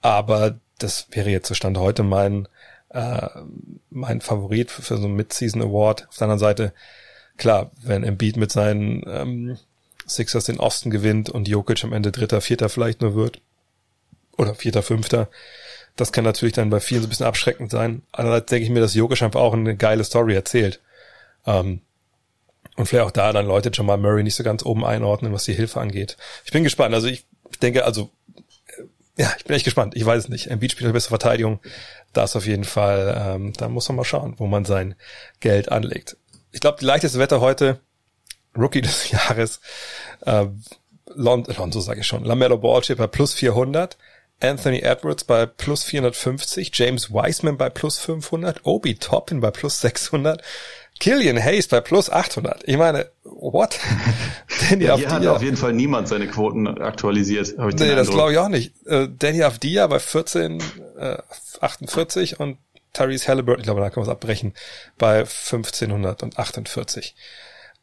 aber 0.01 0.59
das 0.79 1.07
wäre 1.11 1.29
jetzt 1.29 1.47
so 1.47 1.53
Stand 1.53 1.77
heute 1.77 2.03
mein, 2.03 2.47
äh, 2.89 3.27
mein 3.89 4.21
Favorit 4.21 4.71
für, 4.71 4.81
für 4.81 4.97
so 4.97 5.05
einen 5.05 5.15
Mid-Season 5.15 5.61
Award. 5.61 6.07
Auf 6.07 6.17
der 6.17 6.23
anderen 6.23 6.39
Seite 6.39 6.73
klar, 7.37 7.71
wenn 7.81 8.03
Embiid 8.03 8.37
mit 8.37 8.51
seinen 8.51 9.03
ähm, 9.07 9.57
Sixers 10.07 10.45
den 10.45 10.59
Osten 10.59 10.89
gewinnt 10.89 11.29
und 11.29 11.47
Jokic 11.47 11.83
am 11.83 11.93
Ende 11.93 12.11
Dritter, 12.11 12.41
Vierter 12.41 12.69
vielleicht 12.69 13.01
nur 13.01 13.15
wird, 13.15 13.41
oder 14.37 14.55
Vierter, 14.55 14.83
Fünfter, 14.83 15.29
Das 15.95 16.11
kann 16.11 16.25
natürlich 16.25 16.53
dann 16.53 16.69
bei 16.69 16.81
vielen 16.81 17.01
so 17.01 17.07
ein 17.07 17.09
bisschen 17.09 17.25
abschreckend 17.25 17.71
sein. 17.71 18.01
Andererseits 18.11 18.49
denke 18.49 18.65
ich 18.65 18.69
mir, 18.69 18.81
dass 18.81 18.93
Jokic 18.93 19.21
einfach 19.21 19.39
auch 19.39 19.53
eine 19.53 19.77
geile 19.77 20.03
Story 20.03 20.35
erzählt. 20.35 20.81
Ähm, 21.45 21.81
und 22.75 22.87
vielleicht 22.87 23.05
auch 23.05 23.11
da 23.11 23.31
dann 23.31 23.47
Leute 23.47 23.73
schon 23.73 23.85
mal 23.85 23.97
Murray 23.97 24.23
nicht 24.23 24.35
so 24.35 24.43
ganz 24.43 24.65
oben 24.65 24.83
einordnen, 24.83 25.31
was 25.31 25.45
die 25.45 25.53
Hilfe 25.53 25.79
angeht. 25.79 26.17
Ich 26.43 26.51
bin 26.51 26.63
gespannt. 26.63 26.93
Also 26.93 27.07
ich, 27.07 27.25
denke, 27.61 27.85
also 27.85 28.09
äh, 28.77 29.21
ja, 29.21 29.33
ich 29.37 29.45
bin 29.45 29.55
echt 29.55 29.63
gespannt. 29.63 29.95
Ich 29.95 30.05
weiß 30.05 30.23
es 30.23 30.29
nicht. 30.29 30.49
Beat 30.59 30.71
spielt 30.71 30.85
eine 30.85 30.93
bessere 30.93 31.11
Verteidigung. 31.11 31.61
Das 32.11 32.35
auf 32.35 32.45
jeden 32.45 32.65
Fall. 32.65 33.15
Ähm, 33.17 33.53
da 33.53 33.69
muss 33.69 33.87
man 33.87 33.95
mal 33.95 34.03
schauen, 34.03 34.33
wo 34.37 34.47
man 34.47 34.65
sein 34.65 34.95
Geld 35.39 35.71
anlegt. 35.71 36.17
Ich 36.55 36.61
glaube, 36.61 36.77
die 36.79 36.85
leichteste 36.85 37.19
Wette 37.19 37.41
heute, 37.41 37.81
Rookie 38.57 38.81
des 38.81 39.11
Jahres, 39.11 39.59
äh, 40.21 40.45
Lon 41.13 41.43
Lonzo 41.57 41.81
sage 41.81 41.99
ich 41.99 42.07
schon, 42.07 42.23
Lamello 42.23 42.57
Ball 42.57 42.81
steht 42.81 42.97
bei 42.97 43.07
plus 43.07 43.33
400, 43.33 43.97
Anthony 44.39 44.79
Edwards 44.79 45.25
bei 45.25 45.47
plus 45.47 45.83
450, 45.83 46.71
James 46.73 47.11
Wiseman 47.11 47.57
bei 47.57 47.69
plus 47.69 47.99
500, 47.99 48.61
Obi 48.63 48.95
Toppin 48.95 49.41
bei 49.41 49.51
plus 49.51 49.81
600, 49.81 50.41
Killian 50.97 51.37
Hayes 51.37 51.67
bei 51.67 51.81
plus 51.81 52.09
800. 52.09 52.63
Ich 52.65 52.77
meine, 52.77 53.09
what? 53.25 53.77
Danny 54.69 54.85
hier 54.85 55.09
hat 55.09 55.27
auf 55.27 55.43
jeden 55.43 55.57
Fall 55.57 55.73
niemand 55.73 56.07
seine 56.07 56.27
Quoten 56.27 56.67
aktualisiert. 56.67 57.53
Hab 57.57 57.67
ich 57.67 57.75
nee, 57.75 57.93
das 57.95 58.09
glaube 58.09 58.31
ich 58.31 58.37
auch 58.37 58.47
nicht. 58.47 58.71
Äh, 58.85 59.09
Danny 59.09 59.43
Avdia 59.43 59.87
bei 59.87 59.99
14, 59.99 60.63
äh, 60.97 61.17
48 61.59 62.39
und 62.39 62.57
Tyrese 62.95 63.27
Halliburton, 63.27 63.61
ich 63.61 63.65
glaube, 63.65 63.81
da 63.81 63.89
kann 63.89 64.01
man 64.01 64.09
es 64.09 64.15
abbrechen, 64.15 64.53
bei 64.97 65.19
1548. 65.19 67.15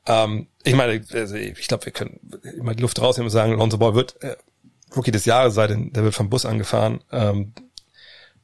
Ähm, 0.06 0.48
ich 0.64 0.74
meine, 0.74 1.04
also 1.12 1.34
ich 1.36 1.68
glaube, 1.68 1.86
wir 1.86 1.92
können 1.92 2.20
immer 2.56 2.74
die 2.74 2.82
Luft 2.82 3.00
rausnehmen 3.00 3.26
und 3.26 3.32
sagen, 3.32 3.52
Lonzo 3.52 3.78
Ball 3.78 3.94
wird 3.94 4.20
äh, 4.22 4.36
Rookie 4.96 5.12
des 5.12 5.24
Jahres 5.24 5.54
sein, 5.54 5.92
der 5.92 6.04
wird 6.04 6.14
vom 6.14 6.30
Bus 6.30 6.44
angefahren. 6.44 7.02
Ähm, 7.12 7.52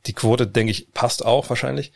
die 0.06 0.12
Quote, 0.12 0.46
denke 0.46 0.70
ich, 0.70 0.92
passt 0.92 1.24
auch 1.24 1.48
wahrscheinlich. 1.48 1.92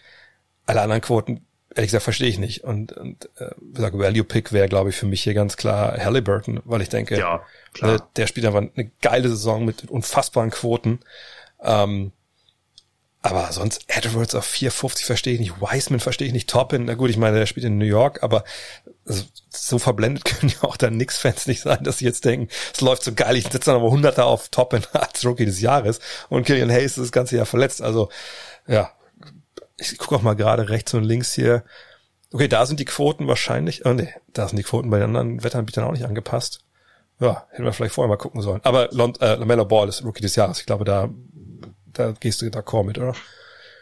Alle 0.66 0.82
anderen 0.82 1.02
Quoten 1.02 1.46
ehrlich 1.74 1.88
gesagt 1.88 2.04
verstehe 2.04 2.28
ich 2.28 2.38
nicht. 2.38 2.64
Und, 2.64 2.92
und 2.92 3.28
äh, 3.37 3.50
sag 3.74 3.98
Value 3.98 4.24
Pick 4.24 4.52
wäre, 4.52 4.68
glaube 4.68 4.90
ich, 4.90 4.96
für 4.96 5.06
mich 5.06 5.22
hier 5.22 5.35
ganz 5.35 5.56
klar 5.56 5.96
Halliburton, 5.98 6.61
weil 6.64 6.82
ich 6.82 6.88
denke, 6.88 7.18
ja. 7.18 7.42
Der, 7.80 8.00
der 8.16 8.26
spielt 8.26 8.46
einfach 8.46 8.61
eine 8.61 8.90
geile 9.00 9.28
Saison 9.30 9.64
mit 9.64 9.90
unfassbaren 9.90 10.50
Quoten. 10.50 11.00
Ähm, 11.62 12.12
aber 13.22 13.52
sonst 13.52 13.85
Edwards 13.87 14.35
auf 14.35 14.44
450 14.44 15.06
verstehe 15.06 15.35
ich 15.35 15.40
nicht, 15.40 15.61
Wiseman 15.61 16.00
verstehe 16.00 16.26
ich 16.26 16.32
nicht, 16.32 16.50
Toppin, 16.50 16.87
na 16.87 16.94
gut, 16.94 17.08
ich 17.08 17.16
meine, 17.16 17.38
der 17.38 17.46
spielt 17.46 17.64
in 17.64 17.78
New 17.78 17.85
York, 17.85 18.22
aber 18.22 18.42
so 19.04 19.78
verblendet 19.78 20.24
können 20.40 20.52
ja 20.52 20.68
auch 20.68 20.76
dann 20.76 20.94
Knicks-Fans 20.94 21.46
nicht 21.46 21.61
sein, 21.61 21.85
dass 21.85 21.98
sie 21.98 22.04
jetzt 22.04 22.24
denken, 22.24 22.48
es 22.74 22.80
läuft 22.80 23.04
so 23.04 23.12
geil, 23.14 23.37
ich 23.37 23.44
setze 23.44 23.70
dann 23.70 23.76
aber 23.76 23.90
Hunderter 23.90 24.26
auf 24.26 24.48
Toppin 24.48 24.82
als 24.92 25.24
Rookie 25.24 25.46
des 25.46 25.61
Jahres 25.61 26.00
und 26.28 26.44
Killian 26.44 26.70
Hayes 26.70 26.98
ist 26.98 27.04
das 27.04 27.12
ganze 27.12 27.37
Jahr 27.37 27.46
verletzt. 27.46 27.80
Also 27.80 28.08
ja, 28.66 28.90
ich 29.76 29.98
gucke 29.98 30.16
auch 30.16 30.22
mal 30.22 30.35
gerade 30.35 30.68
rechts 30.68 30.92
und 30.94 31.04
links 31.04 31.32
hier. 31.32 31.64
Okay, 32.32 32.48
da 32.48 32.66
sind 32.66 32.80
die 32.80 32.85
Quoten 32.85 33.28
wahrscheinlich, 33.28 33.85
oh 33.85 33.92
nee, 33.92 34.12
da 34.32 34.48
sind 34.48 34.56
die 34.56 34.62
Quoten 34.62 34.90
bei 34.90 34.98
den 34.98 35.08
anderen 35.08 35.44
Wettanbietern 35.44 35.85
auch 35.85 35.92
nicht 35.92 36.06
angepasst. 36.06 36.61
Ja, 37.20 37.46
hätten 37.50 37.64
wir 37.64 37.72
vielleicht 37.72 37.94
vorher 37.94 38.08
mal 38.08 38.16
gucken 38.16 38.40
sollen. 38.40 38.61
Aber 38.64 38.88
Lond, 38.90 39.20
äh, 39.20 39.37
Ball 39.37 39.88
ist 39.88 40.04
Rookie 40.04 40.22
des 40.22 40.35
Jahres. 40.35 40.58
Ich 40.58 40.66
glaube, 40.66 40.85
da, 40.85 41.08
da 41.92 42.12
gehst 42.12 42.42
du 42.42 42.46
d'accord 42.46 42.85
mit, 42.85 42.98
oder? 42.98 43.14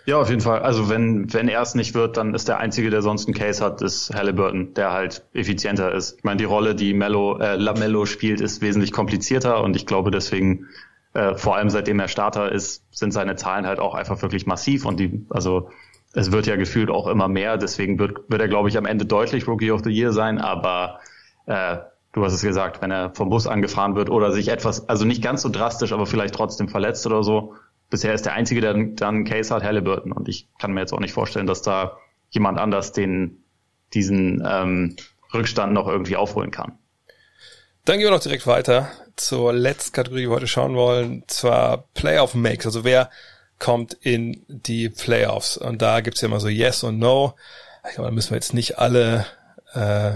Ja, 0.07 0.16
auf 0.18 0.31
jeden 0.31 0.40
Fall. 0.40 0.61
Also 0.61 0.88
wenn, 0.88 1.33
wenn 1.33 1.49
er 1.49 1.61
es 1.62 1.75
nicht 1.75 1.94
wird, 1.94 2.16
dann 2.16 2.35
ist 2.35 2.49
der 2.49 2.59
Einzige, 2.59 2.90
der 2.90 3.03
sonst 3.03 3.27
einen 3.27 3.35
Case 3.35 3.64
hat, 3.64 3.83
ist 3.83 4.12
Halliburton, 4.14 4.75
der 4.75 4.92
halt 4.92 5.25
effizienter 5.35 5.92
ist. 5.92 6.18
Ich 6.18 6.25
meine, 6.25 6.38
die 6.38 6.44
Rolle, 6.44 6.75
die 6.75 6.94
Mello, 6.94 7.38
äh, 7.38 7.57
Lamello 7.57 8.07
spielt, 8.07 8.40
ist 8.40 8.62
wesentlich 8.62 8.92
komplizierter 8.92 9.62
und 9.62 9.77
ich 9.77 9.87
glaube 9.87 10.11
deswegen, 10.11 10.68
äh, 11.12 11.35
vor 11.37 11.57
allem 11.57 11.70
seitdem 11.70 12.01
er 12.01 12.09
Starter 12.09 12.51
ist, 12.51 12.85
sind 12.90 13.12
seine 13.12 13.37
Zahlen 13.37 13.66
halt 13.66 13.79
auch 13.79 13.94
einfach 13.94 14.20
wirklich 14.23 14.46
massiv 14.46 14.87
und 14.87 14.99
die, 14.99 15.27
also 15.29 15.70
es 16.12 16.33
wird 16.33 16.46
ja 16.46 16.57
gefühlt 16.57 16.90
auch 16.90 17.07
immer 17.07 17.29
mehr, 17.29 17.57
deswegen 17.57 17.99
wird, 17.99 18.29
wird 18.29 18.40
er, 18.40 18.49
glaube 18.49 18.68
ich, 18.68 18.79
am 18.79 18.87
Ende 18.87 19.07
deutlich 19.07 19.46
Rookie 19.46 19.70
of 19.70 19.83
the 19.85 19.90
Year 19.90 20.12
sein, 20.12 20.38
aber 20.38 21.01
äh, 21.46 21.77
du 22.12 22.25
hast 22.25 22.33
es 22.33 22.42
gesagt, 22.42 22.83
wenn 22.83 22.90
er 22.90 23.14
vom 23.14 23.31
Bus 23.31 23.46
angefahren 23.46 23.94
wird 23.94 24.11
oder 24.11 24.33
sich 24.33 24.49
etwas, 24.49 24.88
also 24.88 25.05
nicht 25.05 25.23
ganz 25.23 25.42
so 25.42 25.51
drastisch, 25.51 25.92
aber 25.92 26.07
vielleicht 26.07 26.35
trotzdem 26.35 26.68
verletzt 26.68 27.07
oder 27.07 27.23
so. 27.23 27.55
Bisher 27.90 28.14
ist 28.14 28.24
der 28.24 28.35
Einzige, 28.35 28.61
der 28.61 28.72
dann 28.72 28.96
einen 29.00 29.24
Case 29.24 29.53
hat, 29.55 29.64
Halliburton. 29.64 30.12
Und 30.12 30.29
ich 30.29 30.48
kann 30.59 30.72
mir 30.72 30.81
jetzt 30.81 30.92
auch 30.92 31.00
nicht 31.00 31.12
vorstellen, 31.12 31.46
dass 31.46 31.62
da 31.62 31.98
jemand 32.31 32.59
anders 32.59 32.92
den, 32.92 33.42
diesen 33.92 34.42
ähm, 34.46 34.96
Rückstand 35.35 35.72
noch 35.72 35.88
irgendwie 35.88 36.16
aufholen 36.16 36.50
kann. 36.50 36.79
Dann 37.85 37.98
gehen 37.98 38.07
wir 38.07 38.12
noch 38.12 38.20
direkt 38.22 38.46
weiter 38.46 38.90
zur 39.16 39.53
letzten 39.53 39.92
Kategorie, 39.92 40.22
die 40.22 40.29
wir 40.29 40.37
heute 40.37 40.46
schauen 40.46 40.74
wollen, 40.74 41.24
zwar 41.26 41.88
Playoff 41.94 42.35
Makes, 42.35 42.66
also 42.66 42.85
wer 42.85 43.11
kommt 43.59 43.94
in 43.94 44.44
die 44.48 44.88
Playoffs. 44.88 45.57
Und 45.57 45.83
da 45.83 46.00
gibt's 46.00 46.20
ja 46.20 46.29
immer 46.29 46.40
so 46.40 46.48
Yes 46.48 46.83
und 46.83 46.98
No. 46.98 47.35
Ich 47.88 47.94
glaube, 47.94 48.09
da 48.09 48.14
müssen 48.14 48.31
wir 48.31 48.37
jetzt 48.37 48.55
nicht 48.55 48.79
alle, 48.79 49.26
äh, 49.74 50.12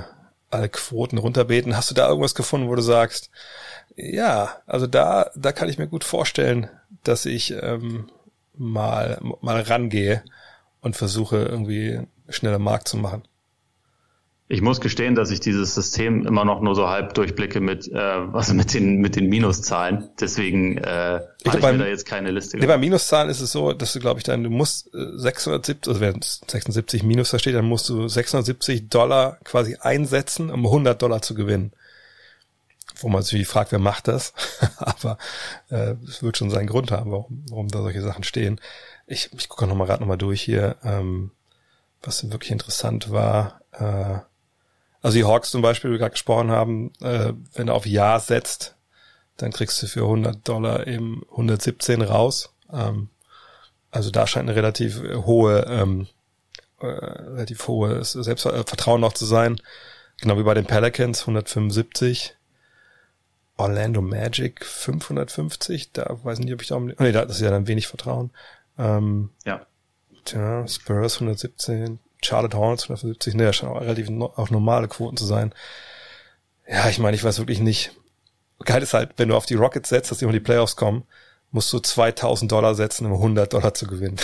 alle 0.51 0.69
Quoten 0.69 1.19
runterbeten. 1.19 1.77
Hast 1.77 1.91
du 1.91 1.95
da 1.95 2.09
irgendwas 2.09 2.35
gefunden, 2.35 2.69
wo 2.69 2.75
du 2.75 2.83
sagst, 2.83 3.31
ja, 3.97 4.57
also 4.67 4.87
da, 4.87 5.31
da 5.37 5.53
kann 5.53 5.69
ich 5.69 5.79
mir 5.79 5.87
gut 5.87 6.05
vorstellen, 6.05 6.69
dass 7.05 7.27
ich 7.27 7.55
ähm, 7.61 8.11
mal, 8.57 9.21
mal 9.41 9.61
rangehe 9.61 10.23
und 10.81 10.97
versuche 10.97 11.37
irgendwie 11.37 12.01
schneller 12.29 12.59
Markt 12.59 12.89
zu 12.89 12.97
machen. 12.97 13.23
Ich 14.47 14.61
muss 14.61 14.83
gestehen, 14.83 15.15
dass 15.15 15.31
ich 15.31 15.41
dieses 15.41 15.75
System 15.75 16.27
immer 16.27 16.45
noch 16.45 16.61
nur 16.61 16.75
so 16.75 16.89
halb 16.89 17.15
durchblicke 17.15 17.61
mit, 17.61 17.91
äh, 17.91 17.97
also 17.97 18.53
mit 18.53 18.75
den, 18.75 19.01
mit 19.01 19.17
den 19.17 19.31
Minuszahlen. 19.31 20.11
Deswegen 20.21 20.77
äh, 20.77 21.21
ich, 21.43 21.55
ich 21.55 21.63
mir 21.63 21.79
da 21.79 21.87
jetzt 21.87 22.05
keine 22.05 22.31
Liste. 22.31 22.59
Nee, 22.59 22.67
bei 22.67 22.77
Minuszahlen 22.77 23.31
ist 23.31 23.41
es 23.41 23.53
so, 23.53 23.73
dass 23.73 23.95
du, 23.95 24.01
glaube 24.01 24.21
ich, 24.21 24.25
dann, 24.25 24.45
du 24.45 24.51
musst 24.51 24.91
670, 24.93 25.87
äh, 25.87 25.89
also 25.89 26.01
wenn 26.01 26.21
76 26.21 27.03
Minus 27.05 27.31
da 27.31 27.39
steht, 27.39 27.55
dann 27.55 27.65
musst 27.65 27.89
du 27.89 28.07
670 28.07 28.91
Dollar 28.91 29.39
quasi 29.45 29.77
einsetzen, 29.81 30.51
um 30.51 30.67
100 30.67 31.01
Dollar 31.01 31.23
zu 31.23 31.35
gewinnen. 31.35 31.73
Wo 33.05 33.11
man 33.11 33.23
sich 33.23 33.47
fragt, 33.47 33.71
wer 33.71 33.79
macht 33.79 34.09
das? 34.09 34.33
Aber 34.79 35.19
äh, 35.69 35.95
es 36.09 36.23
wird 36.23 36.39
schon 36.39 36.49
seinen 36.49 36.69
Grund 36.69 36.91
haben, 36.91 37.13
warum, 37.13 37.45
warum 37.51 37.69
da 37.69 37.83
solche 37.83 38.01
Sachen 38.01 38.25
stehen. 38.25 38.59
Ich, 39.07 39.31
ich 39.35 39.51
gucke 39.51 39.67
nochmal 39.67 39.87
gerade 39.87 40.01
nochmal 40.01 40.17
durch 40.17 40.41
hier, 40.41 40.77
ähm, 40.83 41.31
was 42.03 42.31
wirklich 42.31 42.51
interessant 42.51 43.13
war. 43.13 43.61
Äh, 43.73 44.21
also 45.03 45.19
die 45.19 45.25
Hawks 45.25 45.51
zum 45.51 45.61
Beispiel, 45.61 45.91
wie 45.91 45.95
wir 45.95 45.99
gerade 45.99 46.13
gesprochen 46.13 46.51
haben, 46.51 46.93
äh, 47.03 47.35
wenn 47.53 47.67
du 47.67 47.75
auf 47.75 47.85
Ja 47.85 48.19
setzt, 48.21 48.75
dann 49.37 49.53
kriegst 49.53 49.83
du 49.83 49.87
für 49.87 50.05
100 50.05 50.49
Dollar 50.49 50.87
eben 50.87 51.25
117 51.31 52.01
raus. 52.01 52.55
Ähm, 52.73 53.11
also 53.91 54.11
da 54.11 54.27
scheint 54.27 54.49
eine 54.49 54.57
relativ 54.57 55.03
hohe, 55.27 55.67
ähm, 55.69 56.07
äh, 56.81 56.87
relativ 56.87 57.69
hohe 57.69 58.03
Selbstvertrauen 58.03 59.03
noch 59.03 59.13
zu 59.13 59.27
sein. 59.27 59.61
Genau 60.23 60.39
wie 60.39 60.43
bei 60.43 60.55
den 60.55 60.65
Pelicans 60.65 61.21
175. 61.21 62.35
Orlando 63.57 64.03
Magic 64.03 64.65
550. 64.65 65.93
Da 65.93 66.19
weiß 66.23 66.39
nicht, 66.41 66.53
ob 66.53 66.63
ich 66.63 66.69
da 66.69 66.77
um, 66.77 66.93
nee, 66.99 67.13
das 67.13 67.31
ist 67.31 67.41
ja 67.41 67.51
dann 67.51 67.67
wenig 67.67 67.87
Vertrauen. 67.87 68.31
Ähm, 68.79 69.31
ja. 69.45 69.67
Tja, 70.25 70.67
Spurs 70.67 71.17
117. 71.17 71.99
Charlotte 72.25 72.57
Hornets 72.57 72.85
175, 72.85 73.35
ne, 73.35 73.53
scheinen 73.53 73.73
auch 73.73 73.81
relativ 73.81 74.09
no, 74.09 74.33
auch 74.37 74.51
normale 74.51 74.89
Quoten 74.89 75.17
zu 75.17 75.27
sein. 75.27 75.55
Ja, 76.67 76.89
ich 76.89 76.99
meine, 76.99 77.15
ich 77.15 77.23
weiß 77.23 77.39
wirklich 77.39 77.61
nicht. 77.61 77.93
Geil 78.65 78.83
ist 78.83 78.95
halt, 78.95 79.11
wenn 79.19 79.29
du 79.29 79.37
auf 79.37 79.47
die 79.47 79.55
Rockets 79.55 79.91
setzt, 79.91 80.11
dass 80.11 80.19
die 80.19 80.25
um 80.25 80.33
die 80.33 80.41
Playoffs 80.41 80.77
kommen, 80.77 81.05
musst 81.51 81.73
du 81.73 81.79
2000 81.79 82.51
Dollar 82.51 82.75
setzen, 82.75 83.07
um 83.07 83.13
100 83.13 83.53
Dollar 83.53 83.75
zu 83.75 83.87
gewinnen. 83.87 84.17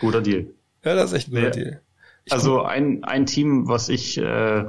guter 0.00 0.20
Deal. 0.20 0.46
Ja, 0.84 0.94
das 0.94 1.12
ist 1.12 1.16
echt 1.16 1.28
ein 1.28 1.30
guter 1.30 1.44
ja. 1.44 1.50
Deal. 1.50 1.80
Ich 2.26 2.32
also 2.32 2.62
ein, 2.62 3.04
ein 3.04 3.24
Team, 3.24 3.68
was 3.68 3.88
ich 3.88 4.18
äh, 4.18 4.64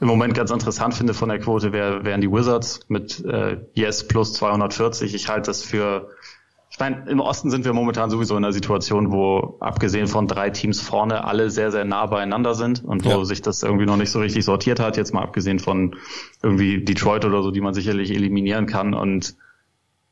im 0.00 0.06
Moment 0.06 0.34
ganz 0.34 0.50
interessant 0.50 0.94
finde 0.94 1.14
von 1.14 1.28
der 1.28 1.38
Quote, 1.38 1.72
wär, 1.72 2.04
wären 2.04 2.20
die 2.20 2.30
Wizards 2.30 2.80
mit 2.88 3.24
äh, 3.24 3.58
Yes 3.74 4.06
plus 4.06 4.32
240. 4.34 5.14
Ich 5.14 5.28
halte 5.28 5.48
das 5.48 5.62
für 5.62 6.08
ich 6.70 6.78
meine, 6.78 7.08
im 7.08 7.18
Osten 7.18 7.50
sind 7.50 7.64
wir 7.64 7.72
momentan 7.72 8.08
sowieso 8.08 8.36
in 8.36 8.44
einer 8.44 8.52
Situation, 8.52 9.10
wo 9.10 9.56
abgesehen 9.58 10.06
von 10.06 10.28
drei 10.28 10.50
Teams 10.50 10.80
vorne 10.80 11.24
alle 11.24 11.50
sehr, 11.50 11.72
sehr 11.72 11.84
nah 11.84 12.06
beieinander 12.06 12.54
sind 12.54 12.84
und 12.84 13.04
wo 13.04 13.08
ja. 13.08 13.24
sich 13.24 13.42
das 13.42 13.64
irgendwie 13.64 13.86
noch 13.86 13.96
nicht 13.96 14.10
so 14.10 14.20
richtig 14.20 14.44
sortiert 14.44 14.78
hat. 14.78 14.96
Jetzt 14.96 15.12
mal 15.12 15.22
abgesehen 15.22 15.58
von 15.58 15.96
irgendwie 16.40 16.84
Detroit 16.84 17.24
oder 17.24 17.42
so, 17.42 17.50
die 17.50 17.62
man 17.62 17.74
sicherlich 17.74 18.12
eliminieren 18.12 18.66
kann. 18.66 18.94
Und 18.94 19.34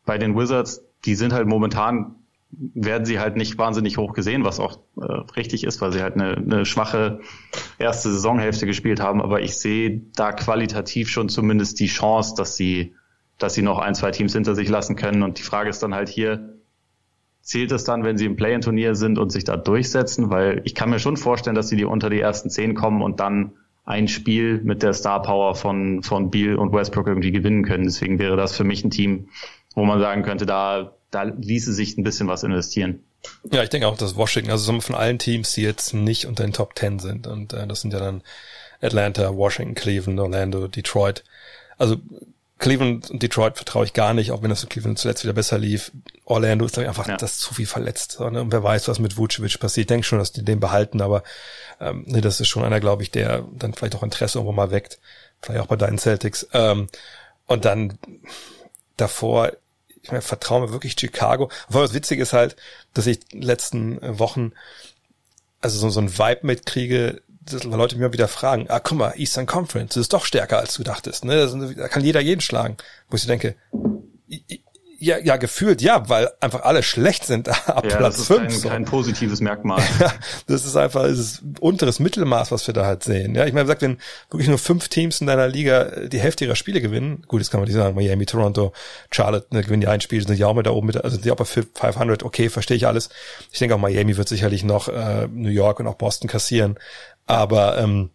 bei 0.07 0.19
den 0.19 0.37
Wizards, 0.37 0.83
die 1.05 1.15
sind 1.15 1.33
halt 1.33 1.47
momentan, 1.47 2.17
werden 2.51 3.05
sie 3.05 3.19
halt 3.19 3.37
nicht 3.37 3.59
wahnsinnig 3.59 3.99
hoch 3.99 4.13
gesehen, 4.13 4.45
was 4.45 4.61
auch 4.61 4.79
äh, 5.01 5.05
richtig 5.37 5.65
ist, 5.65 5.81
weil 5.81 5.93
sie 5.93 6.03
halt 6.03 6.15
eine, 6.15 6.37
eine 6.37 6.65
schwache 6.65 7.21
erste 7.79 8.11
Saisonhälfte 8.13 8.67
gespielt 8.67 9.01
haben. 9.01 9.21
Aber 9.21 9.41
ich 9.41 9.57
sehe 9.57 10.03
da 10.15 10.33
qualitativ 10.33 11.09
schon 11.09 11.29
zumindest 11.29 11.81
die 11.81 11.89
Chance, 11.89 12.35
dass 12.37 12.57
sie 12.57 12.95
dass 13.39 13.55
sie 13.55 13.63
noch 13.63 13.79
ein, 13.79 13.95
zwei 13.95 14.11
Teams 14.11 14.33
hinter 14.33 14.55
sich 14.55 14.69
lassen 14.69 14.97
können. 14.97 15.23
Und 15.23 15.39
die 15.39 15.43
Frage 15.43 15.69
ist 15.69 15.83
dann 15.83 15.95
halt 15.95 16.09
hier, 16.09 16.57
zählt 17.43 17.71
es 17.73 17.85
dann, 17.85 18.03
wenn 18.03 18.17
sie 18.17 18.27
im 18.27 18.37
Play-in-Turnier 18.37 18.95
sind 18.95 19.19
und 19.19 19.31
sich 19.31 19.45
da 19.45 19.57
durchsetzen? 19.57 20.31
Weil 20.31 20.63
ich 20.65 20.75
kann 20.75 20.91
mir 20.91 20.99
schon 20.99 21.17
vorstellen, 21.17 21.57
dass 21.57 21.69
sie 21.69 21.77
die 21.77 21.85
unter 21.85 22.11
die 22.11 22.21
ersten 22.21 22.51
zehn 22.51 22.75
kommen 22.75 23.03
und 23.03 23.21
dann 23.21 23.53
ein 23.85 24.09
Spiel 24.09 24.61
mit 24.63 24.83
der 24.83 24.95
Star 24.95 25.23
Power 25.23 25.55
von, 25.55 26.03
von 26.03 26.31
Beal 26.31 26.57
und 26.57 26.73
Westbrook 26.73 27.07
irgendwie 27.07 27.31
gewinnen 27.31 27.65
können. 27.65 27.85
Deswegen 27.85 28.19
wäre 28.19 28.37
das 28.37 28.57
für 28.57 28.65
mich 28.65 28.83
ein 28.85 28.91
Team, 28.91 29.29
wo 29.75 29.85
man 29.85 30.01
sagen 30.01 30.23
könnte, 30.23 30.47
da 30.47 30.96
da 31.11 31.23
ließe 31.23 31.73
sich 31.73 31.97
ein 31.97 32.05
bisschen 32.05 32.29
was 32.29 32.43
investieren. 32.43 33.05
Ja, 33.51 33.63
ich 33.63 33.71
denke 33.71 33.89
auch, 33.89 33.97
dass 33.97 34.17
Washington, 34.17 34.51
also 34.51 34.81
von 34.81 34.95
allen 34.95 35.19
Teams, 35.19 35.53
die 35.53 35.63
jetzt 35.63 35.95
nicht 35.95 36.27
unter 36.27 36.45
den 36.45 36.53
Top 36.53 36.79
10 36.79 36.99
sind, 36.99 37.27
und 37.27 37.53
äh, 37.53 37.67
das 37.67 37.81
sind 37.81 37.93
ja 37.93 37.99
dann 37.99 38.23
Atlanta, 38.81 39.35
Washington, 39.35 39.75
Cleveland, 39.75 40.21
Orlando, 40.21 40.69
Detroit. 40.69 41.25
Also 41.79 41.97
Cleveland 42.59 43.11
und 43.11 43.23
Detroit 43.23 43.57
vertraue 43.57 43.85
ich 43.85 43.93
gar 43.93 44.15
nicht, 44.15 44.33
auch 44.33 44.43
wenn 44.43 44.49
das 44.49 44.63
in 44.63 44.71
Cleveland 44.71 44.99
zuletzt 44.99 45.25
wieder 45.25 45.35
besser 45.35 45.59
lief. 45.59 45.93
Orlando 46.25 46.65
ist 46.65 46.79
einfach 46.79 47.07
ja. 47.07 47.17
das 47.17 47.39
zu 47.39 47.53
viel 47.53 47.67
verletzt. 47.67 48.19
Ne? 48.19 48.41
Und 48.41 48.51
wer 48.51 48.63
weiß, 48.63 48.89
was 48.89 48.99
mit 48.99 49.19
Vucevic 49.19 49.61
passiert. 49.61 49.85
Ich 49.85 49.89
denke 49.89 50.07
schon, 50.07 50.19
dass 50.19 50.33
die 50.33 50.43
den 50.43 50.61
behalten, 50.61 51.03
aber 51.03 51.23
ähm, 51.81 52.05
nee, 52.07 52.23
das 52.23 52.41
ist 52.41 52.49
schon 52.49 52.65
einer, 52.65 52.81
glaube 52.81 53.03
ich, 53.03 53.11
der 53.11 53.47
dann 53.53 53.75
vielleicht 53.75 53.95
auch 53.95 54.03
Interesse 54.03 54.39
irgendwo 54.39 54.53
mal 54.53 54.71
weckt. 54.71 54.99
Vielleicht 55.43 55.61
auch 55.61 55.67
bei 55.67 55.77
deinen 55.77 55.99
Celtics. 55.99 56.49
Ähm, 56.55 56.87
und 57.47 57.67
dann 57.67 57.99
davor, 58.97 59.53
ich 60.07 60.13
meine, 60.13 60.23
vertraue 60.23 60.61
mir 60.61 60.73
wirklich 60.73 60.95
Chicago. 60.99 61.51
Obwohl 61.69 61.83
das 61.83 61.95
Witzige 61.95 62.23
ist 62.23 62.33
halt, 62.33 62.55
dass 62.95 63.09
ich 63.09 63.19
letzten 63.33 63.99
Wochen 64.19 64.53
also 65.61 65.79
so, 65.81 65.91
so 65.91 66.01
ein 66.01 66.17
Vibe 66.17 66.47
mitkriege, 66.47 67.23
dass 67.29 67.65
Leute 67.65 67.97
mir 67.97 68.13
wieder 68.13 68.29
fragen, 68.29 68.67
ah, 68.69 68.79
guck 68.79 68.99
mal, 68.99 69.15
Eastern 69.17 69.47
Conference, 69.47 69.95
das 69.95 70.03
ist 70.03 70.13
doch 70.13 70.25
stärker, 70.25 70.59
als 70.59 70.75
du 70.75 70.85
dachtest. 70.85 71.25
Ne? 71.25 71.75
Da 71.77 71.89
kann 71.89 72.05
jeder 72.05 72.21
jeden 72.21 72.41
schlagen. 72.41 72.77
Wo 73.09 73.17
ich 73.17 73.23
so 73.23 73.29
denke, 73.29 73.57
ja, 74.99 75.19
ja, 75.19 75.37
gefühlt 75.37 75.83
ja, 75.83 76.09
weil 76.09 76.31
einfach 76.41 76.63
alle 76.63 76.83
schlecht 76.83 77.25
sind 77.25 77.49
ab 77.49 77.85
ja, 77.85 77.97
Platz 77.97 78.17
das 78.17 78.19
ist 78.21 78.27
5. 78.29 78.41
Kein, 78.41 78.51
so. 78.51 78.69
kein 78.69 78.85
positives 78.85 79.41
Merkmal. 79.41 79.83
Ja, 80.01 80.13
das 80.47 80.67
ist 80.67 80.77
einfach 80.77 81.03
das 81.05 81.19
ist 81.19 81.43
unteres 81.61 82.01
Mittelmaß, 82.01 82.51
was 82.51 82.67
wir 82.67 82.75
da 82.75 82.85
halt 82.85 83.03
sehen. 83.03 83.35
Ja, 83.35 83.47
ich 83.47 83.53
meine, 83.53 83.67
sagt, 83.67 83.83
wenn 83.83 83.99
wirklich 84.31 84.49
nur 84.49 84.59
fünf 84.59 84.89
Teams 84.89 85.21
in 85.21 85.27
deiner 85.27 85.49
Liga 85.49 86.07
die 86.07 86.19
Hälfte 86.19 86.45
ihrer 86.45 86.57
Spiele 86.57 86.81
gewinnen, 86.81 87.23
gut, 87.29 87.41
das 87.41 87.51
kann 87.51 87.61
man 87.61 87.69
nicht 87.69 87.77
sagen, 87.77 87.95
Miami, 87.95 88.27
Toronto, 88.27 88.73
Charlotte, 89.11 89.47
ne, 89.55 89.63
gewinnen 89.63 89.81
die 89.81 89.89
ein 89.89 90.01
Spiel, 90.01 90.27
sind 90.27 90.39
ja 90.39 90.47
auch 90.47 90.55
mit 90.55 90.67
da 90.67 90.71
oben 90.71 90.87
mit, 90.89 91.03
also 91.03 91.17
die 91.17 91.31
auch 91.31 91.37
bei 91.37 91.45
500, 91.45 92.23
okay, 92.23 92.49
verstehe 92.49 92.77
ich 92.77 92.87
alles. 92.87 93.09
Ich 93.53 93.59
denke 93.59 93.75
auch 93.75 93.81
Miami 93.81 94.17
wird 94.17 94.29
sicherlich 94.29 94.65
noch 94.65 94.89
äh, 94.89 95.29
New 95.29 95.51
York 95.51 95.81
und 95.81 95.87
auch 95.87 95.97
Boston 95.97 96.29
kassieren, 96.29 96.79
aber 97.27 97.79
ähm, 97.79 98.11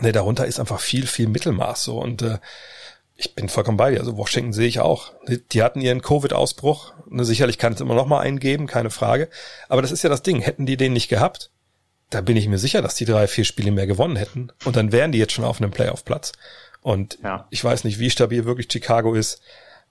ne, 0.00 0.12
darunter 0.12 0.46
ist 0.46 0.60
einfach 0.60 0.80
viel, 0.80 1.06
viel 1.06 1.28
Mittelmaß 1.28 1.84
so 1.84 1.98
und 1.98 2.22
äh, 2.22 2.38
ich 3.16 3.34
bin 3.34 3.48
vollkommen 3.48 3.76
bei 3.76 3.92
dir. 3.92 4.00
Also 4.00 4.16
Washington 4.16 4.52
sehe 4.52 4.66
ich 4.66 4.80
auch. 4.80 5.12
Die 5.52 5.62
hatten 5.62 5.80
ihren 5.80 6.02
Covid-Ausbruch. 6.02 6.92
Ne, 7.08 7.24
sicherlich 7.24 7.58
kann 7.58 7.72
es 7.72 7.80
immer 7.80 7.94
noch 7.94 8.06
mal 8.06 8.20
einen 8.20 8.40
geben, 8.40 8.66
keine 8.66 8.90
Frage. 8.90 9.28
Aber 9.68 9.82
das 9.82 9.92
ist 9.92 10.02
ja 10.02 10.10
das 10.10 10.22
Ding. 10.22 10.40
Hätten 10.40 10.66
die 10.66 10.76
den 10.76 10.92
nicht 10.92 11.08
gehabt, 11.08 11.50
da 12.10 12.20
bin 12.20 12.36
ich 12.36 12.48
mir 12.48 12.58
sicher, 12.58 12.82
dass 12.82 12.94
die 12.94 13.04
drei, 13.04 13.26
vier 13.26 13.44
Spiele 13.44 13.70
mehr 13.70 13.86
gewonnen 13.86 14.16
hätten. 14.16 14.50
Und 14.64 14.76
dann 14.76 14.92
wären 14.92 15.12
die 15.12 15.18
jetzt 15.18 15.32
schon 15.32 15.44
auf 15.44 15.60
einem 15.60 15.70
Playoff-Platz. 15.70 16.32
Und 16.80 17.18
ja. 17.22 17.46
ich 17.50 17.64
weiß 17.64 17.84
nicht, 17.84 17.98
wie 17.98 18.10
stabil 18.10 18.44
wirklich 18.44 18.68
Chicago 18.70 19.14
ist. 19.14 19.40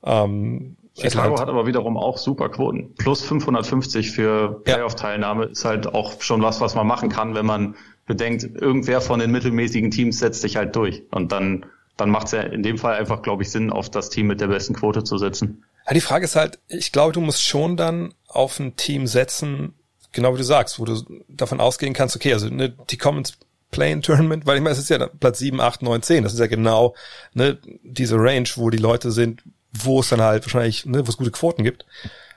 Ähm, 0.04 0.78
Chicago 0.96 1.20
Atlanta. 1.20 1.42
hat 1.42 1.50
aber 1.50 1.66
wiederum 1.66 1.98
auch 1.98 2.18
super 2.18 2.50
Quoten. 2.50 2.94
Plus 2.96 3.24
550 3.24 4.12
für 4.12 4.62
Playoff-Teilnahme 4.64 5.46
ist 5.46 5.66
halt 5.66 5.88
auch 5.88 6.22
schon 6.22 6.42
was, 6.42 6.62
was 6.62 6.76
man 6.76 6.86
machen 6.86 7.10
kann, 7.10 7.34
wenn 7.36 7.46
man 7.46 7.76
bedenkt, 8.06 8.44
irgendwer 8.44 9.02
von 9.02 9.20
den 9.20 9.32
mittelmäßigen 9.32 9.92
Teams 9.92 10.20
setzt 10.20 10.42
sich 10.42 10.56
halt 10.56 10.76
durch. 10.76 11.04
Und 11.10 11.32
dann 11.32 11.66
dann 11.98 12.10
macht 12.10 12.28
es 12.28 12.32
ja 12.32 12.42
in 12.42 12.64
dem 12.64 12.78
Fall 12.78 12.96
einfach, 12.96 13.22
glaube 13.22 13.44
ich, 13.44 13.52
Sinn, 13.52 13.70
auf 13.70 13.90
das 13.90 14.10
Team 14.10 14.28
mit 14.28 14.42
der 14.42 14.48
besten 14.48 14.74
Quote 14.74 15.04
zu 15.04 15.18
setzen. 15.18 15.64
Ja, 15.88 15.94
die 15.94 16.02
Frage 16.02 16.26
ist 16.26 16.36
halt, 16.36 16.60
ich 16.68 16.92
glaube, 16.92 17.14
du 17.14 17.22
musst 17.22 17.44
schon 17.44 17.78
dann 17.78 18.14
auf 18.28 18.60
ein 18.60 18.76
Team 18.76 19.06
setzen, 19.06 19.74
genau 20.12 20.34
wie 20.34 20.38
du 20.38 20.44
sagst, 20.44 20.80
wo 20.80 20.86
du 20.86 21.02
davon 21.28 21.60
ausgehen 21.60 21.94
kannst, 21.94 22.16
okay, 22.16 22.34
also 22.34 22.50
ne, 22.50 22.74
die 22.90 22.98
Commons 22.98 23.38
Playing 23.72 24.02
Tournament, 24.02 24.46
weil 24.46 24.58
ich 24.58 24.64
meine, 24.64 24.74
es 24.74 24.80
ist 24.80 24.90
ja 24.90 25.08
Platz 25.08 25.40
7, 25.40 25.60
8, 25.60 25.82
9, 25.82 26.02
10, 26.02 26.24
das 26.24 26.34
ist 26.34 26.40
ja 26.40 26.48
genau 26.48 26.96
ne, 27.34 27.58
diese 27.84 28.16
Range, 28.16 28.48
wo 28.56 28.70
die 28.70 28.78
Leute 28.78 29.12
sind, 29.12 29.42
wo 29.74 30.00
es 30.00 30.10
dann 30.10 30.22
halt 30.22 30.46
wahrscheinlich, 30.46 30.86
ne, 30.86 31.06
wo 31.06 31.10
es 31.10 31.18
gute 31.18 31.32
Quoten 31.32 31.64
gibt. 31.64 31.86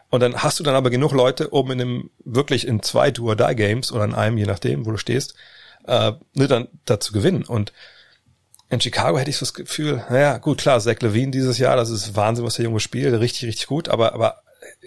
Und 0.09 0.21
dann 0.21 0.43
hast 0.43 0.59
du 0.59 0.65
dann 0.65 0.75
aber 0.75 0.91
genug 0.91 1.13
Leute, 1.13 1.49
um 1.49 1.71
in 1.71 1.81
einem 1.81 2.11
wirklich 2.25 2.67
in 2.67 2.83
zwei 2.83 3.11
Do-or-Die-Games 3.11 3.93
oder 3.93 4.05
in 4.05 4.15
einem, 4.15 4.39
je 4.39 4.47
nachdem, 4.47 4.87
wo 4.87 4.93
du 4.93 4.97
stehst, 4.97 5.35
äh, 5.87 6.13
ne, 6.35 6.49
dann 6.49 6.69
dazu 6.85 7.13
gewinnen. 7.13 7.45
Und 7.45 7.73
in 8.69 8.81
Chicago 8.81 9.19
hätte 9.19 9.31
ich 9.31 9.37
so 9.37 9.47
das 9.47 9.55
Gefühl, 9.55 10.05
naja, 10.11 10.39
gut, 10.39 10.59
klar, 10.59 10.81
Zach 10.81 11.01
Levine 11.01 11.31
dieses 11.31 11.59
Jahr, 11.59 11.77
das 11.77 11.91
ist 11.91 12.17
Wahnsinn, 12.17 12.45
was 12.45 12.57
der 12.57 12.65
Junge 12.65 12.81
spielt, 12.81 13.19
richtig, 13.19 13.49
richtig 13.49 13.67
gut, 13.67 13.89
aber, 13.89 14.13
aber 14.13 14.43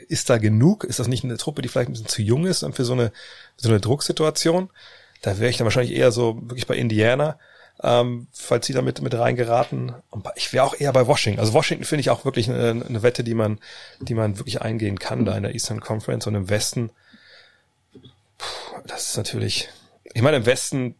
ist 0.08 0.30
da 0.30 0.38
genug? 0.38 0.84
Ist 0.84 1.00
das 1.00 1.08
nicht 1.08 1.24
eine 1.24 1.38
Truppe, 1.38 1.62
die 1.62 1.70
vielleicht 1.70 1.90
ein 1.90 1.94
bisschen 1.94 2.08
zu 2.08 2.22
jung 2.22 2.46
ist 2.46 2.66
für 2.74 2.84
so 2.84 2.94
eine, 2.94 3.12
so 3.58 3.70
eine 3.70 3.80
Drucksituation? 3.80 4.70
Da 5.22 5.40
wäre 5.40 5.50
ich 5.50 5.58
dann 5.58 5.66
wahrscheinlich 5.66 5.96
eher 5.96 6.12
so 6.12 6.38
wirklich 6.42 6.68
bei 6.68 6.76
Indiana, 6.76 7.38
ähm, 7.82 8.28
falls 8.32 8.68
sie 8.68 8.74
damit 8.74 9.02
mit 9.02 9.14
reingeraten. 9.14 9.94
Und 10.10 10.28
ich 10.36 10.54
wäre 10.54 10.66
auch 10.66 10.80
eher 10.80 10.94
bei 10.94 11.08
Washington. 11.08 11.40
Also 11.40 11.54
Washington 11.54 11.86
finde 11.86 12.02
ich 12.02 12.10
auch 12.10 12.26
wirklich 12.26 12.50
eine, 12.50 12.84
eine 12.88 13.04
Wette, 13.04 13.24
die 13.24 13.34
man, 13.34 13.60
die 14.00 14.14
man 14.14 14.38
wirklich 14.38 14.62
eingehen 14.62 15.00
kann 15.00 15.26
da 15.26 15.36
in 15.36 15.44
der 15.44 15.54
Eastern 15.54 15.82
Conference 15.82 16.28
und 16.28 16.36
im 16.36 16.50
Westen. 16.50 16.90
Puh, 18.38 18.82
das 18.88 19.12
ist 19.12 19.18
natürlich, 19.18 19.70
ich 20.14 20.22
meine, 20.22 20.38
im 20.38 20.46
Westen 20.46 20.96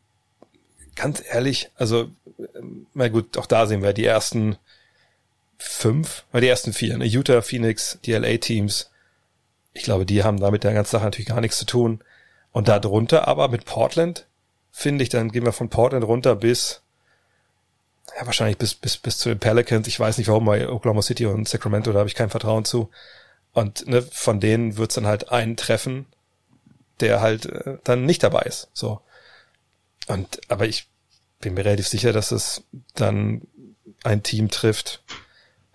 ganz 1.00 1.24
ehrlich, 1.32 1.72
also, 1.76 2.10
na 2.94 3.08
gut, 3.08 3.38
auch 3.38 3.46
da 3.46 3.66
sehen 3.66 3.82
wir 3.82 3.94
die 3.94 4.06
ersten 4.06 4.58
fünf, 5.58 6.26
weil 6.32 6.42
die 6.42 6.48
ersten 6.48 6.74
vier, 6.74 6.98
ne? 6.98 7.06
Utah, 7.06 7.42
Phoenix, 7.42 8.00
die 8.06 8.14
LA-Teams. 8.14 8.92
Ich 9.74 9.84
glaube, 9.84 10.06
die 10.06 10.24
haben 10.24 10.40
da 10.40 10.52
mit 10.52 10.64
der 10.64 10.74
ganzen 10.74 10.92
Sache 10.92 11.06
natürlich 11.06 11.28
gar 11.28 11.42
nichts 11.42 11.58
zu 11.58 11.66
tun. 11.66 12.02
Und 12.52 12.68
da 12.68 12.80
drunter 12.80 13.28
aber 13.28 13.48
mit 13.48 13.66
Portland, 13.66 14.26
finde 14.72 15.04
ich, 15.04 15.10
dann 15.10 15.32
gehen 15.32 15.46
wir 15.46 15.54
von 15.54 15.70
Portland 15.70 16.06
runter 16.06 16.36
bis, 16.36 16.82
ja, 18.18 18.26
wahrscheinlich 18.26 18.58
bis, 18.58 18.76
bis, 18.76 18.98
bis 18.98 19.18
zu 19.18 19.30
den 19.30 19.40
Pelicans. 19.40 19.88
Ich 19.88 20.00
weiß 20.00 20.18
nicht 20.18 20.28
warum, 20.28 20.46
bei 20.46 20.68
Oklahoma 20.68 21.02
City 21.02 21.26
und 21.26 21.48
Sacramento, 21.48 21.92
da 21.92 22.00
habe 22.00 22.10
ich 22.10 22.16
kein 22.16 22.30
Vertrauen 22.30 22.66
zu. 22.66 22.90
Und 23.54 23.88
ne, 23.88 24.02
von 24.02 24.40
denen 24.40 24.78
wird's 24.78 24.96
dann 24.96 25.08
halt 25.08 25.32
einen 25.32 25.58
treffen, 25.58 26.08
der 27.00 27.22
halt 27.22 27.46
äh, 27.46 27.78
dann 27.84 28.06
nicht 28.06 28.24
dabei 28.24 28.42
ist. 28.42 28.70
So. 28.74 29.02
Und, 30.08 30.42
aber 30.50 30.68
ich 30.68 30.89
bin 31.40 31.54
mir 31.54 31.66
relativ 31.66 31.88
sicher, 31.88 32.14
dass 32.14 32.32
es 32.32 32.64
dann 32.96 33.42
ein 34.04 34.24
Team 34.24 34.50
trifft. 34.50 35.04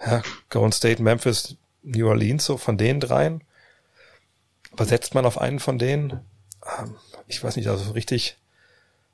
Ja, 0.04 0.22
Golden 0.50 0.72
State, 0.72 1.02
Memphis, 1.02 1.56
New 1.82 2.08
Orleans, 2.08 2.44
so 2.44 2.56
von 2.56 2.76
den 2.76 3.00
dreien. 3.00 3.42
Aber 4.72 4.84
setzt 4.84 5.14
man 5.14 5.26
auf 5.26 5.38
einen 5.38 5.60
von 5.60 5.78
denen? 5.78 6.20
Ähm, 6.78 6.96
ich 7.28 7.42
weiß 7.42 7.56
nicht, 7.56 7.68
also 7.68 7.92
richtig. 7.92 8.36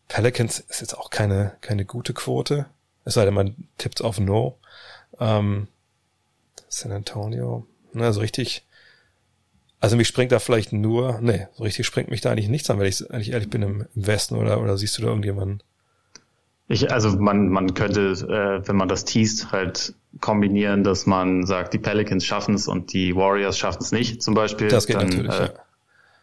Pelicans 0.08 0.58
ist 0.58 0.80
jetzt 0.80 0.96
auch 0.96 1.10
keine, 1.10 1.56
keine 1.60 1.84
gute 1.84 2.14
Quote. 2.14 2.66
Es 3.04 3.14
sei 3.14 3.24
denn, 3.24 3.34
man 3.34 3.56
tippt 3.78 4.02
auf 4.02 4.18
No. 4.18 4.58
Ähm, 5.18 5.68
San 6.68 6.92
Antonio. 6.92 7.66
Na, 7.92 8.12
so 8.12 8.20
richtig. 8.20 8.64
Also 9.80 9.96
mich 9.96 10.08
springt 10.08 10.32
da 10.32 10.38
vielleicht 10.38 10.72
nur, 10.72 11.20
nee, 11.20 11.46
so 11.54 11.64
richtig 11.64 11.86
springt 11.86 12.10
mich 12.10 12.20
da 12.20 12.30
eigentlich 12.30 12.48
nichts 12.48 12.68
an, 12.68 12.78
wenn 12.78 12.86
ich 12.86 13.10
eigentlich 13.10 13.32
ehrlich 13.32 13.48
bin 13.48 13.62
im, 13.62 13.86
im 13.94 14.06
Westen 14.06 14.36
oder, 14.36 14.60
oder 14.60 14.76
siehst 14.76 14.98
du 14.98 15.02
da 15.02 15.08
irgendjemanden? 15.08 15.62
Ich, 16.72 16.92
also 16.92 17.18
man, 17.18 17.48
man 17.48 17.74
könnte, 17.74 18.12
äh, 18.12 18.68
wenn 18.68 18.76
man 18.76 18.86
das 18.86 19.04
teast, 19.04 19.50
halt 19.50 19.92
kombinieren, 20.20 20.84
dass 20.84 21.04
man 21.04 21.44
sagt, 21.44 21.74
die 21.74 21.78
Pelicans 21.78 22.24
schaffen 22.24 22.54
es 22.54 22.68
und 22.68 22.92
die 22.92 23.16
Warriors 23.16 23.58
schaffen 23.58 23.82
es 23.82 23.90
nicht, 23.90 24.22
zum 24.22 24.34
Beispiel. 24.34 24.68
Das 24.68 24.86
geht 24.86 24.94
dann, 24.94 25.08
natürlich, 25.08 25.34
äh, 25.34 25.44
ja. 25.46 25.50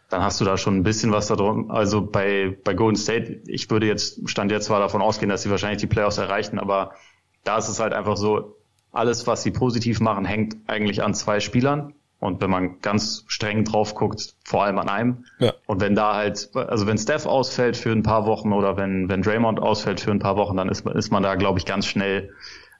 Dann 0.08 0.22
hast 0.22 0.40
du 0.40 0.46
da 0.46 0.56
schon 0.56 0.76
ein 0.76 0.84
bisschen 0.84 1.12
was 1.12 1.26
da 1.26 1.36
drum. 1.36 1.70
Also 1.70 2.00
bei, 2.00 2.56
bei 2.64 2.72
Golden 2.72 2.96
State, 2.96 3.42
ich 3.46 3.68
würde 3.68 3.86
jetzt, 3.86 4.26
stand 4.26 4.50
jetzt 4.50 4.64
zwar 4.64 4.80
davon 4.80 5.02
ausgehen, 5.02 5.28
dass 5.28 5.42
sie 5.42 5.50
wahrscheinlich 5.50 5.82
die 5.82 5.86
Playoffs 5.86 6.16
erreichen, 6.16 6.58
aber 6.58 6.92
da 7.44 7.58
ist 7.58 7.68
es 7.68 7.78
halt 7.78 7.92
einfach 7.92 8.16
so, 8.16 8.56
alles, 8.90 9.26
was 9.26 9.42
sie 9.42 9.50
positiv 9.50 10.00
machen, 10.00 10.24
hängt 10.24 10.56
eigentlich 10.66 11.02
an 11.02 11.12
zwei 11.12 11.40
Spielern. 11.40 11.92
Und 12.20 12.40
wenn 12.40 12.50
man 12.50 12.80
ganz 12.80 13.24
streng 13.28 13.64
drauf 13.64 13.94
guckt, 13.94 14.34
vor 14.44 14.64
allem 14.64 14.78
an 14.78 14.88
einem. 14.88 15.24
Ja. 15.38 15.52
Und 15.66 15.80
wenn 15.80 15.94
da 15.94 16.14
halt, 16.14 16.50
also 16.54 16.86
wenn 16.86 16.98
Steph 16.98 17.26
ausfällt 17.26 17.76
für 17.76 17.92
ein 17.92 18.02
paar 18.02 18.26
Wochen 18.26 18.52
oder 18.52 18.76
wenn, 18.76 19.08
wenn 19.08 19.22
Draymond 19.22 19.60
ausfällt 19.60 20.00
für 20.00 20.10
ein 20.10 20.18
paar 20.18 20.36
Wochen, 20.36 20.56
dann 20.56 20.68
ist, 20.68 20.84
ist 20.86 21.12
man 21.12 21.22
da, 21.22 21.36
glaube 21.36 21.60
ich, 21.60 21.64
ganz 21.64 21.86
schnell 21.86 22.30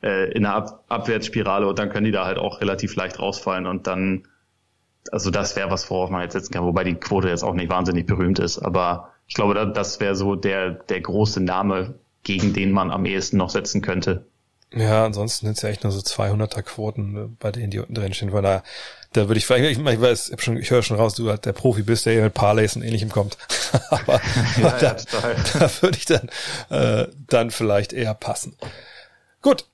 äh, 0.03 0.32
in 0.32 0.45
einer 0.45 0.57
Ab 0.57 0.84
Abwärtsspirale 0.89 1.68
und 1.68 1.78
dann 1.78 1.91
können 1.91 2.07
die 2.07 2.12
da 2.12 2.24
halt 2.24 2.39
auch 2.39 2.61
relativ 2.61 2.97
leicht 2.97 3.20
rausfallen 3.20 3.66
und 3.66 3.86
dann, 3.86 4.26
also 5.12 5.30
das 5.30 5.57
wäre 5.57 5.70
was, 5.70 5.91
worauf 5.91 6.11
man 6.11 6.22
jetzt 6.22 6.32
setzen 6.32 6.53
kann, 6.53 6.64
wobei 6.64 6.84
die 6.84 6.95
Quote 6.95 7.28
jetzt 7.28 7.45
auch 7.45 7.55
nicht 7.55 7.70
wahnsinnig 7.70 8.07
berühmt 8.07 8.39
ist, 8.39 8.59
aber 8.59 9.12
ich 9.26 9.34
glaube, 9.34 9.70
das 9.72 10.01
wäre 10.01 10.14
so 10.14 10.36
der, 10.36 10.70
der 10.70 11.01
große 11.01 11.43
Name, 11.43 11.95
gegen 12.22 12.53
den 12.53 12.72
man 12.72 12.91
am 12.91 13.05
ehesten 13.05 13.36
noch 13.36 13.51
setzen 13.51 13.82
könnte. 13.82 14.26
Ja, 14.75 15.07
ansonsten 15.07 15.47
sind 15.47 15.57
es 15.57 15.62
ja 15.62 15.71
echt 15.71 15.85
nur 15.85 15.93
so 15.93 16.01
200er 16.01 16.62
Quoten, 16.62 17.12
ne, 17.12 17.31
bei 17.39 17.51
denen 17.53 17.71
die 17.71 17.79
unten 17.79 17.95
drin 17.95 18.12
stehen. 18.12 18.31
Von 18.31 18.43
daher, 18.43 18.62
da 19.12 19.29
würde 19.29 19.39
ich 19.39 19.47
vielleicht, 19.47 19.64
ich, 19.64 19.79
ich 19.79 20.01
weiß, 20.01 20.31
ich, 20.31 20.43
schon, 20.43 20.59
ich 20.59 20.71
höre 20.71 20.83
schon 20.83 20.99
raus, 20.99 21.14
du 21.14 21.31
halt 21.31 21.47
der 21.47 21.55
Profi 21.55 21.83
bist, 21.83 22.05
der 22.05 22.12
hier 22.12 22.23
mit 22.23 22.35
Parlays 22.35 22.77
und 22.77 22.83
ähnlichem 22.83 23.11
kommt. 23.11 23.39
Aber 23.91 24.21
Ja, 24.61 24.71
da, 24.79 24.97
ja, 24.97 25.35
da 25.59 25.71
würde 25.81 25.97
ich 25.97 26.05
dann, 26.05 26.29
äh, 26.69 27.09
dann 27.29 27.51
vielleicht 27.51 27.93
eher 27.93 28.14
passen. 28.14 28.57
Gut. 29.43 29.64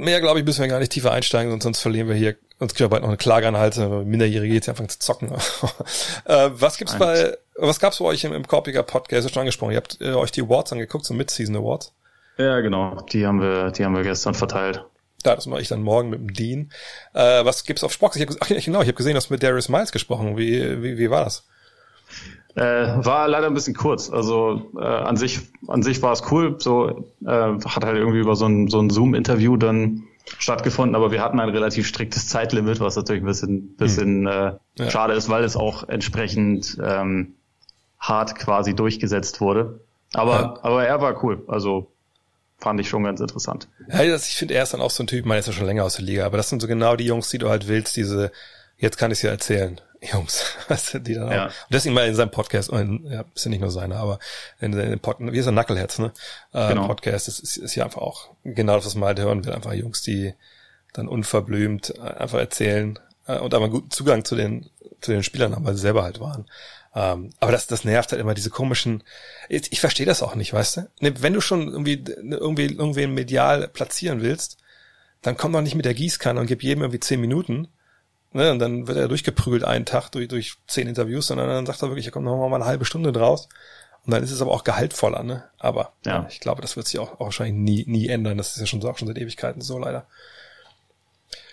Mehr, 0.00 0.20
glaube 0.20 0.38
ich, 0.38 0.44
müssen 0.44 0.60
wir 0.60 0.68
gar 0.68 0.78
nicht 0.78 0.92
tiefer 0.92 1.10
einsteigen, 1.10 1.50
sonst, 1.50 1.64
sonst 1.64 1.80
verlieren 1.80 2.08
wir 2.08 2.14
hier, 2.14 2.36
uns 2.60 2.72
kriegen 2.74 2.84
wir 2.84 2.90
bald 2.90 3.02
noch 3.02 3.08
eine 3.08 3.16
Klage 3.16 3.48
an 3.48 3.56
Hals, 3.56 3.78
Minderjährige 3.78 4.54
jetzt 4.54 4.68
anfangen 4.68 4.88
zu 4.88 5.00
zocken. 5.00 5.32
äh, 6.24 6.50
was 6.52 6.76
gibt's 6.76 6.96
bei, 6.96 7.36
was 7.56 7.80
gab's 7.80 7.98
bei 7.98 8.04
euch 8.04 8.22
im, 8.22 8.32
im 8.32 8.46
Korpiger 8.46 8.84
Podcast? 8.84 9.26
Ist 9.26 9.34
schon 9.34 9.40
angesprochen. 9.40 9.72
Ihr 9.72 9.78
habt 9.78 10.00
äh, 10.00 10.12
euch 10.12 10.30
die 10.30 10.42
Awards 10.42 10.70
angeguckt, 10.70 11.04
so 11.04 11.14
Mid-Season 11.14 11.56
Awards. 11.56 11.92
Ja, 12.38 12.60
genau. 12.60 13.00
Die 13.12 13.26
haben 13.26 13.40
wir, 13.40 13.70
die 13.72 13.84
haben 13.84 13.96
wir 13.96 14.02
gestern 14.02 14.34
verteilt. 14.34 14.84
Da, 15.24 15.34
das 15.34 15.46
mache 15.46 15.60
ich 15.60 15.68
dann 15.68 15.82
morgen 15.82 16.10
mit 16.10 16.20
dem 16.20 16.32
Dean. 16.32 16.72
Äh, 17.12 17.44
was 17.44 17.64
gibt's 17.64 17.82
auf 17.82 17.92
Spox? 17.92 18.16
Ich 18.16 18.22
hab, 18.22 18.34
ach 18.40 18.46
genau, 18.48 18.80
ich 18.82 18.86
habe 18.86 18.92
gesehen, 18.94 19.12
du 19.14 19.16
hast 19.16 19.30
mit 19.30 19.42
Darius 19.42 19.68
Miles 19.68 19.90
gesprochen. 19.90 20.36
Wie, 20.36 20.82
wie, 20.82 20.96
wie 20.96 21.10
war 21.10 21.24
das? 21.24 21.44
Äh, 22.54 23.04
war 23.04 23.26
leider 23.28 23.46
ein 23.48 23.54
bisschen 23.54 23.74
kurz. 23.74 24.10
Also 24.10 24.70
äh, 24.78 24.84
an 24.84 25.16
sich, 25.16 25.40
an 25.66 25.82
sich 25.82 26.00
war 26.02 26.12
es 26.12 26.22
cool. 26.30 26.56
So 26.60 27.12
äh, 27.26 27.28
hat 27.28 27.84
halt 27.84 27.96
irgendwie 27.96 28.18
über 28.20 28.36
so 28.36 28.46
ein, 28.46 28.68
so 28.68 28.80
ein 28.80 28.90
Zoom-Interview 28.90 29.56
dann 29.56 30.04
stattgefunden, 30.38 30.94
aber 30.94 31.10
wir 31.10 31.22
hatten 31.22 31.40
ein 31.40 31.48
relativ 31.48 31.86
striktes 31.86 32.28
Zeitlimit, 32.28 32.80
was 32.80 32.96
natürlich 32.96 33.22
ein 33.22 33.26
bisschen, 33.26 33.76
bisschen 33.76 34.26
äh, 34.26 34.52
Ja. 34.76 34.90
schade 34.90 35.14
ist, 35.14 35.28
weil 35.30 35.42
es 35.42 35.56
auch 35.56 35.88
entsprechend 35.88 36.78
ähm, 36.84 37.34
hart 37.98 38.36
quasi 38.36 38.74
durchgesetzt 38.74 39.40
wurde. 39.40 39.80
Aber, 40.14 40.32
Ja. 40.32 40.58
aber 40.62 40.86
er 40.86 41.00
war 41.00 41.24
cool. 41.24 41.42
Also 41.48 41.90
fand 42.58 42.80
ich 42.80 42.88
schon 42.88 43.04
ganz 43.04 43.20
interessant. 43.20 43.68
Ja, 43.88 44.04
das, 44.04 44.28
ich 44.28 44.34
finde, 44.36 44.54
er 44.54 44.62
ist 44.64 44.74
dann 44.74 44.80
auch 44.80 44.90
so 44.90 45.02
ein 45.02 45.06
Typ, 45.06 45.24
man 45.26 45.38
ist 45.38 45.46
ja 45.46 45.52
schon 45.52 45.66
länger 45.66 45.84
aus 45.84 45.96
der 45.96 46.04
Liga, 46.04 46.26
aber 46.26 46.36
das 46.36 46.48
sind 46.48 46.60
so 46.60 46.66
genau 46.68 46.96
die 46.96 47.04
Jungs, 47.06 47.28
die 47.30 47.38
du 47.38 47.48
halt 47.48 47.68
willst, 47.68 47.96
diese, 47.96 48.32
jetzt 48.76 48.98
kann 48.98 49.10
ich 49.10 49.20
dir 49.20 49.30
erzählen, 49.30 49.80
Jungs, 50.12 50.44
weißt 50.68 50.94
du, 50.94 50.98
die 51.00 51.14
dann 51.14 51.28
auch, 51.28 51.32
Ja. 51.32 51.44
und 51.46 51.52
deswegen 51.70 51.94
mal 51.94 52.06
in 52.08 52.14
seinem 52.14 52.30
Podcast, 52.30 52.70
und, 52.70 53.04
ja, 53.10 53.24
ist 53.34 53.44
ja 53.44 53.50
nicht 53.50 53.60
nur 53.60 53.70
seiner, 53.70 53.96
aber 53.96 54.18
in, 54.60 54.72
in 54.72 54.90
dem 54.90 55.00
Podcast, 55.00 55.32
wie 55.32 55.38
ist 55.38 55.46
er, 55.46 55.52
Knuckleheads, 55.52 55.98
ne, 55.98 56.12
äh, 56.52 56.68
Genau. 56.68 56.86
Podcast, 56.86 57.28
das 57.28 57.38
ist, 57.38 57.56
ist 57.56 57.74
ja 57.74 57.84
einfach 57.84 58.00
auch 58.02 58.28
genau 58.44 58.74
das, 58.76 58.86
was 58.86 58.94
man 58.94 59.08
halt 59.08 59.20
hören 59.20 59.44
will, 59.44 59.52
einfach 59.52 59.72
Jungs, 59.72 60.02
die 60.02 60.34
dann 60.92 61.08
unverblümt 61.08 61.94
äh, 61.96 62.00
einfach 62.00 62.38
erzählen 62.38 62.98
äh, 63.26 63.38
und 63.38 63.54
aber 63.54 63.64
einen 63.64 63.72
guten 63.74 63.90
Zugang 63.90 64.24
zu 64.24 64.34
den, 64.36 64.68
zu 65.00 65.12
den 65.12 65.22
Spielern 65.22 65.54
haben, 65.54 65.64
weil 65.64 65.74
sie 65.74 65.80
selber 65.82 66.02
halt 66.02 66.18
waren. 66.20 66.46
Ähm, 66.94 67.30
aber 67.40 67.52
das, 67.52 67.66
das 67.66 67.84
nervt 67.84 68.12
halt 68.12 68.20
immer, 68.20 68.34
diese 68.34 68.50
komischen, 68.50 69.04
ich, 69.48 69.72
ich 69.72 69.80
verstehe 69.80 70.06
das 70.06 70.22
auch 70.22 70.34
nicht, 70.34 70.52
weißt 70.52 70.76
du? 70.78 70.80
Ne, 71.00 71.22
Wenn 71.22 71.34
du 71.34 71.40
schon 71.40 71.68
irgendwie, 71.68 72.02
irgendwie, 72.06 72.66
irgendwen 72.66 73.14
medial 73.14 73.68
platzieren 73.68 74.22
willst, 74.22 74.56
dann 75.22 75.36
komm 75.36 75.52
doch 75.52 75.62
nicht 75.62 75.74
mit 75.74 75.84
der 75.84 75.94
Gießkanne 75.94 76.40
und 76.40 76.46
gib 76.46 76.62
jedem 76.62 76.82
irgendwie 76.82 77.00
zehn 77.00 77.20
Minuten, 77.20 77.68
ne, 78.32 78.50
und 78.50 78.58
dann 78.58 78.86
wird 78.86 78.96
er 78.98 79.08
durchgeprügelt 79.08 79.64
einen 79.64 79.84
Tag 79.84 80.10
durch, 80.10 80.28
durch 80.28 80.54
zehn 80.66 80.88
Interviews, 80.88 81.26
sondern 81.26 81.48
dann 81.48 81.66
sagt 81.66 81.82
er 81.82 81.88
wirklich, 81.90 82.06
ja, 82.06 82.10
komm, 82.10 82.24
noch 82.24 82.48
mal 82.48 82.56
eine 82.56 82.64
halbe 82.64 82.84
Stunde 82.84 83.12
draus. 83.12 83.48
Und 84.06 84.12
dann 84.12 84.22
ist 84.22 84.30
es 84.30 84.40
aber 84.40 84.52
auch 84.52 84.64
gehaltvoller, 84.64 85.22
ne? 85.22 85.44
Aber 85.58 85.92
Ja. 86.06 86.26
ich 86.30 86.40
glaube, 86.40 86.62
das 86.62 86.76
wird 86.76 86.86
sich 86.88 86.98
auch, 86.98 87.14
auch 87.20 87.26
wahrscheinlich 87.26 87.56
nie, 87.56 87.84
nie 87.92 88.08
ändern. 88.08 88.38
Das 88.38 88.52
ist 88.54 88.60
ja 88.60 88.64
schon 88.66 88.82
auch 88.86 88.96
schon 88.96 89.08
seit 89.08 89.18
Ewigkeiten 89.18 89.60
so, 89.60 89.78
leider. 89.78 90.06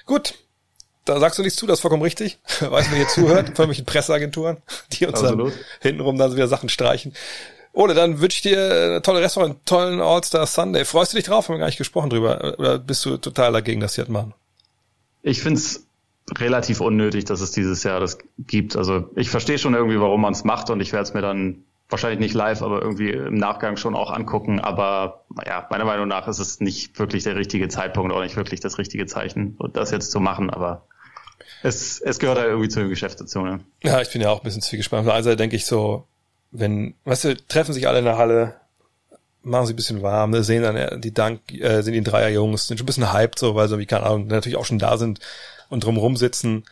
Gut. 0.06 0.36
Da 1.06 1.20
sagst 1.20 1.38
du 1.38 1.44
nichts 1.44 1.58
zu, 1.58 1.68
das 1.68 1.78
ist 1.78 1.82
vollkommen 1.82 2.04
richtig. 2.04 2.40
Weiß, 2.60 2.88
wer 2.90 2.98
hier 2.98 3.08
zuhört, 3.08 3.46
von 3.48 3.66
irgendwelchen 3.66 3.86
Presseagenturen, 3.86 4.58
die 4.92 5.06
uns 5.06 5.22
Absolut. 5.22 5.54
dann 5.54 5.60
hintenrum 5.82 6.18
dann 6.18 6.34
wieder 6.36 6.48
Sachen 6.48 6.70
streichen. 6.70 7.14
Ole, 7.74 7.94
dann 7.94 8.22
wünsche 8.22 8.38
ich 8.38 8.42
dir 8.42 8.72
eine 8.72 9.02
tolle 9.02 9.20
Restaurant, 9.20 9.52
einen 9.52 9.66
tollen 9.66 10.02
All-Star 10.02 10.48
Sunday. 10.48 10.86
Freust 10.86 11.12
du 11.12 11.18
dich 11.18 11.26
drauf? 11.26 11.48
Haben 11.48 11.56
wir 11.56 11.60
gar 11.60 11.66
nicht 11.66 11.78
gesprochen 11.78 12.10
drüber. 12.10 12.56
Oder 12.58 12.80
bist 12.80 13.06
du 13.06 13.18
total 13.18 13.52
dagegen, 13.52 13.82
dass 13.82 13.96
sie 13.96 14.02
das 14.02 14.10
machen? 14.10 14.34
Ich 15.22 15.42
find's 15.42 15.86
relativ 16.38 16.82
unnötig, 16.82 17.26
dass 17.26 17.42
es 17.42 17.52
dieses 17.52 17.84
Jahr 17.84 18.00
das 18.00 18.18
gibt. 18.40 18.76
Also 18.76 19.10
ich 19.16 19.30
verstehe 19.30 19.60
schon 19.60 19.74
irgendwie, 19.74 20.00
warum 20.00 20.22
man 20.22 20.34
es 20.34 20.44
macht 20.44 20.70
und 20.70 20.80
ich 20.80 20.94
werde 20.94 21.04
es 21.04 21.14
mir 21.14 21.22
dann 21.22 21.66
wahrscheinlich 21.90 22.20
nicht 22.20 22.34
live, 22.34 22.62
aber 22.62 22.82
irgendwie 22.82 23.12
im 23.12 23.36
Nachgang 23.36 23.78
schon 23.78 23.94
auch 23.94 24.12
angucken. 24.12 24.60
Aber 24.60 25.26
naja, 25.30 25.68
meiner 25.70 25.86
Meinung 25.86 26.08
nach 26.08 26.28
ist 26.28 26.40
es 26.40 26.60
nicht 26.60 26.98
wirklich 26.98 27.24
der 27.24 27.36
richtige 27.36 27.68
Zeitpunkt 27.68 28.12
oder 28.12 28.24
nicht 28.24 28.38
wirklich 28.38 28.60
das 28.60 28.78
richtige 28.78 29.06
Zeichen, 29.06 29.58
das 29.74 29.92
jetzt 29.92 30.12
zu 30.12 30.20
machen. 30.20 30.50
Aber 30.50 30.88
es, 31.66 32.00
es 32.00 32.20
gehört 32.20 32.38
halt 32.38 32.50
irgendwie 32.50 32.70
zu 32.70 32.80
dem 32.80 32.90
Geschäft 32.90 33.20
dazu. 33.20 33.42
Ne? 33.42 33.60
Ja, 33.82 34.00
ich 34.00 34.12
bin 34.12 34.22
ja 34.22 34.30
auch 34.30 34.42
ein 34.42 34.44
bisschen 34.44 34.62
einen 35.16 35.24
Seite 35.24 35.36
denke 35.36 35.56
ich 35.56 35.66
so, 35.66 36.06
wenn, 36.52 36.94
weißt 37.06 37.24
du, 37.24 37.48
treffen 37.48 37.74
sich 37.74 37.88
alle 37.88 38.00
in 38.00 38.06
der 38.06 38.18
Halle, 38.18 38.56
machen 39.42 39.66
sie 39.66 39.74
ein 39.74 39.76
bisschen 39.76 40.04
warm, 40.04 40.30
ne, 40.30 40.44
sehen 40.44 40.62
dann 40.62 40.76
äh, 40.76 41.00
die 41.00 41.14
Dank, 41.14 41.52
äh, 41.52 41.82
sind 41.82 41.94
die 41.94 42.04
Dreier-Jungs, 42.04 42.68
sind 42.68 42.78
schon 42.78 42.86
ein 42.86 42.88
bisschen 42.88 43.14
hyped, 43.14 43.40
so, 43.40 43.56
weil 43.56 43.68
sie, 43.68 43.80
wie 43.80 43.88
keine 43.88 44.06
Ahnung, 44.06 44.28
natürlich 44.28 44.58
auch 44.58 44.66
schon 44.66 44.80
da 44.80 44.98
sind 44.98 45.20
und 45.70 45.84
drumrum 45.84 46.18
sitzen. 46.18 46.66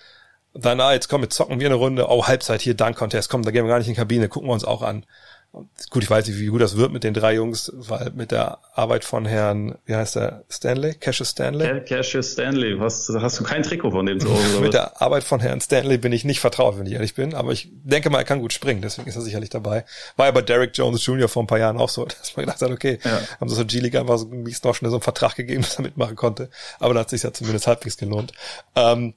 Dann, 0.54 0.80
ah, 0.80 0.94
jetzt 0.94 1.10
komm, 1.10 1.24
jetzt 1.24 1.36
zocken 1.36 1.60
wir 1.60 1.68
eine 1.68 1.76
Runde, 1.76 2.08
oh, 2.08 2.28
Halbzeit 2.28 2.62
hier, 2.62 2.76
Dank-Contest, 2.76 3.30
komm, 3.30 3.42
da 3.42 3.50
gehen 3.50 3.66
wir 3.66 3.70
gar 3.70 3.80
nicht 3.80 3.88
in 3.88 3.96
die 3.96 4.00
Kabine, 4.00 4.30
gucken 4.30 4.48
wir 4.48 4.54
uns 4.54 4.64
auch 4.64 4.84
an. 4.84 5.06
Und 5.54 5.70
gut, 5.92 6.02
ich 6.02 6.10
weiß 6.10 6.26
nicht, 6.28 6.40
wie 6.40 6.48
gut 6.48 6.62
das 6.62 6.78
wird 6.78 6.92
mit 6.92 7.04
den 7.04 7.14
drei 7.14 7.36
Jungs, 7.36 7.72
weil 7.76 8.12
mit 8.16 8.32
der 8.32 8.58
Arbeit 8.74 9.06
von 9.06 9.24
Herrn, 9.28 9.76
wie 9.86 9.94
heißt 9.94 10.16
der, 10.16 10.44
Stanley? 10.50 10.96
Cassius 10.96 11.30
Stanley? 11.30 11.86
Cassius 11.86 12.32
Stanley, 12.32 12.76
hast, 12.80 13.08
hast 13.10 13.40
du 13.40 13.44
kein 13.44 13.62
Trikot 13.62 13.92
von 13.92 14.04
dem 14.08 14.20
zu 14.20 14.32
Hause? 14.32 14.56
Mit 14.56 14.64
was? 14.64 14.72
der 14.72 15.00
Arbeit 15.00 15.24
von 15.24 15.40
Herrn 15.42 15.62
Stanley 15.62 16.00
bin 16.00 16.12
ich 16.12 16.26
nicht 16.26 16.40
vertraut, 16.40 16.80
wenn 16.80 16.88
ich 16.88 16.94
ehrlich 16.94 17.14
bin, 17.14 17.36
aber 17.36 17.52
ich 17.52 17.70
denke 17.84 18.10
mal, 18.10 18.18
er 18.18 18.24
kann 18.24 18.40
gut 18.42 18.52
springen, 18.52 18.82
deswegen 18.82 19.08
ist 19.08 19.16
er 19.16 19.22
sicherlich 19.22 19.52
dabei. 19.52 19.86
War 20.16 20.26
ja 20.26 20.32
bei 20.32 20.42
Derek 20.42 20.76
Jones 20.76 21.06
Jr. 21.06 21.30
vor 21.30 21.44
ein 21.44 21.48
paar 21.48 21.60
Jahren 21.60 21.78
auch 21.78 21.90
so, 21.90 22.04
dass 22.20 22.36
man 22.36 22.48
gedacht 22.48 22.60
hat, 22.60 22.72
okay, 22.72 22.98
Ja. 23.04 23.22
haben 23.40 23.48
sie 23.48 23.56
so 23.56 23.64
G-League 23.64 23.96
einfach 23.96 24.18
so 24.18 24.26
mies 24.26 24.64
noch 24.64 24.74
schnell 24.74 24.90
so 24.90 24.98
einen 24.98 25.04
Vertrag 25.04 25.36
gegeben, 25.36 25.62
dass 25.62 25.76
er 25.76 25.84
mitmachen 25.84 26.16
konnte, 26.16 26.50
aber 26.80 26.96
da 26.96 27.02
hat 27.02 27.12
sich 27.12 27.22
ja 27.22 27.32
zumindest 27.32 27.68
halbwegs 27.68 27.98
gelohnt. 27.98 28.34
Ähm, 28.76 29.14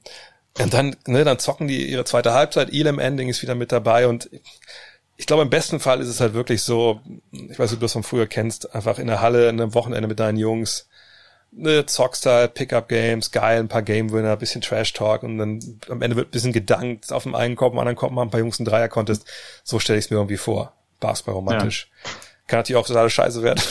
und 0.59 0.71
dann, 0.73 0.95
ne, 1.07 1.23
dann 1.23 1.39
zocken 1.39 1.67
die 1.67 1.89
ihre 1.89 2.03
zweite 2.05 2.33
Halbzeit, 2.33 2.71
Elam 2.71 2.99
Ending 2.99 3.27
ist 3.27 3.41
wieder 3.41 3.55
mit 3.55 3.71
dabei 3.71 4.07
und 4.07 4.29
ich 5.17 5.25
glaube, 5.25 5.41
im 5.41 5.49
besten 5.49 5.79
Fall 5.79 5.99
ist 5.99 6.07
es 6.07 6.21
halt 6.21 6.33
wirklich 6.33 6.61
so, 6.61 7.01
ich 7.31 7.57
weiß 7.57 7.71
nicht, 7.71 7.73
ob 7.73 7.79
du 7.79 7.85
das 7.85 7.93
von 7.93 8.03
früher 8.03 8.27
kennst, 8.27 8.73
einfach 8.73 8.99
in 8.99 9.07
der 9.07 9.21
Halle, 9.21 9.49
an 9.49 9.59
einem 9.59 9.73
Wochenende 9.73 10.07
mit 10.07 10.19
deinen 10.19 10.37
Jungs, 10.37 10.87
ne, 11.51 11.85
zockst 11.85 12.27
halt, 12.27 12.53
Pickup-Games, 12.53 13.31
geil, 13.31 13.59
ein 13.59 13.67
paar 13.67 13.81
Game-Winner, 13.81 14.37
bisschen 14.37 14.61
Trash-Talk 14.61 15.23
und 15.23 15.39
dann 15.39 15.59
am 15.89 16.01
Ende 16.03 16.15
wird 16.15 16.29
ein 16.29 16.31
bisschen 16.31 16.53
gedankt, 16.53 17.11
auf 17.11 17.23
dem 17.23 17.35
einen 17.35 17.55
Korb, 17.55 17.73
am 17.73 17.79
anderen 17.79 17.95
Korb 17.95 18.11
machen 18.11 18.27
ein 18.27 18.31
paar 18.31 18.39
Jungs 18.39 18.59
einen 18.59 18.67
Dreier-Contest. 18.67 19.25
So 19.63 19.79
stelle 19.79 19.97
ich 19.97 20.05
es 20.05 20.11
mir 20.11 20.17
irgendwie 20.17 20.37
vor. 20.37 20.73
Basketball 20.99 21.35
romantisch. 21.35 21.89
Kann 22.47 22.59
natürlich 22.59 22.79
auch 22.79 22.87
total 22.87 23.09
scheiße 23.09 23.43
werden. 23.43 23.61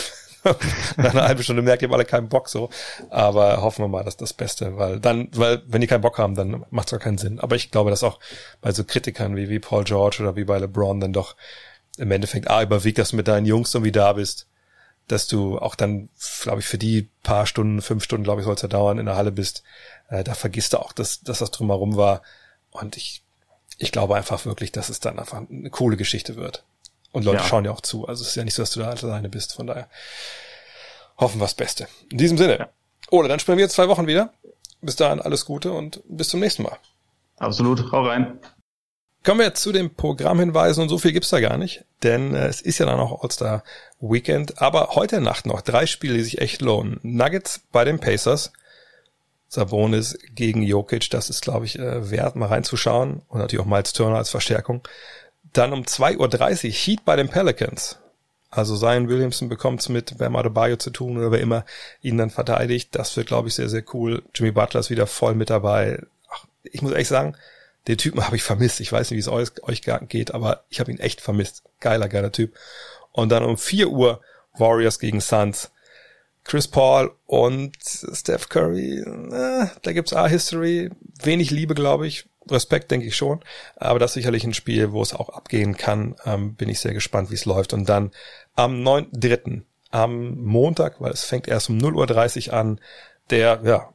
Nach 0.97 1.11
einer 1.11 1.24
halben 1.24 1.42
Stunde 1.42 1.62
merkt 1.62 1.82
ihr 1.82 1.92
alle 1.92 2.05
keinen 2.05 2.28
Bock 2.28 2.49
so. 2.49 2.70
Aber 3.11 3.62
hoffen 3.62 3.84
wir 3.84 3.88
mal, 3.88 4.05
dass 4.05 4.16
das 4.16 4.32
Beste, 4.32 4.76
weil 4.76 5.01
dann, 5.01 5.28
weil, 5.32 5.62
wenn 5.66 5.80
die 5.80 5.86
keinen 5.86 6.01
Bock 6.01 6.18
haben, 6.18 6.34
dann 6.34 6.64
macht 6.70 6.88
es 6.88 6.90
gar 6.92 7.01
keinen 7.01 7.18
Sinn. 7.18 7.40
Aber 7.40 7.57
ich 7.57 7.70
glaube, 7.70 7.90
dass 7.90 8.03
auch 8.03 8.18
bei 8.61 8.72
so 8.72 8.84
Kritikern 8.84 9.36
wie, 9.36 9.49
wie 9.49 9.59
Paul 9.59 9.84
George 9.84 10.18
oder 10.20 10.36
wie 10.36 10.44
bei 10.44 10.59
LeBron 10.59 11.01
dann 11.01 11.12
doch 11.12 11.36
im 11.99 12.11
Endeffekt 12.11 12.51
A 12.51 12.62
überwiegt, 12.62 12.99
dass 12.99 13.11
du 13.11 13.16
mit 13.16 13.28
deinen 13.28 13.47
Jungs 13.47 13.74
irgendwie 13.74 13.92
da 13.92 14.12
bist, 14.12 14.47
dass 15.09 15.28
du 15.28 15.59
auch 15.59 15.74
dann, 15.74 16.09
glaube 16.42 16.61
ich, 16.61 16.66
für 16.66 16.78
die 16.78 17.09
paar 17.22 17.47
Stunden, 17.47 17.80
fünf 17.80 18.05
Stunden, 18.05 18.24
glaube 18.24 18.40
ich, 18.40 18.44
soll 18.44 18.55
es 18.55 18.62
ja 18.62 18.68
dauern, 18.68 18.99
in 18.99 19.07
der 19.07 19.16
Halle 19.16 19.32
bist, 19.32 19.62
äh, 20.09 20.24
da 20.24 20.34
vergisst 20.34 20.72
du 20.72 20.78
auch, 20.78 20.92
dass, 20.92 21.20
dass 21.20 21.38
das 21.38 21.51
drumherum 21.51 21.97
war. 21.97 22.22
Und 22.70 22.97
ich, 22.97 23.22
ich 23.78 23.92
glaube 23.92 24.16
einfach 24.16 24.44
wirklich, 24.44 24.72
dass 24.72 24.88
es 24.88 25.01
dann 25.01 25.18
einfach 25.18 25.42
eine 25.49 25.70
coole 25.70 25.97
Geschichte 25.97 26.36
wird. 26.36 26.64
Und 27.16 27.24
Leute 27.24 27.38
Ja. 27.38 27.44
schauen 27.44 27.64
ja 27.64 27.70
auch 27.70 27.80
zu. 27.80 28.06
Also 28.06 28.22
es 28.22 28.28
ist 28.28 28.34
ja 28.34 28.44
nicht 28.44 28.52
so, 28.52 28.60
dass 28.62 28.72
du 28.72 28.80
da 28.80 28.90
alleine 28.90 29.30
bist. 29.30 29.54
Von 29.54 29.66
daher 29.66 29.88
hoffen 31.18 31.40
wir 31.40 31.44
das 31.46 31.54
Beste. 31.54 31.88
In 32.10 32.18
diesem 32.18 32.36
Sinne. 32.36 32.58
Ja. 32.58 32.68
Ole, 33.10 33.26
dann 33.28 33.38
sprechen 33.40 33.56
wir 33.56 33.64
jetzt 33.64 33.74
zwei 33.74 33.88
Wochen 33.88 34.06
wieder. 34.06 34.34
Bis 34.82 34.96
dahin 34.96 35.22
alles 35.22 35.46
Gute 35.46 35.72
und 35.72 36.02
bis 36.06 36.28
zum 36.28 36.40
nächsten 36.40 36.62
Mal. 36.64 36.76
Absolut, 37.38 37.90
hau 37.90 38.02
rein. 38.04 38.38
Kommen 39.24 39.40
wir 39.40 39.46
jetzt 39.46 39.62
zu 39.62 39.72
den 39.72 39.94
Programmhinweisen 39.94 40.82
und 40.82 40.90
so 40.90 40.98
viel 40.98 41.12
gibt's 41.12 41.30
da 41.30 41.40
gar 41.40 41.56
nicht, 41.56 41.86
denn 42.02 42.34
äh, 42.34 42.48
es 42.48 42.60
ist 42.60 42.78
ja 42.78 42.84
dann 42.86 43.00
auch 43.00 43.22
All-Star 43.22 43.64
Weekend, 43.98 44.60
aber 44.60 44.90
heute 44.94 45.22
Nacht 45.22 45.46
noch 45.46 45.62
drei 45.62 45.86
Spiele, 45.86 46.14
die 46.18 46.22
sich 46.22 46.40
echt 46.42 46.60
lohnen. 46.60 47.00
Nuggets 47.02 47.62
bei 47.72 47.84
den 47.86 47.98
Pacers, 47.98 48.52
Sabonis 49.48 50.18
gegen 50.34 50.62
Jokic, 50.62 51.08
das 51.10 51.30
ist 51.30 51.40
glaube 51.42 51.64
ich 51.64 51.78
äh, 51.78 52.10
wert 52.10 52.36
mal 52.36 52.46
reinzuschauen 52.48 53.22
und 53.28 53.38
natürlich 53.40 53.64
auch 53.64 53.68
Miles 53.68 53.94
Turner 53.94 54.18
als 54.18 54.28
Verstärkung. 54.30 54.86
Dann 55.57 55.72
um 55.72 55.84
2.30 55.84 56.66
Uhr 56.66 56.70
Heat 56.72 57.04
bei 57.07 57.16
den 57.16 57.30
Pelicans. 57.30 57.98
Also 58.50 58.76
Zion 58.76 59.09
Williamson 59.09 59.48
bekommt's 59.48 59.88
mit 59.88 60.18
Bam 60.18 60.36
Adebayo 60.36 60.76
zu 60.76 60.90
tun 60.90 61.16
oder 61.16 61.30
wer 61.30 61.40
immer 61.40 61.64
ihn 62.02 62.18
dann 62.18 62.28
verteidigt. 62.28 62.94
Das 62.94 63.16
wird, 63.16 63.28
glaube 63.28 63.48
ich, 63.48 63.54
sehr, 63.54 63.70
sehr 63.70 63.82
cool. 63.94 64.22
Jimmy 64.34 64.50
Butler 64.50 64.80
ist 64.80 64.90
wieder 64.90 65.07
voll 65.07 65.34
mit 65.34 65.48
dabei. 65.48 66.02
Ach, 66.28 66.44
ich 66.62 66.82
muss 66.82 66.92
ehrlich 66.92 67.09
sagen, 67.09 67.36
den 67.88 67.96
Typen 67.96 68.22
habe 68.26 68.36
ich 68.36 68.42
vermisst. 68.42 68.80
Ich 68.80 68.92
weiß 68.92 69.11
nicht, 69.11 69.16
wie 69.16 69.20
es 69.20 69.28
euch, 69.28 69.62
euch 69.62 69.80
geht, 70.09 70.34
aber 70.34 70.64
ich 70.68 70.78
habe 70.78 70.90
ihn 70.90 70.98
echt 70.98 71.22
vermisst. 71.22 71.62
Geiler, 71.80 72.11
geiler 72.11 72.32
Typ. 72.32 72.54
Und 73.12 73.30
dann 73.30 73.42
um 73.42 73.57
4 73.57 73.88
Uhr 73.88 74.20
Warriors 74.52 74.98
gegen 74.98 75.22
Suns. 75.22 75.70
Chris 76.44 76.68
Paul 76.68 77.12
und 77.24 77.76
Steph 77.82 78.50
Curry, 78.50 79.00
äh, 79.00 79.66
da 79.82 79.92
gibt's 79.92 80.12
A-History, 80.12 80.90
wenig 81.22 81.50
Liebe, 81.50 81.74
glaube 81.74 82.07
ich. 82.07 82.26
Respekt, 82.51 82.90
denke 82.90 83.07
ich 83.07 83.16
schon. 83.16 83.40
Aber 83.76 83.99
das 83.99 84.11
ist 84.11 84.14
sicherlich 84.14 84.44
ein 84.44 84.55
Spiel, 84.55 84.92
wo 84.92 85.03
es 85.03 85.14
auch 85.14 85.30
abgehen 85.30 85.76
kann. 85.76 86.16
Ähm, 86.24 86.55
bin 86.55 86.68
ich 86.68 86.80
sehr 86.80 86.94
gespannt, 86.94 87.30
wie 87.30 87.34
es 87.34 87.44
läuft. 87.44 87.72
Und 87.72 87.88
dann 87.88 88.12
am 88.55 88.82
9.3., 88.82 89.62
am 89.90 90.42
Montag, 90.42 91.01
weil 91.01 91.12
es 91.12 91.24
fängt 91.24 91.49
erst 91.49 91.70
um 91.70 91.78
0.30 91.78 92.49
Uhr 92.49 92.55
an, 92.55 92.80
der 93.30 93.61
ja, 93.64 93.88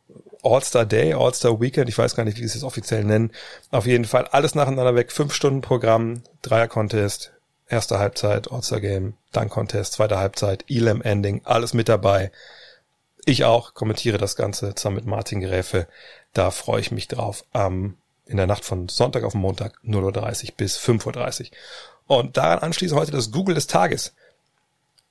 All-Star 0.43 0.85
Day, 0.85 1.13
All-Star 1.13 1.59
Weekend, 1.59 1.89
ich 1.89 1.97
weiß 1.97 2.15
gar 2.15 2.23
nicht, 2.23 2.39
wie 2.39 2.47
sie 2.47 2.57
es 2.57 2.63
offiziell 2.63 3.03
nennen. 3.03 3.31
Auf 3.69 3.85
jeden 3.85 4.05
Fall 4.05 4.27
alles 4.27 4.55
nacheinander 4.55 4.95
weg, 4.95 5.11
fünf 5.11 5.33
Stunden 5.33 5.61
Programm, 5.61 6.23
Dreier-Contest, 6.41 7.33
erste 7.67 7.99
Halbzeit, 7.99 8.51
All-Star 8.51 8.81
Game, 8.81 9.15
dann 9.31 9.49
Contest, 9.49 9.93
zweite 9.93 10.17
Halbzeit, 10.17 10.65
Elam 10.67 11.01
Ending, 11.01 11.41
alles 11.43 11.73
mit 11.73 11.89
dabei. 11.89 12.31
Ich 13.25 13.43
auch 13.43 13.73
kommentiere 13.75 14.17
das 14.17 14.35
Ganze 14.35 14.73
zusammen 14.73 14.95
mit 14.95 15.05
Martin 15.05 15.41
Gräfe. 15.41 15.87
Da 16.33 16.49
freue 16.49 16.81
ich 16.81 16.91
mich 16.91 17.07
drauf 17.07 17.45
am 17.53 17.97
in 18.31 18.37
der 18.37 18.47
Nacht 18.47 18.65
von 18.65 18.87
Sonntag 18.87 19.23
auf 19.23 19.33
Montag 19.33 19.75
0.30 19.85 20.45
Uhr 20.45 20.53
bis 20.57 20.79
5.30 20.79 21.41
Uhr. 21.41 21.47
Und 22.07 22.37
daran 22.37 22.59
anschließend 22.59 22.99
heute 22.99 23.11
das 23.11 23.31
Google 23.31 23.55
des 23.55 23.67
Tages. 23.67 24.13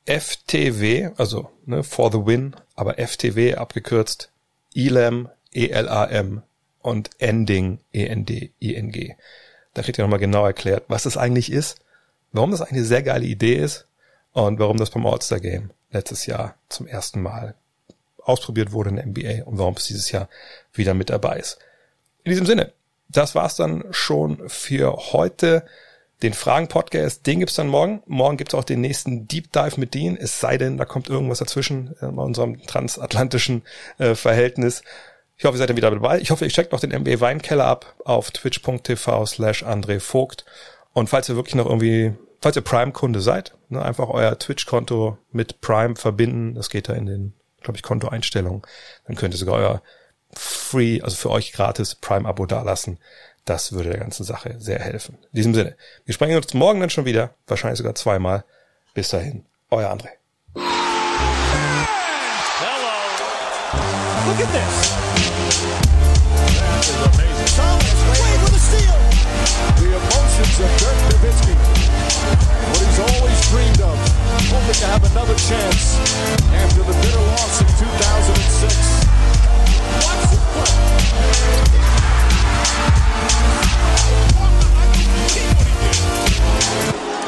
FTW, 0.07 1.11
also 1.17 1.51
ne, 1.67 1.85
for 1.85 2.11
the 2.11 2.27
win, 2.27 2.57
aber 2.75 2.99
FTW 2.99 3.55
abgekürzt, 3.55 4.31
Elam, 4.75 5.29
E-L-A-M 5.53 6.43
und 6.83 7.11
Ending, 7.19 7.79
E-N-D-I-N-G. 7.93 9.15
Da 9.75 9.83
kriegt 9.83 9.99
ihr 9.99 10.05
nochmal 10.05 10.19
genau 10.19 10.45
erklärt, 10.47 10.85
was 10.89 11.05
das 11.05 11.17
eigentlich 11.17 11.53
ist, 11.53 11.81
warum 12.33 12.51
das 12.51 12.63
eigentlich 12.63 12.79
eine 12.79 12.85
sehr 12.85 13.03
geile 13.03 13.27
Idee 13.27 13.57
ist 13.57 13.87
und 14.33 14.59
warum 14.59 14.79
das 14.79 14.91
beim 14.91 15.07
All-Star 15.07 15.41
Game 15.41 15.71
letztes 15.91 16.27
Jahr 16.27 16.55
zum 16.69 16.87
ersten 16.87 17.21
Mal 17.21 17.55
ausprobiert 18.23 18.73
wurde 18.73 18.91
in 18.91 18.97
der 18.97 19.07
NBA 19.07 19.45
und 19.45 19.59
warum 19.59 19.75
es 19.75 19.85
dieses 19.85 20.11
Jahr 20.11 20.29
wieder 20.73 20.95
mit 20.95 21.11
dabei 21.11 21.39
ist. 21.39 21.59
In 22.25 22.31
diesem 22.31 22.47
Sinne, 22.47 22.73
das 23.13 23.35
war's 23.35 23.57
dann 23.57 23.85
schon 23.91 24.49
für 24.49 25.13
heute. 25.13 25.65
Den 26.23 26.35
Fragen-Podcast, 26.35 27.27
den 27.27 27.39
gibt's 27.39 27.55
dann 27.55 27.69
morgen. 27.69 28.03
Morgen 28.07 28.37
gibt's 28.37 28.55
auch 28.55 28.65
den 28.65 28.83
nächsten 28.83 29.27
Deep 29.27 29.53
Dive 29.53 29.81
mit 29.81 29.95
Dean, 29.95 30.19
es 30.19 30.39
sei 30.39 30.59
denn, 30.59 30.77
da 30.77 30.85
kommt 30.85 31.09
irgendwas 31.09 31.39
dazwischen 31.39 31.97
äh, 32.01 32.09
bei 32.09 32.23
unserem 32.23 32.61
transatlantischen 32.67 33.63
äh, 33.97 34.15
Verhältnis. 34.15 34.83
Ich 35.39 35.47
hoffe, 35.47 35.57
ihr 35.57 35.59
seid 35.59 35.71
dann 35.71 35.79
wieder 35.79 35.91
dabei. 35.91 36.21
Ich 36.21 36.31
hoffe, 36.31 36.45
ihr 36.45 36.51
checkt 36.51 36.73
noch 36.73 36.81
den 36.81 36.91
NBA 36.91 37.21
Weinkeller 37.21 37.65
ab 37.65 37.95
auf 38.05 38.31
twitch.tv 38.31 39.25
slash 39.25 39.65
André 39.65 39.99
Vogt. 39.99 40.45
Und 40.93 41.09
falls 41.09 41.31
ihr 41.31 41.37
wirklich 41.37 41.55
noch 41.55 41.65
irgendwie, 41.65 42.13
falls 42.43 42.57
ihr 42.57 42.63
Prime-Kunde 42.63 43.23
seid, 43.23 43.57
ne, 43.71 43.83
einfach 43.83 44.11
euer 44.11 44.39
Twitch-Konto 44.39 45.17
mit 45.33 45.63
Prime 45.63 45.97
verbinden. 45.97 46.55
Das 46.55 46.69
geht 46.69 46.91
da 46.91 46.93
in 46.93 47.07
den, 47.07 47.33
glaube 47.63 47.79
ich, 47.79 47.83
Kontoeinstellungen. 47.83 48.61
Dann 49.07 49.17
könnt 49.17 49.33
ihr 49.33 49.39
sogar 49.39 49.55
euer 49.55 49.83
free, 50.35 51.01
also 51.01 51.17
für 51.17 51.31
euch 51.31 51.53
gratis 51.53 51.95
Prime-Abo 51.95 52.47
dalassen. 52.47 52.99
Das 53.45 53.73
würde 53.73 53.91
der 53.91 54.01
ganzen 54.01 54.25
Sache 54.25 54.57
sehr 54.59 54.79
helfen. 54.79 55.19
In 55.33 55.37
diesem 55.37 55.55
Sinne, 55.55 55.77
wir 56.05 56.15
sprechen 56.15 56.37
uns 56.37 56.55
morgen 56.55 56.81
dann 56.81 56.91
schon 56.91 57.05
wieder, 57.05 57.35
wahrscheinlich 57.47 57.79
sogar 57.79 57.95
zweimal. 57.95 58.45
Bis 58.95 59.09
dahin, 59.09 59.45
euer 59.71 59.91
André. 59.91 60.11
Hello. 60.55 60.71
Look 64.27 64.41
at 64.41 64.53
this. 64.53 64.91
That 66.61 66.85
is 66.85 66.95
amazing. 67.07 67.51
Thomas 67.57 68.01
Wade 68.11 68.41
with 68.45 68.55
a 68.55 68.61
steal. 68.61 68.99
The 69.81 69.89
emotions 69.97 70.57
of 70.61 70.71
Dirk 70.79 70.99
Nowitzki. 71.11 71.55
What 72.71 72.83
he's 72.87 73.01
always 73.01 73.39
dreamed 73.51 73.81
of. 73.81 73.97
Hoping 74.51 74.75
to 74.75 74.87
have 74.87 75.05
another 75.11 75.35
chance 75.35 75.99
after 76.55 76.83
the 76.83 76.95
bitter 77.03 77.25
loss 77.35 77.61
in 77.61 77.67
2006. 77.67 79.40
Watch 80.05 80.31
the 80.31 80.37
play. 80.53 80.75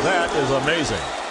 That 0.05 0.31
is 0.37 0.51
amazing. 0.51 1.22